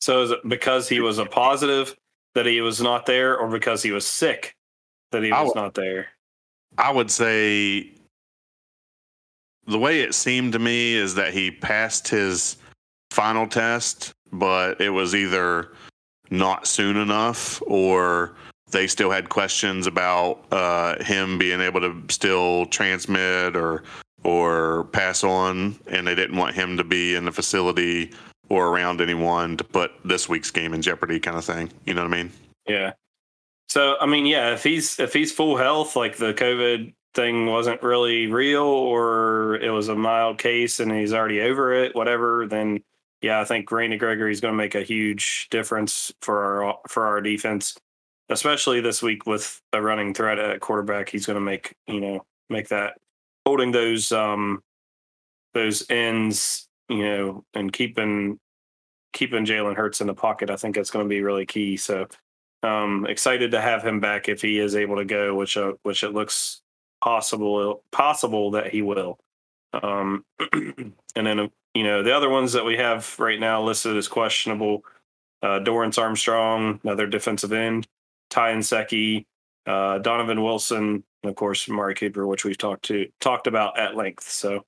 So 0.00 0.22
is 0.22 0.30
it 0.30 0.38
because 0.48 0.88
he 0.88 1.00
was 1.00 1.18
a 1.18 1.26
positive? 1.26 1.96
That 2.34 2.46
he 2.46 2.60
was 2.60 2.80
not 2.80 3.06
there, 3.06 3.36
or 3.36 3.48
because 3.48 3.82
he 3.82 3.92
was 3.92 4.06
sick 4.06 4.54
that 5.12 5.22
he 5.22 5.32
was 5.32 5.48
would- 5.48 5.56
not 5.56 5.74
there? 5.74 6.08
I 6.78 6.92
would 6.92 7.10
say 7.10 7.92
the 9.66 9.78
way 9.78 10.00
it 10.00 10.14
seemed 10.14 10.52
to 10.52 10.58
me 10.58 10.94
is 10.94 11.14
that 11.16 11.32
he 11.32 11.50
passed 11.50 12.08
his 12.08 12.56
final 13.10 13.46
test, 13.46 14.12
but 14.32 14.80
it 14.80 14.90
was 14.90 15.14
either 15.14 15.72
not 16.30 16.66
soon 16.66 16.96
enough 16.96 17.60
or 17.66 18.36
they 18.70 18.86
still 18.86 19.10
had 19.10 19.28
questions 19.28 19.86
about 19.88 20.44
uh, 20.52 21.02
him 21.02 21.38
being 21.38 21.60
able 21.60 21.80
to 21.80 22.02
still 22.08 22.66
transmit 22.66 23.56
or 23.56 23.82
or 24.22 24.84
pass 24.92 25.24
on, 25.24 25.78
and 25.86 26.06
they 26.06 26.14
didn't 26.14 26.36
want 26.36 26.54
him 26.54 26.76
to 26.76 26.84
be 26.84 27.14
in 27.14 27.24
the 27.24 27.32
facility 27.32 28.12
or 28.50 28.68
around 28.68 29.00
anyone 29.00 29.56
to 29.56 29.64
put 29.64 29.92
this 30.04 30.28
week's 30.28 30.50
game 30.50 30.74
in 30.74 30.82
jeopardy, 30.82 31.18
kind 31.18 31.38
of 31.38 31.44
thing. 31.44 31.70
You 31.86 31.94
know 31.94 32.02
what 32.02 32.12
I 32.12 32.22
mean? 32.22 32.32
Yeah. 32.68 32.92
So 33.68 33.96
I 34.00 34.06
mean, 34.06 34.26
yeah, 34.26 34.52
if 34.52 34.62
he's 34.62 34.98
if 35.00 35.12
he's 35.14 35.32
full 35.32 35.56
health, 35.56 35.96
like 35.96 36.16
the 36.16 36.34
COVID 36.34 36.92
thing 37.14 37.46
wasn't 37.46 37.82
really 37.82 38.26
real, 38.26 38.62
or 38.62 39.56
it 39.56 39.70
was 39.70 39.88
a 39.88 39.94
mild 39.94 40.38
case 40.38 40.80
and 40.80 40.92
he's 40.92 41.14
already 41.14 41.40
over 41.40 41.72
it, 41.72 41.94
whatever, 41.94 42.46
then 42.46 42.82
yeah, 43.22 43.40
I 43.40 43.44
think 43.44 43.70
Randy 43.70 43.96
is 43.96 44.40
going 44.40 44.52
to 44.52 44.58
make 44.58 44.74
a 44.74 44.82
huge 44.82 45.48
difference 45.50 46.12
for 46.20 46.64
our 46.64 46.78
for 46.88 47.06
our 47.06 47.20
defense, 47.20 47.76
especially 48.28 48.80
this 48.80 49.02
week 49.02 49.26
with 49.26 49.60
a 49.72 49.80
running 49.80 50.14
threat 50.14 50.38
at 50.38 50.60
quarterback. 50.60 51.08
He's 51.08 51.26
going 51.26 51.36
to 51.36 51.40
make 51.40 51.74
you 51.86 52.00
know 52.00 52.24
make 52.48 52.68
that 52.68 52.96
holding 53.46 53.72
those 53.72 54.10
um 54.10 54.62
those 55.54 55.88
ends, 55.90 56.68
you 56.90 57.02
know, 57.04 57.44
and 57.54 57.72
keeping 57.72 58.38
keeping 59.12 59.46
Jalen 59.46 59.76
Hurts 59.76 60.00
in 60.00 60.06
the 60.06 60.14
pocket. 60.14 60.50
I 60.50 60.56
think 60.56 60.76
that's 60.76 60.90
going 60.90 61.04
to 61.04 61.08
be 61.08 61.22
really 61.22 61.46
key. 61.46 61.76
So 61.76 62.06
um 62.62 63.06
excited 63.06 63.50
to 63.52 63.60
have 63.60 63.82
him 63.82 64.00
back 64.00 64.28
if 64.28 64.42
he 64.42 64.58
is 64.58 64.76
able 64.76 64.96
to 64.96 65.04
go 65.04 65.34
which 65.34 65.56
uh, 65.56 65.72
which 65.82 66.02
it 66.02 66.12
looks 66.12 66.60
possible 67.00 67.82
possible 67.90 68.50
that 68.50 68.68
he 68.68 68.82
will 68.82 69.18
um 69.82 70.24
and 70.52 70.92
then 71.14 71.40
uh, 71.40 71.48
you 71.74 71.84
know 71.84 72.02
the 72.02 72.14
other 72.14 72.28
ones 72.28 72.52
that 72.52 72.64
we 72.64 72.76
have 72.76 73.18
right 73.18 73.40
now 73.40 73.62
listed 73.62 73.96
as 73.96 74.08
questionable 74.08 74.84
uh 75.42 75.58
Dorance 75.60 75.98
Armstrong 75.98 76.80
another 76.84 77.06
defensive 77.06 77.52
end 77.52 77.86
Ty 78.28 78.60
Seki 78.60 79.26
uh 79.66 79.98
Donovan 79.98 80.42
Wilson 80.42 81.02
and 81.22 81.30
of 81.30 81.36
course 81.36 81.66
Mari 81.68 81.94
Cooper 81.94 82.26
which 82.26 82.44
we've 82.44 82.58
talked 82.58 82.84
to 82.86 83.08
talked 83.20 83.46
about 83.46 83.78
at 83.78 83.96
length 83.96 84.28
so 84.28 84.64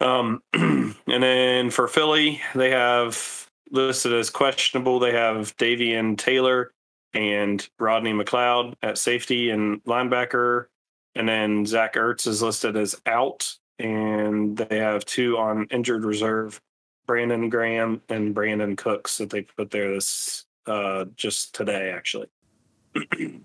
um 0.00 0.42
and 0.52 0.94
then 1.06 1.70
for 1.70 1.88
Philly 1.88 2.40
they 2.54 2.70
have 2.70 3.48
listed 3.70 4.12
as 4.12 4.30
questionable 4.30 4.98
they 4.98 5.12
have 5.12 5.56
Davion 5.56 6.16
Taylor 6.16 6.72
and 7.16 7.66
Rodney 7.78 8.12
McLeod 8.12 8.74
at 8.82 8.98
safety 8.98 9.50
and 9.50 9.82
linebacker. 9.84 10.66
And 11.14 11.28
then 11.28 11.64
Zach 11.64 11.94
Ertz 11.94 12.26
is 12.26 12.42
listed 12.42 12.76
as 12.76 13.00
out. 13.06 13.54
And 13.78 14.56
they 14.56 14.78
have 14.78 15.04
two 15.04 15.38
on 15.38 15.66
injured 15.70 16.04
reserve 16.04 16.60
Brandon 17.06 17.48
Graham 17.48 18.02
and 18.08 18.34
Brandon 18.34 18.74
Brooks 18.74 19.18
that 19.18 19.30
they 19.30 19.42
put 19.42 19.70
there 19.70 19.92
this 19.94 20.44
uh, 20.66 21.06
just 21.14 21.54
today, 21.54 21.90
actually. 21.90 22.28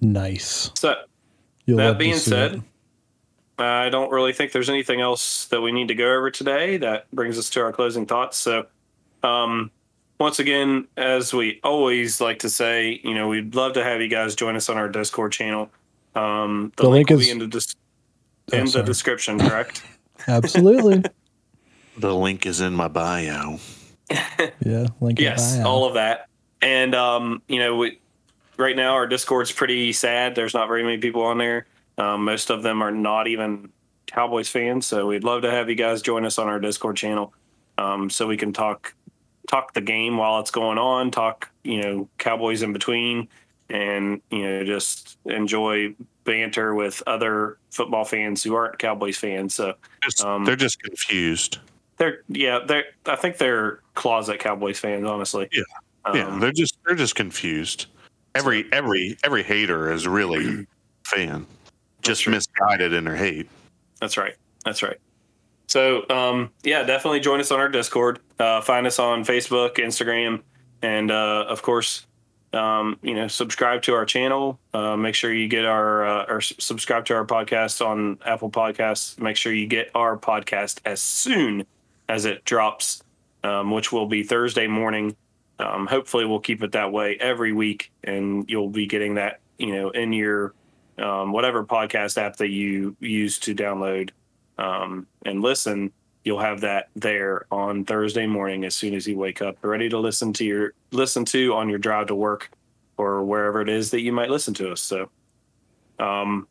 Nice. 0.00 0.70
So 0.76 0.94
You'll 1.66 1.78
That 1.78 1.98
being 1.98 2.14
said, 2.14 2.54
it. 2.54 2.60
I 3.58 3.88
don't 3.88 4.10
really 4.10 4.32
think 4.32 4.52
there's 4.52 4.70
anything 4.70 5.00
else 5.00 5.46
that 5.46 5.60
we 5.60 5.72
need 5.72 5.88
to 5.88 5.94
go 5.94 6.14
over 6.14 6.30
today. 6.30 6.76
That 6.76 7.10
brings 7.12 7.38
us 7.38 7.50
to 7.50 7.60
our 7.62 7.72
closing 7.72 8.06
thoughts. 8.06 8.36
So, 8.36 8.66
um, 9.22 9.70
once 10.20 10.38
again, 10.38 10.86
as 10.96 11.32
we 11.34 11.60
always 11.64 12.20
like 12.20 12.38
to 12.40 12.50
say, 12.50 13.00
you 13.02 13.14
know, 13.14 13.28
we'd 13.28 13.54
love 13.54 13.72
to 13.74 13.84
have 13.84 14.00
you 14.00 14.08
guys 14.08 14.34
join 14.34 14.54
us 14.56 14.68
on 14.68 14.76
our 14.76 14.88
Discord 14.88 15.32
channel. 15.32 15.70
Um, 16.14 16.72
the, 16.76 16.84
The 16.84 16.88
link, 16.88 17.08
link 17.08 17.10
will 17.10 17.20
is- 17.20 17.26
be 17.26 17.30
in 17.32 17.38
the, 17.38 17.46
dis- 17.46 17.74
Oh, 18.52 18.56
in 18.56 18.64
the 18.66 18.82
description, 18.82 19.38
correct? 19.38 19.82
Absolutely. 20.26 21.02
The 21.98 22.14
link 22.14 22.46
is 22.46 22.60
in 22.62 22.72
my 22.74 22.88
bio. 22.88 23.58
yeah. 24.64 24.86
Link 25.00 25.18
in 25.18 25.24
yes, 25.24 25.56
bio. 25.58 25.66
all 25.68 25.84
of 25.86 25.94
that. 25.94 26.28
And 26.62 26.94
um, 26.94 27.42
you 27.46 27.58
know, 27.58 27.76
we 27.76 28.00
right 28.56 28.74
now 28.74 28.94
our 28.94 29.06
Discord's 29.06 29.52
pretty 29.52 29.92
sad. 29.92 30.34
There's 30.34 30.54
not 30.54 30.66
very 30.66 30.82
many 30.82 30.96
people 30.98 31.22
on 31.22 31.36
there. 31.38 31.66
Um, 31.98 32.24
most 32.24 32.50
of 32.50 32.62
them 32.62 32.82
are 32.82 32.90
not 32.90 33.26
even 33.28 33.70
Cowboys 34.06 34.48
fans. 34.48 34.86
So 34.86 35.06
we'd 35.08 35.24
love 35.24 35.42
to 35.42 35.50
have 35.50 35.68
you 35.68 35.74
guys 35.74 36.00
join 36.00 36.24
us 36.24 36.38
on 36.38 36.46
our 36.48 36.58
Discord 36.60 36.96
channel, 36.96 37.34
um, 37.76 38.08
so 38.08 38.26
we 38.26 38.36
can 38.36 38.52
talk 38.52 38.94
talk 39.48 39.74
the 39.74 39.80
game 39.80 40.16
while 40.16 40.40
it's 40.40 40.50
going 40.50 40.78
on. 40.78 41.10
Talk, 41.10 41.50
you 41.64 41.82
know, 41.82 42.08
Cowboys 42.18 42.62
in 42.62 42.72
between, 42.72 43.28
and 43.68 44.20
you 44.30 44.42
know, 44.42 44.64
just 44.64 45.18
enjoy 45.26 45.94
banter 46.24 46.74
with 46.74 47.02
other 47.06 47.58
football 47.70 48.04
fans 48.04 48.42
who 48.42 48.54
aren't 48.54 48.78
Cowboys 48.78 49.16
fans. 49.16 49.54
So 49.54 49.74
Um, 50.22 50.44
they're 50.44 50.56
just 50.56 50.80
confused. 50.82 51.58
they're 51.96 52.22
yeah, 52.28 52.60
they're 52.66 52.84
I 53.06 53.16
think 53.16 53.38
they're 53.38 53.80
closet 53.94 54.38
Cowboys 54.38 54.78
fans, 54.78 55.04
honestly. 55.06 55.48
Yeah. 55.52 55.62
yeah, 56.14 56.26
Um, 56.28 56.40
they're 56.40 56.52
just 56.52 56.78
they're 56.86 56.94
just 56.96 57.14
confused. 57.14 57.86
Every 58.34 58.66
every 58.72 59.16
every 59.24 59.42
hater 59.42 59.90
is 59.90 60.06
really 60.06 60.60
a 60.60 60.66
fan, 61.08 61.46
just 62.08 62.22
true. 62.22 62.32
misguided 62.32 62.92
in 62.92 63.04
their 63.04 63.16
hate. 63.16 63.48
That's 64.00 64.16
right. 64.16 64.34
That's 64.64 64.82
right. 64.82 64.98
So, 65.68 66.08
um, 66.08 66.50
yeah, 66.62 66.82
definitely 66.82 67.20
join 67.20 67.40
us 67.40 67.50
on 67.50 67.60
our 67.60 67.68
Discord. 67.68 68.20
Uh, 68.38 68.60
find 68.62 68.86
us 68.86 68.98
on 68.98 69.24
Facebook, 69.24 69.76
Instagram, 69.76 70.42
and 70.82 71.10
uh, 71.10 71.44
of 71.46 71.62
course, 71.62 72.06
um, 72.52 72.98
you 73.02 73.14
know, 73.14 73.28
subscribe 73.28 73.82
to 73.82 73.94
our 73.94 74.06
channel. 74.06 74.58
Uh, 74.72 74.96
make 74.96 75.14
sure 75.14 75.32
you 75.32 75.48
get 75.48 75.66
our 75.66 76.06
uh, 76.06 76.24
or 76.28 76.40
subscribe 76.40 77.04
to 77.06 77.14
our 77.14 77.26
podcast 77.26 77.84
on 77.84 78.18
Apple 78.24 78.50
Podcasts. 78.50 79.20
Make 79.20 79.36
sure 79.36 79.52
you 79.52 79.66
get 79.66 79.90
our 79.94 80.16
podcast 80.16 80.80
as 80.86 81.02
soon 81.02 81.66
as 82.08 82.24
it 82.24 82.44
drops, 82.46 83.02
um, 83.44 83.70
which 83.70 83.92
will 83.92 84.06
be 84.06 84.22
Thursday 84.22 84.66
morning. 84.66 85.14
Um, 85.58 85.86
hopefully, 85.86 86.24
we'll 86.24 86.40
keep 86.40 86.62
it 86.62 86.72
that 86.72 86.92
way 86.92 87.18
every 87.20 87.52
week, 87.52 87.92
and 88.04 88.48
you'll 88.48 88.70
be 88.70 88.86
getting 88.86 89.16
that, 89.16 89.40
you 89.58 89.74
know, 89.74 89.90
in 89.90 90.14
your 90.14 90.54
um, 91.00 91.32
whatever 91.32 91.64
podcast 91.64 92.18
app 92.18 92.36
that 92.36 92.48
you 92.48 92.96
use 93.00 93.38
to 93.40 93.54
download 93.54 94.10
um, 94.58 95.06
and 95.24 95.42
listen. 95.42 95.92
You'll 96.24 96.40
have 96.40 96.60
that 96.60 96.88
there 96.94 97.46
on 97.50 97.84
Thursday 97.84 98.26
morning 98.26 98.64
as 98.64 98.74
soon 98.74 98.92
as 98.94 99.06
you 99.06 99.16
wake 99.16 99.40
up, 99.40 99.56
ready 99.62 99.88
to 99.88 99.98
listen 99.98 100.32
to 100.34 100.44
your 100.44 100.74
listen 100.90 101.24
to 101.26 101.54
on 101.54 101.68
your 101.68 101.78
drive 101.78 102.08
to 102.08 102.14
work 102.14 102.50
or 102.98 103.22
wherever 103.24 103.62
it 103.62 103.68
is 103.68 103.90
that 103.92 104.00
you 104.00 104.12
might 104.12 104.28
listen 104.28 104.52
to 104.54 104.72
us. 104.72 104.80
So, 104.80 105.08
um, 105.98 106.46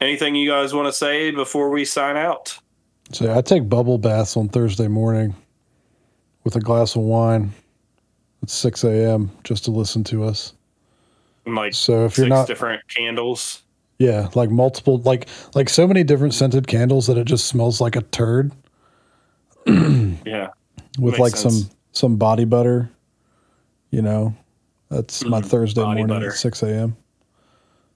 anything 0.00 0.34
you 0.34 0.50
guys 0.50 0.74
want 0.74 0.88
to 0.88 0.92
say 0.92 1.30
before 1.30 1.70
we 1.70 1.84
sign 1.84 2.16
out? 2.16 2.58
So 3.12 3.34
I 3.34 3.40
take 3.40 3.68
bubble 3.68 3.98
baths 3.98 4.36
on 4.36 4.48
Thursday 4.48 4.88
morning 4.88 5.34
with 6.44 6.56
a 6.56 6.60
glass 6.60 6.96
of 6.96 7.02
wine 7.02 7.52
at 8.42 8.50
6 8.50 8.84
a.m. 8.84 9.30
just 9.44 9.64
to 9.64 9.70
listen 9.70 10.04
to 10.04 10.24
us. 10.24 10.54
Like 11.46 11.74
So 11.74 12.06
if 12.06 12.12
six 12.12 12.18
you're 12.18 12.28
not, 12.28 12.48
different 12.48 12.82
candles. 12.88 13.62
Yeah, 13.98 14.28
like 14.34 14.50
multiple, 14.50 14.98
like 14.98 15.26
like 15.54 15.68
so 15.70 15.86
many 15.86 16.04
different 16.04 16.34
scented 16.34 16.66
candles 16.66 17.06
that 17.06 17.16
it 17.16 17.24
just 17.24 17.46
smells 17.46 17.80
like 17.80 17.96
a 17.96 18.02
turd 18.02 18.52
Yeah, 19.66 20.48
with 20.98 21.18
like 21.18 21.34
sense. 21.36 21.62
some 21.64 21.70
some 21.92 22.16
body 22.16 22.44
butter. 22.44 22.90
You 23.90 24.02
know, 24.02 24.34
that's 24.90 25.24
my 25.24 25.40
Mm, 25.40 25.46
Thursday 25.46 25.82
morning 25.82 26.06
butter. 26.08 26.28
at 26.28 26.34
6 26.34 26.62
a.m. 26.64 26.96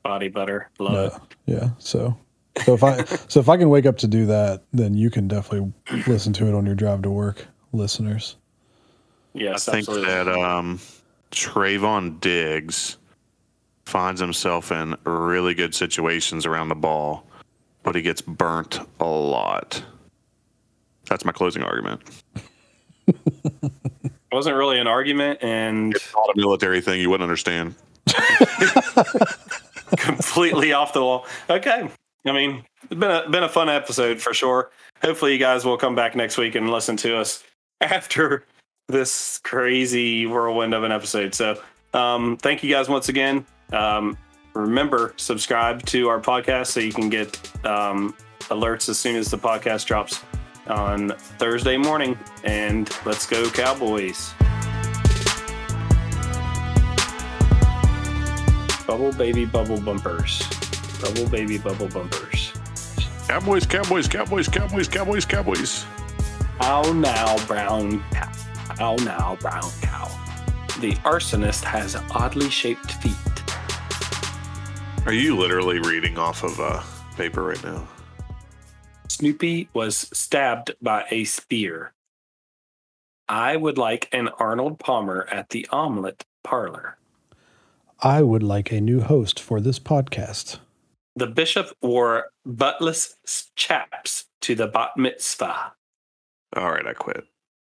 body 0.03 0.29
butter. 0.29 0.71
Love 0.79 1.15
it. 1.47 1.53
yeah. 1.53 1.71
So 1.79 2.17
so 2.65 2.75
if 2.75 2.83
I 2.83 3.05
so 3.29 3.41
if 3.41 3.49
I 3.49 3.57
can 3.59 3.69
wake 3.69 3.85
up 3.87 3.99
to 3.99 4.07
do 4.09 4.25
that, 4.27 4.63
then 4.73 4.95
you 4.95 5.11
can 5.11 5.29
definitely 5.29 5.73
listen 6.07 6.33
to 6.35 6.47
it 6.49 6.55
on 6.55 6.65
your 6.65 6.75
drive 6.75 7.03
to 7.03 7.11
work, 7.11 7.47
listeners. 7.73 8.37
Yes, 9.35 9.69
I 9.69 9.73
think 9.73 9.89
absolutely. 9.89 10.09
that 10.15 10.29
um, 10.29 10.81
Trevon 11.31 12.19
Diggs 12.21 12.97
finds 13.91 14.21
himself 14.21 14.71
in 14.71 14.97
really 15.05 15.53
good 15.53 15.75
situations 15.75 16.47
around 16.47 16.69
the 16.69 16.75
ball, 16.75 17.27
but 17.83 17.95
he 17.95 18.03
gets 18.03 18.23
burnt 18.23 18.79
a 19.01 19.05
lot. 19.05 19.83
That's 21.09 21.25
my 21.25 21.33
closing 21.33 21.65
argument. 21.65 22.01
it 23.07 23.73
wasn't 24.33 24.57
really 24.57 24.79
an 24.79 24.87
argument, 24.87 25.41
and 25.43 25.95
It's 25.95 26.15
not 26.15 26.31
a 26.31 26.35
military 26.37 26.81
thing 26.81 27.01
you 27.01 27.11
wouldn't 27.11 27.25
understand. 27.25 27.75
completely 29.97 30.73
off 30.73 30.93
the 30.93 31.01
wall. 31.01 31.27
Okay. 31.49 31.89
I 32.27 32.33
mean, 32.33 32.65
it's 32.85 32.95
been 32.95 33.11
a 33.11 33.29
been 33.29 33.43
a 33.43 33.49
fun 33.49 33.69
episode 33.69 34.21
for 34.21 34.33
sure. 34.33 34.71
Hopefully 35.03 35.33
you 35.33 35.39
guys 35.39 35.65
will 35.65 35.77
come 35.77 35.95
back 35.95 36.15
next 36.15 36.37
week 36.37 36.55
and 36.55 36.71
listen 36.71 36.97
to 36.99 37.17
us 37.17 37.43
after 37.81 38.45
this 38.89 39.39
crazy 39.43 40.27
whirlwind 40.27 40.75
of 40.75 40.85
an 40.85 40.93
episode. 40.93 41.35
So 41.35 41.61
um 41.95 42.37
thank 42.37 42.63
you 42.63 42.71
guys 42.71 42.89
once 42.89 43.09
again. 43.09 43.47
Um 43.73 44.17
remember, 44.55 45.15
subscribe 45.17 45.85
to 45.87 46.09
our 46.09 46.21
podcast 46.21 46.67
so 46.69 46.81
you 46.81 46.93
can 46.93 47.09
get 47.09 47.39
um 47.65 48.15
alerts 48.49 48.89
as 48.89 48.99
soon 48.99 49.17
as 49.17 49.31
the 49.31 49.39
podcast 49.39 49.87
drops 49.87 50.23
on 50.67 51.11
Thursday 51.39 51.77
morning. 51.77 52.19
And 52.45 52.91
let's 53.05 53.27
go 53.27 53.49
Cowboys. 53.51 54.35
Bubble 58.87 59.13
baby 59.13 59.45
bubble 59.45 59.81
bumpers. 59.81 60.43
Bubble 61.01 61.29
baby 61.29 61.59
bubble 61.59 61.89
bumpers. 61.89 62.53
Cowboys, 63.29 63.65
Cowboys, 63.65 64.09
Cowboys, 64.09 64.49
Cowboys, 64.49 64.89
Cowboys, 64.89 65.25
Cowboys. 65.25 65.87
Ow 66.63 66.93
now, 66.95 67.47
brown 67.47 68.03
cow. 68.11 68.33
Ow 68.81 68.97
now, 68.97 69.37
brown 69.41 69.71
cow. 69.81 70.09
The 70.81 70.95
arsonist 71.05 71.63
has 71.63 71.95
oddly 72.11 72.51
shaped 72.51 72.95
feet. 72.95 73.15
Are 75.07 75.15
you 75.15 75.35
literally 75.35 75.81
reading 75.81 76.19
off 76.19 76.45
of 76.45 76.61
uh, 76.61 76.83
paper 77.17 77.43
right 77.43 77.65
now? 77.65 77.89
Snoopy 79.09 79.69
was 79.73 79.97
stabbed 79.97 80.73
by 80.83 81.05
a 81.11 81.25
spear. 81.25 81.93
I 83.29 83.57
would 83.57 83.79
like 83.79 84.09
an 84.13 84.29
Arnold 84.29 84.79
Palmer 84.79 85.27
at 85.31 85.49
the 85.49 85.67
omelet 85.71 86.25
parlor. 86.45 86.99
I 88.01 88.23
would 88.23 88.43
like 88.43 88.71
a 88.71 88.81
new 88.81 89.01
host 89.01 89.41
for 89.41 89.61
this 89.61 89.79
podcast. 89.79 90.59
The 91.17 91.27
bishop 91.27 91.75
wore 91.83 92.27
buttless 92.47 93.15
chaps 93.57 94.27
to 94.43 94.55
the 94.55 94.67
bat 94.67 94.97
mitzvah. 94.97 95.73
All 96.57 96.71
right, 96.71 96.87
I 96.87 96.93
quit. 96.93 97.25